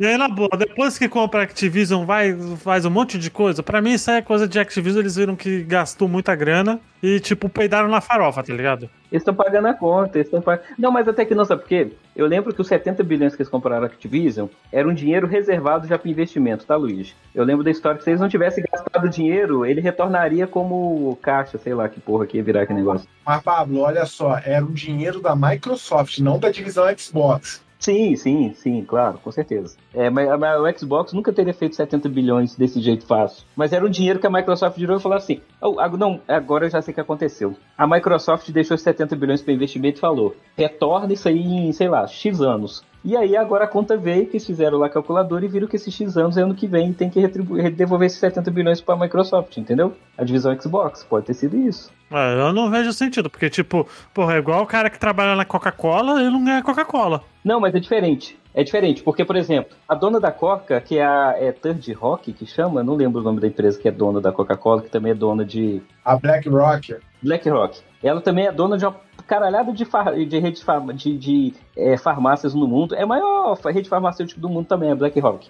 E 0.01 0.07
aí, 0.07 0.17
na 0.17 0.29
boa, 0.31 0.49
depois 0.57 0.97
que 0.97 1.07
compra 1.11 1.41
a 1.41 1.43
Activision, 1.43 2.07
vai, 2.07 2.35
faz 2.57 2.87
um 2.87 2.91
monte 2.91 3.19
de 3.19 3.31
coisa. 3.31 3.63
Pra 3.63 3.83
mim, 3.83 3.93
isso 3.93 4.11
aí 4.11 4.17
é 4.17 4.23
coisa 4.23 4.49
de 4.49 4.59
Activision. 4.59 5.03
Eles 5.03 5.17
viram 5.17 5.37
que 5.37 5.63
gastou 5.63 6.09
muita 6.09 6.35
grana 6.35 6.81
e, 7.03 7.21
tipo, 7.21 7.51
peidaram 7.51 7.87
na 7.87 8.01
farofa, 8.01 8.43
tá 8.43 8.51
ligado? 8.51 8.89
Eles 9.13 9.21
estão 9.21 9.35
pagando 9.35 9.69
a 9.69 9.75
conta, 9.75 10.17
eles 10.17 10.29
estão 10.29 10.41
pagando. 10.41 10.65
Não, 10.79 10.91
mas 10.91 11.07
até 11.07 11.27
que 11.27 11.35
não, 11.35 11.45
sabe 11.45 11.61
por 11.61 11.69
quê? 11.69 11.93
Eu 12.17 12.27
lembro 12.27 12.55
que 12.55 12.63
os 12.63 12.67
70 12.67 13.05
bilhões 13.05 13.37
que 13.37 13.43
eles 13.43 13.51
compraram 13.51 13.83
a 13.83 13.87
Activision 13.89 14.49
era 14.73 14.89
um 14.89 14.95
dinheiro 14.95 15.27
reservado 15.27 15.87
já 15.87 15.99
para 15.99 16.11
investimento, 16.11 16.65
tá, 16.65 16.77
Luiz? 16.77 17.15
Eu 17.35 17.45
lembro 17.45 17.63
da 17.63 17.71
história 17.71 17.99
que 17.99 18.05
se 18.05 18.09
eles 18.09 18.23
não 18.23 18.29
tivessem 18.31 18.65
gastado 18.73 19.07
dinheiro, 19.07 19.67
ele 19.67 19.83
retornaria 19.83 20.47
como 20.47 21.19
caixa, 21.21 21.59
sei 21.59 21.75
lá 21.75 21.91
que 21.91 22.01
porra 22.01 22.27
que 22.27 22.39
ia 22.39 22.43
virar 22.43 22.63
aquele 22.63 22.79
negócio. 22.79 23.07
Mas, 23.23 23.43
Pablo, 23.43 23.81
olha 23.81 24.07
só, 24.07 24.41
era 24.43 24.65
um 24.65 24.73
dinheiro 24.73 25.21
da 25.21 25.37
Microsoft, 25.37 26.21
não 26.21 26.39
da 26.39 26.51
divisão 26.51 26.87
Xbox. 26.97 27.61
Sim, 27.81 28.15
sim, 28.15 28.53
sim, 28.53 28.85
claro, 28.85 29.19
com 29.25 29.33
certeza. 29.33 29.75
É, 29.95 30.11
mas, 30.11 30.29
mas 30.39 30.61
o 30.61 30.79
Xbox 30.79 31.15
nunca 31.15 31.33
teria 31.33 31.55
feito 31.55 31.75
70 31.75 32.11
bilhões 32.11 32.55
desse 32.55 32.79
jeito 32.79 33.07
fácil. 33.07 33.43
Mas 33.57 33.73
era 33.73 33.85
um 33.85 33.89
dinheiro 33.89 34.19
que 34.19 34.27
a 34.27 34.31
Microsoft 34.31 34.77
virou 34.77 34.99
e 34.99 35.01
falou 35.01 35.17
assim: 35.17 35.41
"Oh, 35.63 35.77
não, 35.97 36.21
agora 36.29 36.67
eu 36.67 36.71
já 36.71 36.83
sei 36.83 36.93
o 36.93 36.95
que 36.95 37.01
aconteceu. 37.01 37.57
A 37.79 37.87
Microsoft 37.87 38.51
deixou 38.51 38.75
os 38.75 38.83
70 38.83 39.17
bilhões 39.17 39.41
para 39.41 39.55
investimento 39.55 39.97
e 39.97 40.01
falou: 40.01 40.37
retorna 40.59 41.15
isso 41.15 41.27
aí 41.27 41.41
em, 41.41 41.73
sei 41.73 41.89
lá, 41.89 42.07
X 42.07 42.43
anos. 42.43 42.85
E 43.03 43.17
aí 43.17 43.37
agora 43.37 43.65
a 43.65 43.69
conta 43.69 43.97
veio 43.97 44.27
que 44.27 44.33
eles 44.33 44.47
fizeram 44.47 44.79
lá 44.79 44.87
a 44.87 44.91
calculadora 44.91 45.45
e 45.45 45.49
viram 45.49 45.67
que 45.67 45.77
esses 45.77 45.95
X 45.95 46.17
anos 46.17 46.37
é 46.37 46.43
ano 46.43 46.55
que 46.55 46.67
vem 46.67 46.93
tem 46.93 47.09
que 47.09 47.19
retribuir, 47.19 47.71
devolver 47.71 48.07
esses 48.07 48.19
70 48.19 48.51
bilhões 48.51 48.81
para 48.81 48.95
a 48.95 48.99
Microsoft, 48.99 49.57
entendeu? 49.57 49.95
A 50.19 50.25
divisão 50.25 50.59
Xbox, 50.61 51.03
pode 51.05 51.27
ter 51.27 51.35
sido 51.35 51.57
isso. 51.57 51.91
É, 52.11 52.35
eu 52.35 52.53
não 52.53 52.71
vejo 52.71 52.93
sentido, 52.93 53.31
porque, 53.31 53.49
tipo, 53.49 53.89
porra, 54.13 54.35
é 54.35 54.39
igual 54.39 54.63
o 54.63 54.67
cara 54.67 54.91
que 54.91 54.99
trabalha 54.99 55.35
na 55.35 55.45
Coca-Cola, 55.45 56.21
ele 56.21 56.31
não 56.31 56.45
ganha 56.45 56.63
Coca-Cola. 56.63 57.23
Não, 57.45 57.61
mas 57.61 57.75
é 57.75 57.81
diferente. 57.81 58.39
É 58.53 58.65
diferente, 58.65 59.03
porque, 59.03 59.25
por 59.25 59.37
exemplo, 59.37 59.77
a 59.89 59.95
dona 59.95 60.19
da 60.19 60.33
Coca, 60.33 60.81
que 60.81 60.99
é 60.99 61.05
a 61.05 61.37
é 61.39 61.53
Third 61.53 61.93
Rock, 61.93 62.33
que 62.33 62.45
chama, 62.45 62.83
não 62.83 62.97
lembro 62.97 63.21
o 63.21 63.25
nome 63.25 63.41
da 63.41 63.47
empresa 63.47 63.79
que 63.79 63.87
é 63.87 63.93
dona 63.93 64.21
da 64.21 64.33
Coca-Cola, 64.33 64.83
que 64.83 64.91
também 64.91 65.13
é 65.13 65.15
dona 65.15 65.45
de 65.45 65.81
A 66.05 66.17
BlackRock. 66.17 66.97
BlackRock. 67.23 67.81
Ela 68.03 68.21
também 68.21 68.47
é 68.47 68.53
dona 68.53 68.77
de 68.77 68.85
uma 68.85 68.97
caralhada 69.31 69.73
de, 69.73 69.85
far, 69.85 70.13
de 70.17 70.39
redes 70.41 70.61
farma, 70.61 70.93
de, 70.93 71.17
de 71.17 71.55
é, 71.77 71.97
farmácias 71.97 72.53
no 72.53 72.67
mundo. 72.67 72.97
É 72.97 73.03
a 73.03 73.07
maior 73.07 73.57
rede 73.67 73.89
farmacêutica 73.89 74.41
do 74.41 74.49
mundo 74.49 74.67
também, 74.67 74.91
a 74.91 74.97
BlackRock. 74.97 75.49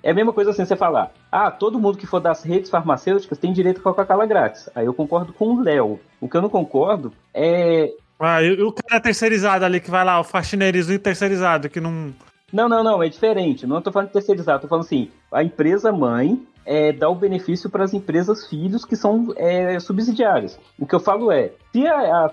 É 0.00 0.12
a 0.12 0.14
mesma 0.14 0.32
coisa 0.32 0.52
assim, 0.52 0.64
você 0.64 0.76
falar, 0.76 1.10
ah, 1.32 1.50
todo 1.50 1.80
mundo 1.80 1.98
que 1.98 2.06
for 2.06 2.20
das 2.20 2.44
redes 2.44 2.70
farmacêuticas 2.70 3.36
tem 3.36 3.52
direito 3.52 3.80
a 3.80 3.82
Coca-Cola 3.82 4.26
grátis. 4.26 4.70
Aí 4.76 4.86
eu 4.86 4.94
concordo 4.94 5.32
com 5.32 5.54
o 5.54 5.60
Léo. 5.60 5.98
O 6.20 6.28
que 6.28 6.36
eu 6.36 6.42
não 6.42 6.48
concordo 6.48 7.12
é 7.34 7.92
Ah, 8.20 8.40
e, 8.40 8.62
o 8.62 8.70
cara 8.70 9.00
terceirizado 9.00 9.64
ali 9.64 9.80
que 9.80 9.90
vai 9.90 10.04
lá, 10.04 10.20
o 10.20 10.24
faxineirozinho 10.24 11.00
terceirizado, 11.00 11.68
que 11.68 11.80
não. 11.80 12.14
Não, 12.52 12.68
não, 12.68 12.84
não, 12.84 13.02
é 13.02 13.08
diferente. 13.08 13.66
Não 13.66 13.82
tô 13.82 13.90
falando 13.90 14.06
de 14.06 14.12
terceirizar, 14.12 14.60
tô 14.60 14.68
falando 14.68 14.84
assim, 14.84 15.10
a 15.32 15.42
empresa 15.42 15.90
mãe 15.90 16.40
é, 16.66 16.92
dá 16.92 17.08
o 17.08 17.14
benefício 17.14 17.70
para 17.70 17.84
as 17.84 17.94
empresas 17.94 18.46
filhos 18.46 18.84
que 18.84 18.96
são 18.96 19.32
é, 19.36 19.78
subsidiárias. 19.78 20.58
O 20.78 20.86
que 20.86 20.94
eu 20.94 21.00
falo 21.00 21.30
é, 21.30 21.52
se 21.72 21.86
a, 21.86 22.30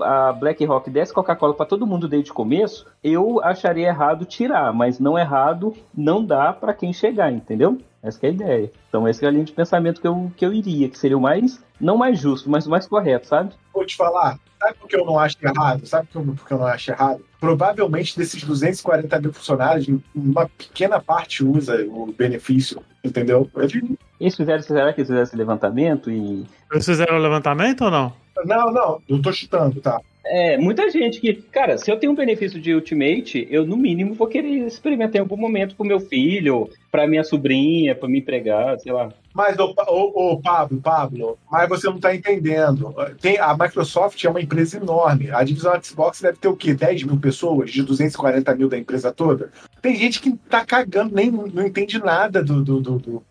a, 0.00 0.28
a 0.28 0.32
BlackRock 0.32 0.90
desse 0.90 1.12
Coca-Cola 1.12 1.54
para 1.54 1.66
todo 1.66 1.86
mundo 1.86 2.08
desde 2.08 2.30
o 2.30 2.34
começo, 2.34 2.86
eu 3.02 3.40
acharia 3.42 3.88
errado 3.88 4.24
tirar, 4.24 4.72
mas 4.72 4.98
não 4.98 5.18
errado 5.18 5.74
não 5.96 6.24
dá 6.24 6.52
para 6.52 6.74
quem 6.74 6.92
chegar, 6.92 7.32
entendeu? 7.32 7.78
Essa 8.06 8.18
que 8.20 8.26
é 8.26 8.28
a 8.28 8.32
ideia. 8.32 8.70
Então 8.88 9.06
essa 9.08 9.24
é 9.24 9.28
a 9.28 9.30
linha 9.30 9.44
de 9.44 9.52
pensamento 9.52 10.00
que 10.00 10.06
eu, 10.06 10.32
que 10.36 10.46
eu 10.46 10.52
iria, 10.52 10.88
que 10.88 10.98
seria 10.98 11.18
o 11.18 11.20
mais, 11.20 11.60
não 11.80 11.96
mais 11.96 12.18
justo, 12.20 12.48
mas 12.48 12.66
o 12.66 12.70
mais 12.70 12.86
correto, 12.86 13.26
sabe? 13.26 13.52
Vou 13.74 13.84
te 13.84 13.96
falar, 13.96 14.38
sabe 14.60 14.74
por 14.78 14.88
que 14.88 14.96
eu 14.96 15.04
não 15.04 15.18
acho 15.18 15.36
errado? 15.42 15.84
Sabe 15.86 16.08
por 16.12 16.22
que 16.46 16.52
eu- 16.52 16.58
não 16.58 16.66
acho 16.66 16.90
errado? 16.92 17.20
Provavelmente 17.40 18.16
desses 18.16 18.42
240 18.44 19.20
mil 19.20 19.32
funcionários, 19.32 19.86
uma 20.14 20.48
pequena 20.48 21.00
parte 21.00 21.44
usa 21.44 21.84
o 21.88 22.12
benefício, 22.16 22.80
entendeu? 23.04 23.50
Ele- 23.56 23.98
Eles 24.18 24.34
fizeram, 24.34 24.62
será 24.62 24.92
que 24.94 25.00
eles 25.00 25.08
fizeram 25.08 25.22
esse 25.24 25.36
levantamento 25.36 26.10
e 26.10 26.46
Vocês 26.70 26.86
fizeram 26.86 27.16
o 27.16 27.20
levantamento 27.20 27.82
ou 27.84 27.90
não? 27.90 28.12
Não, 28.44 28.72
não, 28.72 29.02
eu 29.08 29.20
tô 29.20 29.32
chutando, 29.32 29.80
tá? 29.80 30.00
É, 30.28 30.58
muita 30.58 30.90
gente 30.90 31.20
que, 31.20 31.34
cara, 31.34 31.78
se 31.78 31.90
eu 31.90 31.98
tenho 31.98 32.12
um 32.12 32.16
benefício 32.16 32.60
de 32.60 32.74
Ultimate, 32.74 33.46
eu 33.50 33.66
no 33.66 33.76
mínimo 33.76 34.14
vou 34.14 34.26
querer 34.26 34.66
experimentar 34.66 35.16
em 35.16 35.20
algum 35.20 35.36
momento 35.36 35.76
pro 35.76 35.86
meu 35.86 36.00
filho, 36.00 36.68
pra 36.90 37.06
minha 37.06 37.22
sobrinha, 37.22 37.94
pra 37.94 38.08
minha 38.08 38.20
empregada, 38.20 38.78
sei 38.78 38.92
lá. 38.92 39.10
Mas, 39.34 39.56
ô, 39.58 40.40
Pablo, 40.42 40.80
Pablo, 40.80 41.38
mas 41.50 41.68
você 41.68 41.86
não 41.88 42.00
tá 42.00 42.14
entendendo. 42.14 42.94
Tem, 43.20 43.38
a 43.38 43.54
Microsoft 43.54 44.24
é 44.24 44.30
uma 44.30 44.40
empresa 44.40 44.78
enorme. 44.78 45.30
A 45.30 45.44
divisão 45.44 45.78
Xbox 45.82 46.22
deve 46.22 46.38
ter 46.38 46.48
o 46.48 46.56
quê? 46.56 46.72
10 46.72 47.02
mil 47.02 47.18
pessoas 47.18 47.70
de 47.70 47.82
240 47.82 48.54
mil 48.54 48.68
da 48.68 48.78
empresa 48.78 49.12
toda? 49.12 49.50
Tem 49.82 49.94
gente 49.94 50.20
que 50.22 50.34
tá 50.48 50.64
cagando, 50.64 51.14
nem 51.14 51.30
não 51.30 51.66
entende 51.66 51.98
nada 51.98 52.42
do, 52.42 52.64
do, 52.64 52.80
do, 52.80 52.98
do, 52.98 53.22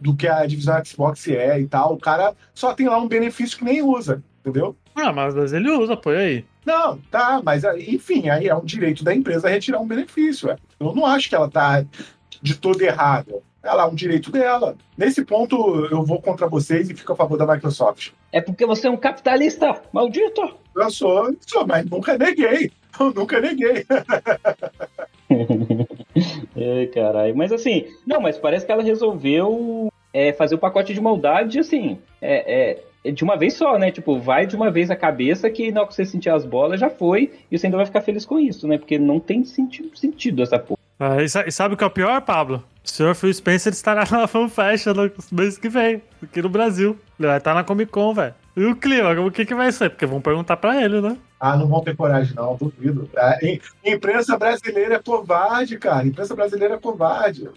do 0.00 0.16
que 0.16 0.28
a 0.28 0.46
divisão 0.46 0.80
Xbox 0.84 1.26
é 1.28 1.60
e 1.60 1.66
tal. 1.66 1.94
O 1.94 1.98
cara 1.98 2.32
só 2.54 2.72
tem 2.72 2.88
lá 2.88 2.98
um 2.98 3.08
benefício 3.08 3.58
que 3.58 3.64
nem 3.64 3.82
usa, 3.82 4.22
entendeu? 4.40 4.76
Ah, 5.02 5.12
mas 5.12 5.28
às 5.28 5.34
vezes 5.34 5.52
ele 5.52 5.70
usa, 5.70 5.96
pô, 5.96 6.12
e 6.12 6.16
aí? 6.16 6.44
Não, 6.64 6.98
tá, 7.10 7.40
mas 7.42 7.64
aí, 7.64 7.94
enfim, 7.94 8.28
aí 8.28 8.48
é 8.48 8.54
um 8.54 8.64
direito 8.64 9.02
da 9.02 9.14
empresa 9.14 9.48
retirar 9.48 9.80
um 9.80 9.86
benefício. 9.86 10.48
ué. 10.48 10.56
Eu 10.78 10.94
não 10.94 11.06
acho 11.06 11.28
que 11.28 11.34
ela 11.34 11.48
tá 11.48 11.84
de 12.42 12.54
todo 12.56 12.82
errada. 12.82 13.40
Ela 13.62 13.82
é 13.82 13.86
um 13.86 13.94
direito 13.94 14.30
dela. 14.30 14.76
Nesse 14.96 15.24
ponto, 15.24 15.86
eu 15.90 16.02
vou 16.02 16.20
contra 16.20 16.48
vocês 16.48 16.88
e 16.88 16.94
fico 16.94 17.12
a 17.12 17.16
favor 17.16 17.36
da 17.36 17.46
Microsoft. 17.46 18.10
É 18.32 18.40
porque 18.40 18.64
você 18.64 18.86
é 18.86 18.90
um 18.90 18.96
capitalista, 18.96 19.82
maldito! 19.92 20.56
Eu 20.74 20.90
sou, 20.90 21.34
sou, 21.46 21.66
mas 21.66 21.84
nunca 21.88 22.16
neguei. 22.16 22.72
Eu 22.98 23.12
nunca 23.12 23.40
neguei. 23.40 23.86
É, 26.56 26.86
caralho. 26.86 27.36
Mas 27.36 27.52
assim, 27.52 27.86
não, 28.04 28.20
mas 28.20 28.36
parece 28.36 28.66
que 28.66 28.72
ela 28.72 28.82
resolveu 28.82 29.90
é, 30.12 30.32
fazer 30.32 30.56
o 30.56 30.58
pacote 30.58 30.92
de 30.92 31.00
maldade, 31.00 31.58
assim, 31.58 31.98
é, 32.20 32.70
é, 32.70 32.84
de 33.04 33.24
uma 33.24 33.36
vez 33.36 33.54
só, 33.54 33.78
né? 33.78 33.90
Tipo, 33.90 34.18
vai 34.18 34.46
de 34.46 34.56
uma 34.56 34.70
vez 34.70 34.90
a 34.90 34.96
cabeça 34.96 35.48
que 35.50 35.70
na 35.72 35.80
hora 35.80 35.88
que 35.88 35.94
você 35.94 36.04
sentir 36.04 36.28
as 36.30 36.44
bolas 36.44 36.78
já 36.80 36.90
foi 36.90 37.32
e 37.50 37.58
você 37.58 37.66
ainda 37.66 37.76
vai 37.76 37.86
ficar 37.86 38.00
feliz 38.02 38.24
com 38.26 38.38
isso, 38.38 38.66
né? 38.68 38.76
Porque 38.78 38.98
não 38.98 39.18
tem 39.20 39.44
sentido, 39.44 39.96
sentido 39.96 40.42
essa 40.42 40.58
porra. 40.58 40.78
Ah, 40.98 41.22
e, 41.22 41.28
sa- 41.28 41.50
sabe 41.50 41.74
o 41.74 41.76
que 41.78 41.84
é 41.84 41.86
o 41.86 41.90
pior, 41.90 42.20
Pablo? 42.20 42.62
O 42.84 42.88
senhor 42.88 43.14
Phil 43.14 43.32
Spencer 43.32 43.72
estará 43.72 44.04
na 44.10 44.26
FanFest 44.26 44.86
no 44.86 45.10
mês 45.32 45.56
que 45.56 45.68
vem, 45.68 46.02
aqui 46.22 46.42
no 46.42 46.48
Brasil. 46.50 46.98
Ele 47.18 47.28
vai 47.28 47.38
estar 47.38 47.54
na 47.54 47.64
Comic 47.64 47.90
Con, 47.90 48.12
velho. 48.12 48.34
E 48.56 48.64
o 48.64 48.76
clima, 48.76 49.10
o 49.20 49.30
que, 49.30 49.46
que 49.46 49.54
vai 49.54 49.70
ser? 49.72 49.88
Porque 49.90 50.04
vão 50.04 50.20
perguntar 50.20 50.56
pra 50.58 50.82
ele, 50.82 51.00
né? 51.00 51.16
Ah, 51.38 51.56
não 51.56 51.66
vão 51.68 51.80
ter 51.82 51.96
coragem, 51.96 52.34
não, 52.34 52.54
duvido. 52.56 53.08
A 53.16 53.38
im- 53.42 53.60
imprensa 53.82 54.36
brasileira 54.36 54.96
é 54.96 54.98
covarde, 54.98 55.78
cara. 55.78 56.06
Imprensa 56.06 56.34
brasileira 56.34 56.74
é 56.74 56.78
covarde. 56.78 57.48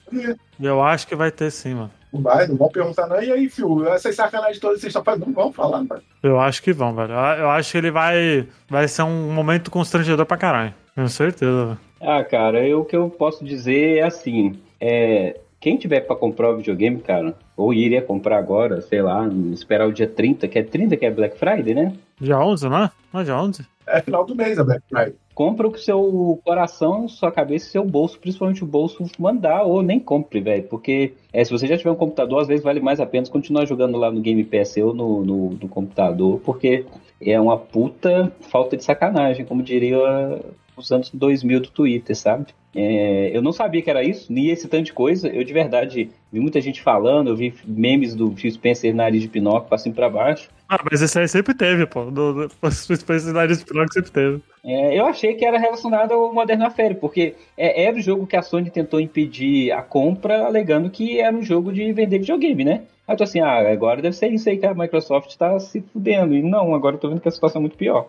Eu 0.61 0.81
acho 0.81 1.05
que 1.07 1.15
vai 1.15 1.31
ter 1.31 1.51
sim, 1.51 1.73
mano. 1.73 1.91
Não 2.13 2.21
vai, 2.21 2.47
não 2.47 2.55
vão 2.55 2.69
perguntar, 2.69 3.07
não. 3.07 3.21
E 3.21 3.31
aí, 3.31 3.49
filho, 3.49 3.87
essas 3.87 4.15
sacanagens 4.15 4.59
todas 4.59 4.79
vocês 4.79 4.91
estão 4.91 5.03
fazendo, 5.03 5.25
não 5.25 5.33
vão 5.33 5.51
falar, 5.51 5.83
mano. 5.83 6.01
Eu 6.21 6.39
acho 6.39 6.61
que 6.61 6.71
vão, 6.71 6.93
velho. 6.93 7.11
Eu 7.11 7.49
acho 7.49 7.71
que 7.71 7.77
ele 7.79 7.89
vai. 7.89 8.47
Vai 8.69 8.87
ser 8.87 9.01
um 9.01 9.33
momento 9.33 9.71
constrangedor 9.71 10.25
pra 10.25 10.37
caralho. 10.37 10.73
Tenho 10.93 11.09
certeza, 11.09 11.65
velho. 11.65 11.79
Ah, 11.99 12.23
cara, 12.23 12.67
eu, 12.67 12.81
o 12.81 12.85
que 12.85 12.95
eu 12.95 13.09
posso 13.09 13.43
dizer 13.43 13.97
é 13.97 14.03
assim: 14.03 14.59
é, 14.79 15.39
quem 15.59 15.77
tiver 15.77 16.01
pra 16.01 16.15
comprar 16.15 16.51
o 16.51 16.57
videogame, 16.57 16.99
cara, 16.99 17.33
ou 17.57 17.73
iria 17.73 18.01
comprar 18.01 18.37
agora, 18.37 18.81
sei 18.81 19.01
lá, 19.01 19.25
esperar 19.51 19.87
o 19.87 19.93
dia 19.93 20.07
30, 20.07 20.47
que 20.47 20.59
é 20.59 20.63
30 20.63 20.97
que 20.97 21.05
é 21.05 21.09
Black 21.09 21.37
Friday, 21.37 21.73
né? 21.73 21.93
Dia 22.19 22.37
11, 22.37 22.69
não 22.69 22.83
é? 22.83 22.91
Não 23.11 23.21
é 23.21 23.23
dia 23.23 23.37
11? 23.37 23.65
É 23.87 24.01
final 24.01 24.25
do 24.25 24.35
mês 24.35 24.57
a 24.57 24.63
Black 24.63 24.81
Friday. 24.87 25.15
Compra 25.33 25.67
o 25.67 25.71
que 25.71 25.79
seu 25.79 26.39
coração, 26.45 27.07
sua 27.07 27.31
cabeça 27.31 27.67
e 27.67 27.71
seu 27.71 27.83
bolso, 27.83 28.19
principalmente 28.19 28.63
o 28.63 28.67
bolso, 28.67 29.05
mandar, 29.17 29.63
ou 29.63 29.81
nem 29.81 29.99
compre, 29.99 30.39
velho. 30.39 30.63
Porque 30.63 31.13
é, 31.31 31.43
se 31.43 31.51
você 31.51 31.65
já 31.65 31.77
tiver 31.77 31.91
um 31.91 31.95
computador, 31.95 32.41
às 32.41 32.47
vezes 32.47 32.63
vale 32.63 32.79
mais 32.79 32.99
a 32.99 33.05
pena 33.05 33.27
continuar 33.27 33.65
jogando 33.65 33.97
lá 33.97 34.11
no 34.11 34.21
Game 34.21 34.43
Pass 34.43 34.77
ou 34.77 34.93
no, 34.93 35.25
no, 35.25 35.49
no 35.51 35.67
computador, 35.67 36.39
porque 36.45 36.85
é 37.19 37.39
uma 37.39 37.57
puta 37.57 38.31
falta 38.41 38.77
de 38.77 38.83
sacanagem, 38.83 39.45
como 39.45 39.63
diria 39.63 40.39
os 40.77 40.91
anos 40.91 41.09
2000 41.11 41.61
do 41.61 41.69
Twitter, 41.69 42.15
sabe? 42.15 42.47
É, 42.75 43.31
eu 43.33 43.41
não 43.41 43.51
sabia 43.51 43.81
que 43.81 43.89
era 43.89 44.03
isso, 44.03 44.31
nem 44.31 44.49
esse 44.49 44.67
tanto 44.67 44.85
de 44.85 44.93
coisa. 44.93 45.27
Eu, 45.27 45.43
de 45.43 45.53
verdade, 45.53 46.09
vi 46.31 46.39
muita 46.39 46.59
gente 46.59 46.81
falando, 46.81 47.29
eu 47.29 47.35
vi 47.35 47.53
memes 47.65 48.15
do 48.15 48.35
Phil 48.35 48.51
Spencer 48.51 48.95
nariz 48.95 49.21
de 49.21 49.27
Pinóquio 49.27 49.69
pra 49.69 49.77
cima 49.77 49.93
e 49.93 49.95
pra 49.95 50.09
baixo. 50.09 50.49
Ah, 50.67 50.79
mas 50.89 51.03
esse 51.03 51.19
aí 51.19 51.27
sempre 51.27 51.53
teve, 51.53 51.85
pô. 51.85 52.05
Do, 52.05 52.33
do, 52.33 52.51
o 52.63 52.71
Space 52.71 53.31
Nariz 53.31 53.59
de 53.59 53.65
Pinóquio 53.65 53.93
sempre 53.93 54.11
teve. 54.11 54.41
É, 54.63 54.97
eu 54.97 55.05
achei 55.05 55.35
que 55.35 55.45
era 55.45 55.59
relacionado 55.59 56.13
ao 56.13 56.33
Modern 56.33 56.61
Warfare, 56.61 56.95
porque 56.95 57.35
é, 57.55 57.83
era 57.83 57.95
o 57.95 58.01
jogo 58.01 58.25
que 58.25 58.35
a 58.35 58.41
Sony 58.41 58.71
tentou 58.71 58.99
impedir 58.99 59.71
a 59.71 59.83
compra, 59.83 60.45
alegando 60.45 60.89
que 60.89 61.19
era 61.19 61.35
um 61.35 61.43
jogo 61.43 61.71
de 61.71 61.91
vender 61.93 62.17
videogame, 62.17 62.63
né? 62.63 62.83
Aí 63.05 63.13
eu 63.13 63.17
tô 63.17 63.23
assim, 63.23 63.41
ah, 63.41 63.71
agora 63.71 64.01
deve 64.01 64.15
ser 64.15 64.29
isso 64.29 64.49
aí 64.49 64.57
que 64.57 64.65
a 64.65 64.73
Microsoft 64.73 65.35
tá 65.35 65.59
se 65.59 65.81
fudendo. 65.93 66.33
E 66.33 66.41
não, 66.41 66.73
agora 66.73 66.95
eu 66.95 66.99
tô 66.99 67.09
vendo 67.09 67.19
que 67.19 67.27
a 67.27 67.31
situação 67.31 67.59
é 67.59 67.63
muito 67.63 67.77
pior. 67.77 68.07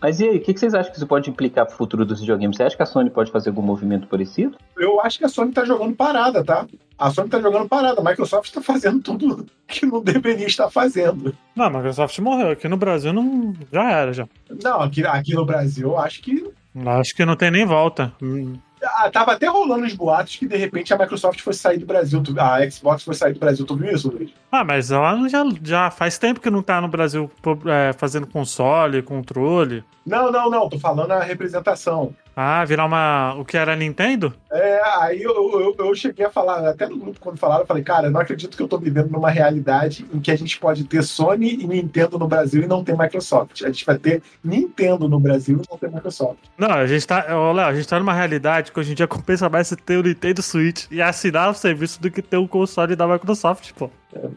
Mas 0.00 0.18
e 0.18 0.28
aí, 0.28 0.36
o 0.38 0.40
que, 0.40 0.54
que 0.54 0.58
vocês 0.58 0.74
acham 0.74 0.90
que 0.90 0.96
isso 0.96 1.06
pode 1.06 1.30
implicar 1.30 1.66
pro 1.66 1.76
futuro 1.76 2.04
dos 2.04 2.18
videogames? 2.18 2.56
Você 2.56 2.64
acha 2.64 2.76
que 2.76 2.82
a 2.82 2.86
Sony 2.86 3.10
pode 3.10 3.30
fazer 3.30 3.50
algum 3.50 3.62
movimento 3.62 3.91
parecido? 4.00 4.56
Eu 4.76 5.00
acho 5.00 5.18
que 5.18 5.24
a 5.24 5.28
Sony 5.28 5.52
tá 5.52 5.64
jogando 5.64 5.94
parada, 5.94 6.44
tá? 6.44 6.66
A 6.98 7.10
Sony 7.10 7.28
tá 7.28 7.40
jogando 7.40 7.68
parada. 7.68 8.00
A 8.00 8.04
Microsoft 8.04 8.52
tá 8.52 8.60
fazendo 8.60 9.00
tudo 9.02 9.46
que 9.66 9.86
não 9.86 10.02
deveria 10.02 10.46
estar 10.46 10.70
fazendo. 10.70 11.34
Não, 11.54 11.66
a 11.66 11.70
Microsoft 11.70 12.18
morreu. 12.20 12.50
Aqui 12.50 12.68
no 12.68 12.76
Brasil 12.76 13.12
não. 13.12 13.54
Já 13.72 13.90
era, 13.90 14.12
já. 14.12 14.28
Não, 14.62 14.80
aqui, 14.80 15.06
aqui 15.06 15.34
no 15.34 15.44
Brasil, 15.44 15.88
eu 15.88 15.98
acho 15.98 16.22
que 16.22 16.52
Acho 16.86 17.14
que 17.14 17.24
não 17.24 17.36
tem 17.36 17.50
nem 17.50 17.66
volta. 17.66 18.12
Hum. 18.22 18.54
Ah, 18.82 19.08
tava 19.10 19.32
até 19.32 19.46
rolando 19.46 19.86
os 19.86 19.94
boatos 19.94 20.36
que 20.36 20.46
de 20.46 20.56
repente 20.56 20.92
a 20.92 20.98
Microsoft 20.98 21.40
fosse 21.40 21.60
sair 21.60 21.78
do 21.78 21.86
Brasil. 21.86 22.20
A 22.36 22.68
Xbox 22.68 23.04
fosse 23.04 23.20
sair 23.20 23.32
do 23.32 23.38
Brasil. 23.38 23.64
Tu 23.64 23.76
viu 23.76 23.92
isso, 23.92 24.10
Luiz? 24.10 24.30
Ah, 24.50 24.64
mas 24.64 24.90
ela 24.90 25.28
já, 25.28 25.44
já 25.62 25.90
faz 25.90 26.18
tempo 26.18 26.40
que 26.40 26.50
não 26.50 26.62
tá 26.62 26.80
no 26.80 26.88
Brasil 26.88 27.30
é, 27.66 27.92
fazendo 27.92 28.26
console, 28.26 29.02
controle. 29.02 29.84
Não, 30.04 30.32
não, 30.32 30.50
não. 30.50 30.68
Tô 30.68 30.80
falando 30.80 31.12
a 31.12 31.20
representação. 31.20 32.12
Ah, 32.34 32.64
virar 32.64 32.86
uma. 32.86 33.34
O 33.34 33.44
que 33.44 33.56
era 33.56 33.76
Nintendo? 33.76 34.34
É, 34.50 34.80
aí 35.00 35.22
eu, 35.22 35.32
eu, 35.32 35.74
eu 35.78 35.94
cheguei 35.94 36.24
a 36.24 36.30
falar, 36.30 36.66
até 36.68 36.88
no 36.88 36.96
grupo 36.96 37.20
quando 37.20 37.38
falaram, 37.38 37.62
eu 37.62 37.66
falei, 37.66 37.82
cara, 37.82 38.06
eu 38.06 38.10
não 38.10 38.20
acredito 38.20 38.56
que 38.56 38.62
eu 38.62 38.68
tô 38.68 38.78
vivendo 38.78 39.10
numa 39.10 39.30
realidade 39.30 40.06
em 40.12 40.20
que 40.20 40.30
a 40.30 40.36
gente 40.36 40.58
pode 40.58 40.84
ter 40.84 41.02
Sony 41.02 41.54
e 41.54 41.66
Nintendo 41.66 42.18
no 42.18 42.26
Brasil 42.26 42.62
e 42.62 42.66
não 42.66 42.82
ter 42.82 42.96
Microsoft. 42.96 43.62
A 43.62 43.66
gente 43.66 43.84
vai 43.84 43.98
ter 43.98 44.22
Nintendo 44.42 45.08
no 45.08 45.20
Brasil 45.20 45.60
e 45.62 45.70
não 45.70 45.78
ter 45.78 45.90
Microsoft. 45.90 46.38
Não, 46.56 46.70
a 46.70 46.86
gente 46.86 47.06
tá. 47.06 47.26
Ô, 47.36 47.52
Léo, 47.52 47.66
a 47.66 47.74
gente 47.74 47.86
tá 47.88 47.98
numa 47.98 48.14
realidade 48.14 48.72
que 48.72 48.80
hoje 48.80 48.92
em 48.92 48.94
dia 48.94 49.06
compensa 49.06 49.48
mais 49.48 49.68
você 49.68 49.76
ter 49.76 49.98
o 49.98 50.02
Nintendo 50.02 50.42
Switch 50.42 50.86
e 50.90 51.02
assinar 51.02 51.50
o 51.50 51.54
serviço 51.54 52.00
do 52.00 52.10
que 52.10 52.22
ter 52.22 52.38
um 52.38 52.46
console 52.46 52.96
da 52.96 53.06
Microsoft, 53.06 53.72
pô. 53.72 53.90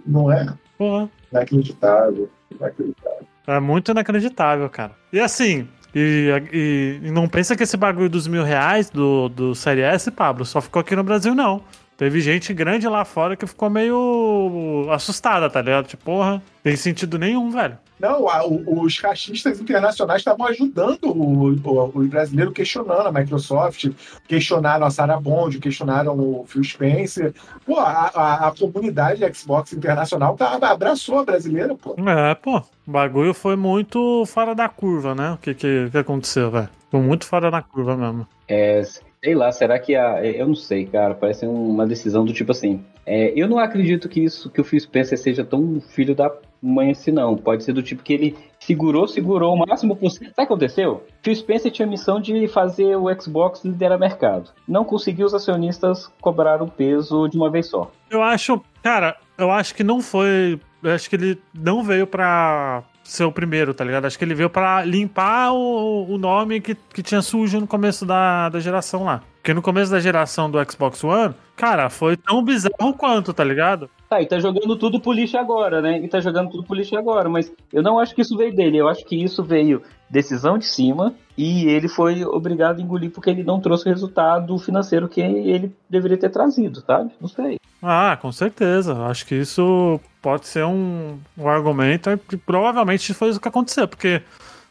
Não 0.06 0.32
é? 0.32 0.46
Porra. 0.78 1.10
Inacreditável. 1.32 2.30
Inacreditável. 2.52 3.26
É 3.48 3.60
muito 3.60 3.92
inacreditável, 3.92 4.70
cara. 4.70 4.94
E 5.14 5.20
assim, 5.20 5.68
e, 5.96 6.30
e- 6.52 7.00
e 7.08 7.12
não 7.12 7.28
pensa 7.28 7.56
que 7.56 7.64
esse 7.64 7.78
bagulho 7.78 8.10
dos 8.10 8.28
mil 8.28 8.44
reais 8.44 8.90
do, 8.90 9.30
do 9.30 9.56
Série 9.56 9.82
S, 9.82 10.12
Pablo, 10.12 10.46
só 10.46 10.60
ficou 10.62 10.82
aqui 10.82 10.96
no 10.96 11.04
Brasil, 11.04 11.34
não. 11.34 11.62
Teve 11.98 12.20
gente 12.20 12.54
grande 12.54 12.88
lá 12.88 13.06
fora 13.06 13.36
que 13.38 13.48
ficou 13.48 13.70
meio 13.70 14.88
assustada, 14.92 15.50
tá 15.50 15.62
ligado? 15.62 15.88
Tipo, 15.88 16.04
porra, 16.04 16.44
tem 16.62 16.76
sentido 16.76 17.18
nenhum, 17.18 17.50
velho. 17.50 17.78
Não, 17.98 18.28
a- 18.28 18.46
o- 18.46 18.82
os 18.82 19.00
caixistas 19.00 19.62
internacionais 19.62 20.20
estavam 20.20 20.46
ajudando 20.48 21.06
o, 21.06 21.54
o, 21.54 21.92
o 21.96 22.08
brasileiro 22.08 22.52
questionando 22.52 23.08
a 23.08 23.12
Microsoft, 23.12 23.90
questionaram 24.28 24.86
a 24.86 24.92
Sarah 24.92 25.18
Bond, 25.22 25.60
questionaram 25.60 26.20
o 26.20 26.46
Phil 26.46 26.64
Spencer. 26.66 27.34
Pô, 27.66 27.80
a, 27.80 28.12
a, 28.14 28.48
a 28.50 28.52
comunidade 28.52 29.22
Xbox 29.34 29.72
internacional 29.72 30.36
tá, 30.36 30.58
abraçou 30.70 31.20
a 31.20 31.24
brasileira, 31.24 31.74
pô. 31.76 31.96
É, 32.06 32.36
pô, 32.36 32.58
o 32.86 32.92
bagulho 32.92 33.34
foi 33.34 33.56
muito 33.56 34.26
fora 34.26 34.54
da 34.54 34.68
curva, 34.68 35.16
né? 35.16 35.32
O 35.32 35.38
que, 35.38 35.54
que, 35.54 35.90
que 35.90 35.98
aconteceu, 35.98 36.52
velho? 36.52 36.70
Foi 36.92 37.00
muito 37.00 37.26
fora 37.26 37.50
da 37.50 37.62
curva 37.62 37.96
mesmo. 37.96 38.28
É, 38.50 38.84
sei 39.26 39.34
lá, 39.34 39.52
será 39.52 39.80
que 39.80 39.96
a. 39.96 40.24
Eu 40.24 40.48
não 40.48 40.56
sei, 40.56 40.86
cara. 40.86 41.16
Parece 41.16 41.48
uma 41.48 41.88
decisão 41.88 42.24
do 42.24 42.32
tipo 42.32 42.52
assim. 42.52 42.86
é, 43.08 43.34
eu 43.36 43.48
não 43.48 43.58
acredito 43.58 44.08
que 44.08 44.24
isso, 44.24 44.52
que 44.52 44.62
o 44.62 44.64
Phil 44.64 44.80
Spencer 44.80 45.18
seja 45.18 45.44
tão 45.44 45.82
filho 45.82 46.14
da 46.14 46.32
mãe 46.62 46.92
assim, 46.92 47.10
não. 47.10 47.36
Pode 47.36 47.64
ser 47.64 47.74
do 47.74 47.82
tipo 47.82 48.04
que 48.04 48.14
ele 48.14 48.38
segurou, 48.60 49.08
segurou 49.08 49.56
o 49.56 49.58
máximo 49.58 49.96
possível. 49.96 50.28
Sabe 50.28 50.34
o 50.34 50.36
que 50.36 50.54
aconteceu? 50.54 51.04
Phil 51.24 51.36
Spencer 51.36 51.72
tinha 51.72 51.88
a 51.88 51.90
missão 51.90 52.22
de 52.22 52.48
fazer 52.48 52.96
o 52.96 53.12
Xbox 53.20 53.66
liderar 53.66 53.98
mercado. 53.98 54.52
Não 54.68 54.86
conseguiu, 54.86 55.26
os 55.26 55.34
acionistas 55.34 56.08
cobraram 56.22 56.68
o 56.68 56.72
peso 56.72 57.28
de 57.28 57.36
uma 57.36 57.50
vez 57.50 57.66
só. 57.66 57.92
Eu 58.12 58.22
acho, 58.22 58.62
cara, 58.84 59.18
eu 59.40 59.50
acho 59.50 59.74
que 59.74 59.84
não 59.84 60.02
foi. 60.02 60.60
Eu 60.84 60.92
acho 60.92 61.10
que 61.10 61.16
ele 61.16 61.42
não 61.52 61.82
veio 61.84 62.06
pra 62.06 62.84
ser 63.06 63.24
o 63.24 63.32
primeiro, 63.32 63.74
tá 63.74 63.86
ligado? 63.86 64.06
Acho 64.06 64.18
que 64.18 64.26
ele 64.26 64.34
veio 64.34 64.50
pra 64.50 64.84
limpar 64.84 65.54
o, 65.54 66.06
o 66.10 66.18
nome 66.18 66.60
que, 66.60 66.76
que 66.76 67.04
tinha 67.04 67.22
sujo 67.22 67.60
no 67.60 67.68
começo 67.68 68.06
da, 68.06 68.50
da 68.50 68.60
geração 68.60 69.04
lá. 69.04 69.22
Porque 69.36 69.54
no 69.54 69.62
começo 69.62 69.92
da 69.92 70.00
geração 70.00 70.50
do 70.50 70.58
Xbox 70.70 71.04
One, 71.04 71.36
cara, 71.56 71.88
foi 71.90 72.18
tão 72.18 72.44
bizarro 72.44 72.94
quanto, 72.98 73.32
tá 73.32 73.44
ligado? 73.44 73.90
Tá, 74.10 74.20
e 74.22 74.26
tá 74.26 74.40
jogando 74.40 74.76
tudo 74.76 75.00
pro 75.00 75.12
lixo 75.12 75.38
agora, 75.38 75.82
né? 75.82 76.00
E 76.00 76.08
tá 76.08 76.20
jogando 76.20 76.50
tudo 76.50 76.64
pro 76.64 76.76
lixo 76.76 76.98
agora, 76.98 77.30
mas 77.30 77.54
eu 77.72 77.84
não 77.84 78.00
acho 78.00 78.16
que 78.16 78.22
isso 78.22 78.36
veio 78.36 78.56
dele. 78.56 78.78
Eu 78.78 78.88
acho 78.88 79.06
que 79.06 79.16
isso 79.16 79.44
veio 79.44 79.84
decisão 80.10 80.58
de 80.58 80.66
cima 80.66 81.14
e 81.38 81.68
ele 81.68 81.88
foi 81.88 82.24
obrigado 82.24 82.80
a 82.80 82.82
engolir 82.82 83.12
porque 83.12 83.30
ele 83.30 83.44
não 83.44 83.60
trouxe 83.60 83.88
o 83.88 83.92
resultado 83.92 84.58
financeiro 84.58 85.10
que 85.10 85.22
ele 85.22 85.76
deveria 85.90 86.18
ter 86.18 86.30
trazido, 86.30 86.82
sabe? 86.82 87.12
Não 87.20 87.28
sei. 87.28 87.58
Ah, 87.82 88.18
com 88.22 88.32
certeza. 88.32 89.06
Acho 89.06 89.26
que 89.26 89.36
isso 89.36 90.00
pode 90.22 90.48
ser 90.48 90.66
um, 90.66 91.20
um 91.38 91.48
argumento 91.48 92.10
provavelmente 92.46 93.14
foi 93.14 93.30
isso 93.30 93.40
que 93.40 93.48
aconteceu, 93.48 93.88
porque 93.88 94.22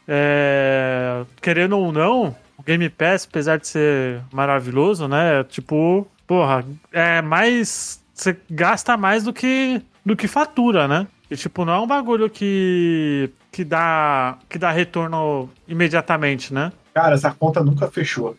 é, 0.07 1.23
querendo 1.41 1.77
ou 1.77 1.91
não, 1.91 2.35
o 2.57 2.63
Game 2.63 2.89
Pass, 2.89 3.27
apesar 3.29 3.57
de 3.57 3.67
ser 3.67 4.21
maravilhoso, 4.31 5.07
né? 5.07 5.43
Tipo, 5.45 6.07
porra, 6.27 6.65
é 6.91 7.21
mais. 7.21 8.03
Você 8.13 8.37
gasta 8.49 8.95
mais 8.95 9.23
do 9.23 9.33
que, 9.33 9.81
do 10.05 10.15
que 10.15 10.27
fatura, 10.27 10.87
né? 10.87 11.07
E 11.29 11.35
tipo, 11.35 11.65
não 11.65 11.73
é 11.73 11.79
um 11.79 11.87
bagulho 11.87 12.29
que, 12.29 13.29
que, 13.51 13.63
dá, 13.63 14.37
que 14.49 14.59
dá 14.59 14.71
retorno 14.71 15.49
imediatamente, 15.67 16.53
né? 16.53 16.71
Cara, 16.93 17.15
essa 17.15 17.31
conta 17.31 17.63
nunca 17.63 17.87
fechou. 17.89 18.37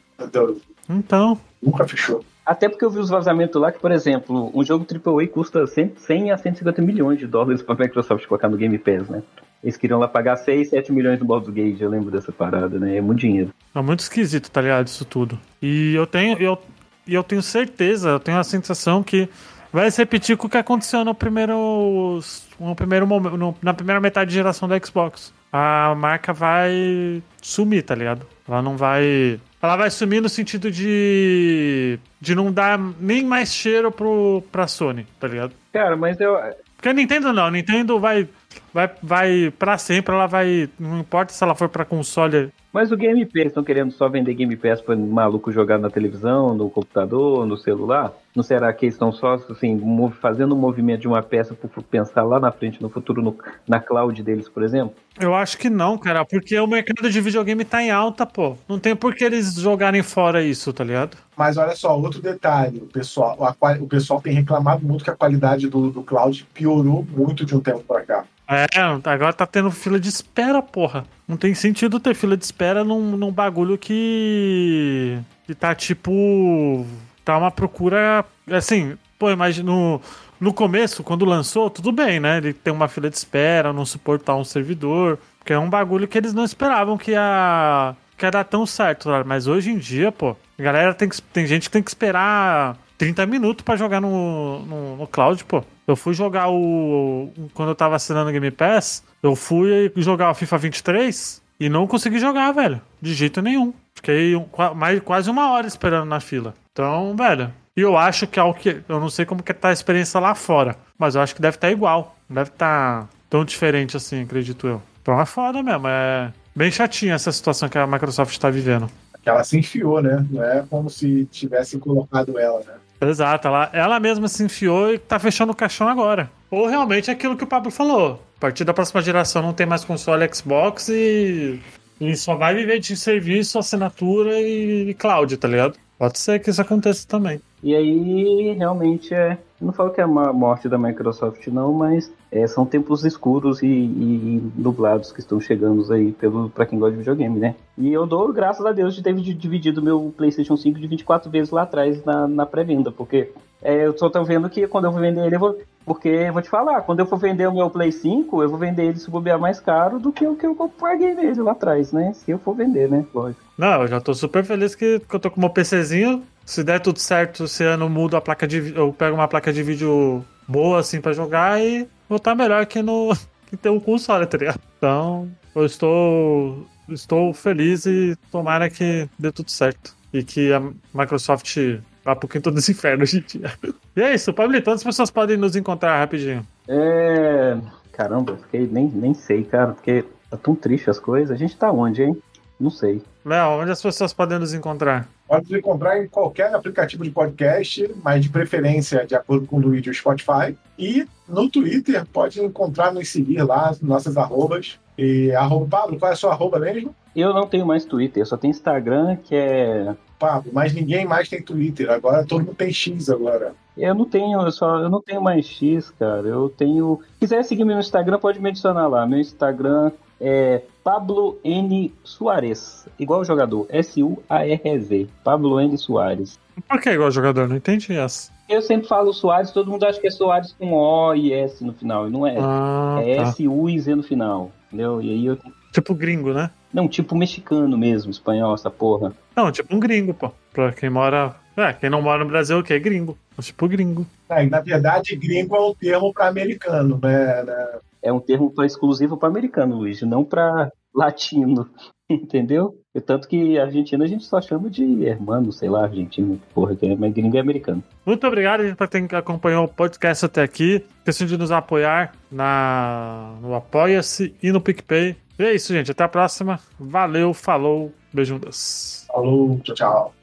Então, 0.89 1.39
Nunca 1.63 1.87
fechou. 1.87 2.25
Até 2.45 2.69
porque 2.69 2.85
eu 2.85 2.91
vi 2.91 3.01
os 3.01 3.11
vazamentos 3.11 3.61
lá 3.61 3.73
que, 3.73 3.81
por 3.81 3.91
exemplo, 3.91 4.53
um 4.55 4.65
jogo 4.65 4.87
AAA 4.89 5.27
custa 5.27 5.67
100, 5.67 5.95
100 5.97 6.31
a 6.31 6.39
150 6.39 6.81
milhões 6.81 7.19
de 7.19 7.27
dólares 7.27 7.61
pra 7.61 7.75
Microsoft 7.75 8.25
colocar 8.27 8.49
no 8.49 8.57
Game 8.57 8.79
Pass, 8.79 9.09
né? 9.09 9.23
Eles 9.65 9.77
queriam 9.77 9.99
lá 9.99 10.07
pagar 10.07 10.37
6, 10.37 10.69
7 10.71 10.93
milhões 10.93 11.19
no 11.19 11.27
Baldur's 11.27 11.53
Gate, 11.53 11.81
eu 11.81 11.91
lembro 11.91 12.09
dessa 12.09 12.31
parada, 12.31 12.79
né? 12.79 12.99
É 12.99 13.01
muito 13.01 13.19
dinheiro. 13.19 13.53
É 13.75 13.83
muito 13.83 14.01
esquisito, 14.01 14.49
tá 14.49 14.63
ligado? 14.63 14.87
Isso 14.87 15.05
tudo. 15.05 15.41
E 15.61 15.93
eu 15.95 16.07
tenho, 16.07 16.39
eu, 16.39 16.57
e 17.05 17.15
eu 17.15 17.25
tenho 17.25 17.43
certeza, 17.43 18.11
eu 18.11 18.21
tenho 18.21 18.39
a 18.39 18.45
sensação 18.45 19.03
que 19.03 19.29
vai 19.73 19.91
se 19.91 19.99
repetir 19.99 20.37
com 20.37 20.47
o 20.47 20.51
que 20.51 20.57
aconteceu 20.57 21.05
no 21.05 21.17
primeiro, 21.17 22.21
no 22.59 22.75
primeiro 22.75 23.07
momento, 23.07 23.37
no- 23.37 23.57
na 23.63 23.75
primeira 23.75 24.01
metade 24.01 24.31
de 24.31 24.37
geração 24.37 24.69
da 24.69 24.79
Xbox. 24.79 25.33
A 25.53 25.95
marca 25.97 26.33
vai 26.33 27.23
sumir, 27.41 27.83
tá 27.83 27.95
ligado? 27.95 28.27
Ela 28.49 28.61
não 28.63 28.77
vai. 28.77 29.41
Ela 29.63 29.77
vai 29.77 29.91
sumir 29.91 30.21
no 30.21 30.29
sentido 30.29 30.71
de. 30.71 31.99
de 32.21 32.35
não 32.35 32.53
dar 32.53 32.79
nem 33.01 33.25
mais 33.25 33.53
cheiro 33.53 33.91
pro, 33.91 34.43
pra 34.53 34.67
Sony, 34.67 35.07
tá 35.19 35.27
ligado? 35.29 35.53
Cara, 35.73 35.97
mas 35.97 36.21
eu. 36.21 36.37
Porque 36.77 36.89
a 36.91 36.93
Nintendo 36.93 37.33
não, 37.33 37.47
a 37.47 37.51
Nintendo 37.51 37.99
vai. 37.99 38.29
Vai, 38.73 38.91
vai 39.03 39.53
pra 39.59 39.77
sempre, 39.79 40.15
ela 40.15 40.27
vai. 40.27 40.69
Não 40.79 41.01
importa 41.01 41.33
se 41.33 41.43
ela 41.43 41.55
for 41.55 41.69
pra 41.69 41.85
console 41.85 42.51
Mas 42.73 42.91
o 42.93 42.97
Game 42.97 43.25
Pass, 43.27 43.47
estão 43.47 43.65
querendo 43.65 43.93
só 43.93 44.09
vender 44.09 44.33
Game 44.35 44.57
Pass 44.57 44.81
para 44.81 44.97
maluco 44.97 45.53
jogar 45.53 45.79
na 45.79 45.91
televisão, 45.91 46.55
no 46.55 46.69
computador, 46.71 47.47
no 47.47 47.57
celular? 47.57 48.13
Não 48.37 48.43
será 48.43 48.71
que 48.73 48.85
eles 48.85 48.95
estão 48.95 49.11
só 49.11 49.33
assim, 49.51 49.81
fazendo 50.21 50.55
um 50.55 50.59
movimento 50.59 51.01
de 51.01 51.09
uma 51.09 51.23
peça 51.23 51.55
para 51.55 51.83
pensar 51.83 52.23
lá 52.23 52.39
na 52.39 52.53
frente, 52.53 52.83
no 52.83 52.91
futuro, 52.91 53.23
no- 53.23 53.35
na 53.67 53.81
cloud 53.81 54.23
deles, 54.23 54.47
por 54.47 54.63
exemplo? 54.63 54.95
Eu 55.19 55.35
acho 55.35 55.57
que 55.57 55.71
não, 55.71 55.97
cara, 55.97 56.23
porque 56.23 56.59
o 56.61 56.67
mercado 56.67 57.11
de 57.11 57.21
videogame 57.23 57.65
tá 57.65 57.83
em 57.83 57.91
alta, 57.91 58.27
pô. 58.27 58.55
Não 58.69 58.79
tem 58.79 58.95
por 58.95 59.15
que 59.15 59.25
eles 59.25 59.55
jogarem 59.55 60.03
fora 60.03 60.43
isso, 60.45 60.71
tá 60.71 60.85
ligado? 60.85 61.17
Mas 61.35 61.57
olha 61.57 61.75
só, 61.75 61.99
outro 61.99 62.21
detalhe, 62.21 62.77
o 62.79 62.87
pessoal, 62.87 63.37
a 63.43 63.57
o 63.81 63.87
pessoal 63.87 64.21
tem 64.21 64.35
reclamado 64.35 64.85
muito 64.87 65.03
que 65.03 65.11
a 65.11 65.17
qualidade 65.17 65.69
do, 65.69 65.91
do 65.91 66.03
cloud 66.03 66.47
piorou 66.53 67.07
muito 67.11 67.47
de 67.47 67.57
um 67.57 67.61
tempo 67.61 67.81
para 67.89 68.03
cá. 68.03 68.25
É, 68.49 68.67
agora 69.05 69.33
tá 69.33 69.47
tendo 69.47 69.71
fila 69.71 69.99
de 69.99 70.09
espera, 70.09 70.63
porra. 70.63 71.05
Não 71.27 71.37
tem 71.37 71.53
sentido 71.55 71.99
ter 71.99 72.15
fila 72.15 72.37
de 72.37 72.45
espera 72.45 72.85
num, 72.85 73.17
num 73.17 73.33
bagulho 73.33 73.77
que. 73.77 75.19
que 75.47 75.55
tá 75.55 75.75
tipo. 75.75 76.87
Tá 77.27 77.37
uma 77.37 77.51
procura. 77.51 78.25
Assim, 78.51 78.97
pô, 79.19 79.31
imagina. 79.31 79.71
No, 79.71 80.01
no 80.41 80.55
começo, 80.55 81.03
quando 81.03 81.25
lançou, 81.25 81.69
tudo 81.69 81.91
bem, 81.91 82.21
né? 82.21 82.39
Ele 82.39 82.53
tem 82.53 82.73
uma 82.73 82.89
fila 82.89 83.11
de 83.11 83.17
espera, 83.17 83.73
não 83.73 83.85
suportar 83.85 84.37
um 84.37 84.45
servidor. 84.45 85.19
Porque 85.39 85.53
é 85.53 85.59
um 85.59 85.69
bagulho 85.69 86.07
que 86.07 86.17
eles 86.17 86.33
não 86.33 86.45
esperavam 86.45 86.97
que 86.97 87.11
ia. 87.11 87.95
que 88.17 88.25
ia 88.25 88.31
dar 88.31 88.45
tão 88.45 88.65
certo? 88.65 89.09
Mas 89.27 89.47
hoje 89.47 89.71
em 89.71 89.79
dia, 89.79 90.13
pô, 90.13 90.37
a 90.59 90.63
galera 90.63 90.95
tem, 90.95 91.09
que, 91.09 91.21
tem 91.21 91.47
gente 91.47 91.65
que 91.65 91.71
tem 91.71 91.83
que 91.83 91.91
esperar 91.91 92.77
30 92.97 93.27
minutos 93.27 93.65
pra 93.65 93.77
jogar 93.77 94.01
no, 94.01 94.61
no, 94.61 94.97
no 94.97 95.07
cloud, 95.07 95.45
pô. 95.45 95.65
Eu 95.87 95.97
fui 95.97 96.15
jogar 96.15 96.49
o. 96.49 97.31
Quando 97.55 97.71
eu 97.71 97.75
tava 97.75 97.97
assinando 97.97 98.31
o 98.31 98.33
Game 98.33 98.51
Pass, 98.51 99.05
eu 99.23 99.35
fui 99.35 99.93
jogar 99.97 100.31
o 100.31 100.35
FIFA 100.35 100.59
23 100.59 101.43
e 101.59 101.69
não 101.69 101.87
consegui 101.87 102.19
jogar, 102.19 102.53
velho. 102.53 102.81
De 103.01 103.15
jeito 103.15 103.41
nenhum. 103.43 103.73
Fiquei 103.97 104.37
um, 104.37 104.47
mais, 104.75 105.01
quase 105.01 105.29
uma 105.29 105.51
hora 105.51 105.67
esperando 105.67 106.07
na 106.07 106.21
fila. 106.21 106.55
Então, 106.73 107.17
velho. 107.17 107.53
E 107.77 107.81
eu 107.81 107.97
acho 107.97 108.27
que 108.27 108.39
é 108.39 108.43
o 108.43 108.55
que. 108.55 108.83
Eu 108.89 109.01
não 109.01 109.11
sei 109.11 109.27
como 109.27 109.43
que 109.43 109.53
tá 109.53 109.69
a 109.69 109.73
experiência 109.73 110.21
lá 110.21 110.35
fora. 110.35 110.77
Mas 110.99 111.15
eu 111.15 111.21
acho 111.21 111.35
que 111.35 111.43
deve 111.43 111.57
estar 111.57 111.71
igual. 111.71 112.17
Não 112.29 112.37
deve 112.37 112.51
estar 112.51 113.09
tão 113.29 113.45
diferente 113.45 113.97
assim, 113.97 114.23
acredito 114.23 114.67
eu. 114.67 114.83
Então 115.03 115.21
é 115.21 115.27
foda 115.27 115.63
mesmo. 115.63 115.87
É 115.89 116.33
bem 116.55 116.71
chatinha 116.71 117.15
essa 117.15 117.33
situação 117.33 117.69
que 117.69 117.77
a 117.77 117.87
Microsoft 117.87 118.39
tá 118.39 118.49
vivendo. 118.49 118.89
Que 119.23 119.29
ela 119.29 119.45
se 119.45 119.59
enfiou, 119.59 120.01
né? 120.01 120.25
Não 120.31 120.43
é 120.43 120.65
como 120.71 120.89
se 120.89 121.27
tivessem 121.27 121.81
colocado 121.81 122.39
ela, 122.39 122.61
né? 122.61 122.75
Exato, 123.01 123.49
ela, 123.49 123.69
ela 123.73 124.01
mesma 124.01 124.27
se 124.27 124.43
enfiou 124.43 124.93
e 124.93 124.99
tá 124.99 125.19
fechando 125.19 125.53
o 125.53 125.57
caixão 125.57 125.89
agora. 125.89 126.31
Ou 126.51 126.67
realmente 126.67 127.11
é 127.11 127.13
aquilo 127.13 127.37
que 127.37 127.45
o 127.45 127.47
Pablo 127.47 127.71
falou. 127.71 128.23
A 128.37 128.41
partir 128.41 128.65
da 128.65 128.73
próxima 128.73 129.03
geração 129.03 129.43
não 129.43 129.53
tem 129.53 129.67
mais 129.67 129.85
console 129.85 130.29
Xbox 130.33 130.89
e, 130.89 131.61
e 132.01 132.17
só 132.17 132.35
vai 132.35 132.55
viver 132.55 132.79
de 132.79 132.97
serviço, 132.97 133.59
assinatura 133.59 134.41
e, 134.41 134.91
e 134.91 134.95
cloud, 134.95 135.37
tá 135.37 135.49
ligado? 135.49 135.77
Pode 135.99 136.19
ser 136.19 136.39
que 136.41 136.51
isso 136.51 136.61
aconteça 136.61 137.07
também. 137.09 137.41
E 137.63 137.75
aí, 137.75 138.53
realmente, 138.53 139.15
é. 139.15 139.39
Eu 139.59 139.67
não 139.67 139.73
falo 139.73 139.91
que 139.91 140.01
é 140.01 140.05
uma 140.05 140.31
morte 140.31 140.69
da 140.69 140.77
Microsoft, 140.77 141.47
não, 141.47 141.73
mas 141.73 142.13
é, 142.31 142.47
são 142.47 142.67
tempos 142.67 143.07
escuros 143.07 143.63
e, 143.63 143.67
e 143.67 144.53
nublados 144.55 145.11
que 145.11 145.21
estão 145.21 145.41
chegando 145.41 145.91
aí 145.91 146.15
pra 146.55 146.67
quem 146.67 146.79
gosta 146.79 146.93
de 146.93 146.99
videogame, 146.99 147.39
né? 147.39 147.55
E 147.79 147.91
eu 147.91 148.07
dou 148.07 148.31
graças 148.31 148.65
a 148.67 148.73
Deus 148.73 148.95
de 148.95 149.03
ter 149.03 149.15
dividido 149.15 149.81
meu 149.81 150.13
PlayStation 150.15 150.59
5 150.59 150.79
de 150.79 150.87
24 150.87 151.31
vezes 151.31 151.51
lá 151.51 151.63
atrás 151.63 152.05
na, 152.05 152.29
na 152.29 152.45
pré-venda, 152.45 152.93
porque 152.93 153.31
é, 153.67 153.85
eu 153.85 153.99
só 153.99 154.09
tô 154.09 154.23
vendo 154.23 154.49
que 154.49 154.69
quando 154.69 154.85
eu 154.85 154.93
vou 154.93 155.01
vender 155.01 155.27
ele, 155.27 155.35
eu 155.35 155.41
vou. 155.41 155.59
Porque 155.85 156.31
vou 156.31 156.41
te 156.41 156.49
falar, 156.49 156.83
quando 156.83 157.01
eu 157.01 157.07
for 157.07 157.17
vender 157.17 157.49
o 157.49 157.55
meu 157.55 157.69
Play 157.69 157.91
5, 157.91 158.43
eu 158.43 158.49
vou 158.49 158.59
vender 158.59 158.87
ele 158.87 158.99
se 158.99 159.11
bobear 159.11 159.39
mais 159.39 159.59
caro 159.59 159.99
do 159.99 160.13
que 160.13 160.27
o 160.27 160.37
que 160.37 160.47
eu 160.47 160.55
paguei 160.79 161.15
nele 161.15 161.43
lá 161.43 161.53
atrás, 161.53 161.93
né? 161.93 162.13
Se 162.13 162.31
eu 162.31 162.39
for 162.39 162.55
vender, 162.55 162.89
né? 162.89 163.05
Lógico. 163.13 163.41
Não, 163.59 163.83
eu 163.83 163.89
já 163.89 164.01
tô 164.01 164.15
super 164.15 164.45
feliz 164.45 164.75
que, 164.75 165.01
que 165.01 165.15
eu 165.15 165.21
tô 165.21 165.31
com 165.31 165.39
o 165.39 165.41
meu 165.41 165.51
PCzinho. 165.51 166.23
Se 166.45 166.63
der 166.63 166.81
tudo 166.81 166.99
certo, 166.99 167.45
esse 167.45 167.65
ano 167.65 167.87
eu 167.87 167.89
mudo 167.89 168.17
a 168.17 168.21
placa 168.21 168.47
de 168.47 168.73
Eu 168.77 168.93
pego 168.93 169.17
uma 169.17 169.27
placa 169.27 169.53
de 169.53 169.63
vídeo 169.63 170.25
boa 170.47 170.81
assim 170.81 171.01
pra 171.01 171.13
jogar 171.13 171.61
e 171.61 171.89
vou 172.09 172.19
estar 172.19 172.35
melhor 172.37 172.67
que 172.67 172.83
no. 172.83 173.13
que 173.47 173.57
ter 173.57 173.71
um 173.71 173.81
console, 173.81 174.27
tá 174.27 174.39
ligado? 174.39 174.61
Então, 174.79 175.29
eu 175.55 175.67
estou. 175.67 176.67
Estou 176.89 177.35
feliz 177.35 177.85
e 177.87 178.17
tomara 178.31 178.71
que 178.71 179.09
dê 179.19 179.33
tudo 179.33 179.51
certo. 179.51 179.97
E 180.13 180.23
que 180.23 180.53
a 180.53 180.61
Microsoft 180.95 181.81
pro 182.15 182.29
quinto 182.29 182.51
dos 182.51 182.69
infernos 182.69 183.13
em 183.15 183.21
dia. 183.21 183.53
E 183.97 184.03
é 184.03 184.15
isso, 184.15 184.33
Pablito, 184.33 184.71
onde 184.71 184.79
as 184.79 184.85
pessoas 184.85 185.11
podem 185.11 185.37
nos 185.37 185.57
encontrar 185.57 185.99
rapidinho? 185.99 186.47
É. 186.69 187.57
Caramba, 187.93 188.33
eu 188.33 188.37
fiquei, 188.37 188.69
nem, 188.71 188.89
nem 188.89 189.15
sei, 189.15 189.43
cara, 189.43 189.73
porque 189.73 190.05
tá 190.31 190.37
tão 190.37 190.55
triste 190.55 190.91
as 190.91 190.99
coisas. 190.99 191.31
A 191.31 191.37
gente 191.37 191.57
tá 191.57 191.73
onde, 191.73 192.03
hein? 192.03 192.17
Não 192.61 192.71
sei. 192.71 193.03
Léo, 193.25 193.61
onde 193.61 193.71
as 193.71 193.83
pessoas 193.83 194.13
podem 194.13 194.39
nos 194.39 194.55
encontrar? 194.55 195.09
Pode 195.27 195.51
nos 195.51 195.59
encontrar 195.59 196.03
em 196.03 196.07
qualquer 196.07 196.55
aplicativo 196.55 197.05
de 197.05 197.11
podcast, 197.11 197.91
mas 198.03 198.23
de 198.23 198.29
preferência, 198.29 199.07
de 199.07 199.15
acordo 199.15 199.47
com 199.47 199.57
o 199.57 199.61
Luigi, 199.61 199.91
o 199.91 199.95
Spotify. 199.95 200.57
E 200.79 201.07
no 201.29 201.51
Twitter, 201.51 202.05
pode 202.13 202.41
encontrar, 202.41 202.93
nos 202.93 203.09
seguir 203.09 203.43
lá, 203.43 203.75
nossas 203.83 204.17
arrobas. 204.17 204.79
E 204.97 205.33
arroba, 205.33 205.67
Pablo, 205.67 205.99
qual 205.99 206.11
é 206.11 206.15
a 206.15 206.17
sua 206.17 206.33
arroba 206.33 206.59
mesmo? 206.59 206.95
Eu 207.15 207.35
não 207.35 207.47
tenho 207.47 207.67
mais 207.67 207.85
Twitter, 207.85 208.23
eu 208.23 208.27
só 208.27 208.37
tenho 208.37 208.51
Instagram, 208.51 209.17
que 209.17 209.35
é. 209.35 209.95
Pablo, 210.19 210.51
mas 210.53 210.73
ninguém 210.73 211.07
mais 211.07 211.29
tem 211.29 211.43
Twitter. 211.43 211.91
Agora 211.91 212.25
todo 212.25 212.45
mundo 212.45 212.55
tem 212.55 212.73
X 212.73 213.11
agora. 213.11 213.55
Eu 213.77 213.95
não 213.95 214.07
tenho, 214.07 214.41
eu 214.41 214.51
só 214.51 214.79
eu 214.79 214.89
não 214.89 215.03
tenho 215.03 215.21
mais 215.21 215.47
X, 215.47 215.91
cara. 215.99 216.27
Eu 216.27 216.49
tenho. 216.49 217.01
Se 217.15 217.21
quiser 217.21 217.45
seguir 217.45 217.65
meu 217.65 217.79
Instagram, 217.79 218.19
pode 218.19 218.41
me 218.41 218.49
adicionar 218.49 218.87
lá. 218.89 219.07
Meu 219.07 219.19
Instagram 219.19 219.93
é 220.21 220.63
Pablo 220.83 221.39
N 221.45 221.93
Soares, 222.03 222.87
igual 222.99 223.21
o 223.21 223.25
jogador, 223.25 223.67
S-U-A-R-E-Z. 223.69 225.09
Pablo 225.23 225.61
N 225.61 225.77
Soares. 225.77 226.39
Por 226.69 226.81
que 226.81 226.91
igual 226.91 227.11
jogador? 227.11 227.49
Não 227.49 227.57
entendi 227.57 227.93
essa. 227.93 228.33
Eu 228.49 228.63
sempre 228.63 228.89
falo 228.89 229.13
Soares, 229.13 229.51
todo 229.51 229.71
mundo 229.71 229.85
acha 229.85 230.01
que 230.01 230.07
é 230.07 230.11
Soares 230.11 230.53
com 230.53 230.73
O 230.73 231.15
e 231.15 231.33
S 231.33 231.63
no 231.63 231.73
final, 231.73 232.09
e 232.09 232.11
não 232.11 232.27
é. 232.27 232.37
Ah, 232.39 233.01
é 233.03 233.17
tá. 233.17 233.23
S-U 233.25 233.69
e 233.69 233.79
Z 233.79 233.95
no 233.95 234.03
final, 234.03 234.51
entendeu? 234.69 235.03
E 235.03 235.11
aí 235.11 235.27
eu. 235.27 235.39
Tipo 235.73 235.95
gringo, 235.95 236.33
né? 236.33 236.51
Não, 236.77 236.87
tipo 236.87 237.17
mexicano 237.17 237.79
mesmo, 237.79 238.11
espanhol, 238.11 238.55
essa 238.55 238.71
porra. 238.71 239.11
Não, 239.35 239.51
tipo 239.51 239.75
um 239.75 239.81
gringo, 239.81 240.13
pô. 240.13 240.31
Pra 240.53 240.73
quem 240.73 240.91
mora. 240.91 241.35
É, 241.57 241.73
quem 241.73 241.89
não 241.89 242.03
mora 242.03 242.23
no 242.23 242.29
Brasil, 242.29 242.59
o 242.59 242.63
que? 242.63 242.75
É 242.75 242.79
gringo. 242.79 243.17
Mas, 243.35 243.47
Tipo 243.47 243.67
gringo. 243.67 244.07
É, 244.29 244.45
na 244.45 244.61
verdade, 244.61 245.17
gringo 245.17 245.57
é 245.57 245.61
um 245.61 245.75
termo 245.75 246.13
para 246.13 246.29
americano, 246.29 247.01
né? 247.03 247.43
né? 247.45 247.79
É 248.03 248.13
um 248.13 248.21
termo 248.21 248.51
pra- 248.51 248.67
exclusivo 248.67 249.17
para 249.17 249.27
americano, 249.27 249.75
Luiz, 249.77 250.03
não 250.03 250.23
para 250.23 250.71
latino. 250.95 251.67
Entendeu? 252.11 252.75
E 252.97 253.01
tanto 253.03 253.29
que 253.29 253.59
Argentina 253.59 254.05
a 254.05 254.09
gente 254.09 254.25
só 254.25 254.41
chama 254.41 254.71
de 254.71 255.05
hermano, 255.05 255.53
sei 255.53 255.69
lá, 255.69 255.85
argentino, 255.85 256.41
porra, 256.55 256.75
que 256.75 256.87
é, 256.87 256.97
mas 256.97 257.13
gringo 257.13 257.37
é 257.37 257.41
americano. 257.41 257.85
Muito 258.07 258.27
obrigado, 258.27 258.63
gente, 258.63 258.75
pra 258.75 258.89
quem 258.89 259.07
acompanhou 259.13 259.67
o 259.67 259.69
podcast 259.69 260.25
até 260.25 260.43
aqui. 260.43 260.83
Esqueçam 261.01 261.27
de 261.27 261.37
nos 261.37 261.53
apoiar 261.53 262.15
na, 262.33 263.35
no 263.43 263.55
Apoia-se 263.55 264.35
e 264.43 264.51
no 264.51 264.63
PicPay. 264.63 265.15
E 265.39 265.45
é 265.45 265.55
isso, 265.55 265.75
gente. 265.75 265.91
Até 265.91 266.05
a 266.05 266.09
próxima. 266.09 266.59
Valeu, 266.81 267.35
falou, 267.35 267.93
beijundas. 268.11 269.05
Falou, 269.13 269.61
tchau, 269.63 269.75
tchau. 269.75 270.15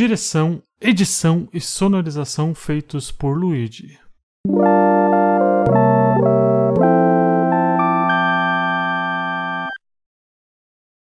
Direção, 0.00 0.62
edição 0.80 1.46
e 1.52 1.60
sonorização 1.60 2.54
feitos 2.54 3.10
por 3.12 3.36
Luigi. 3.36 3.98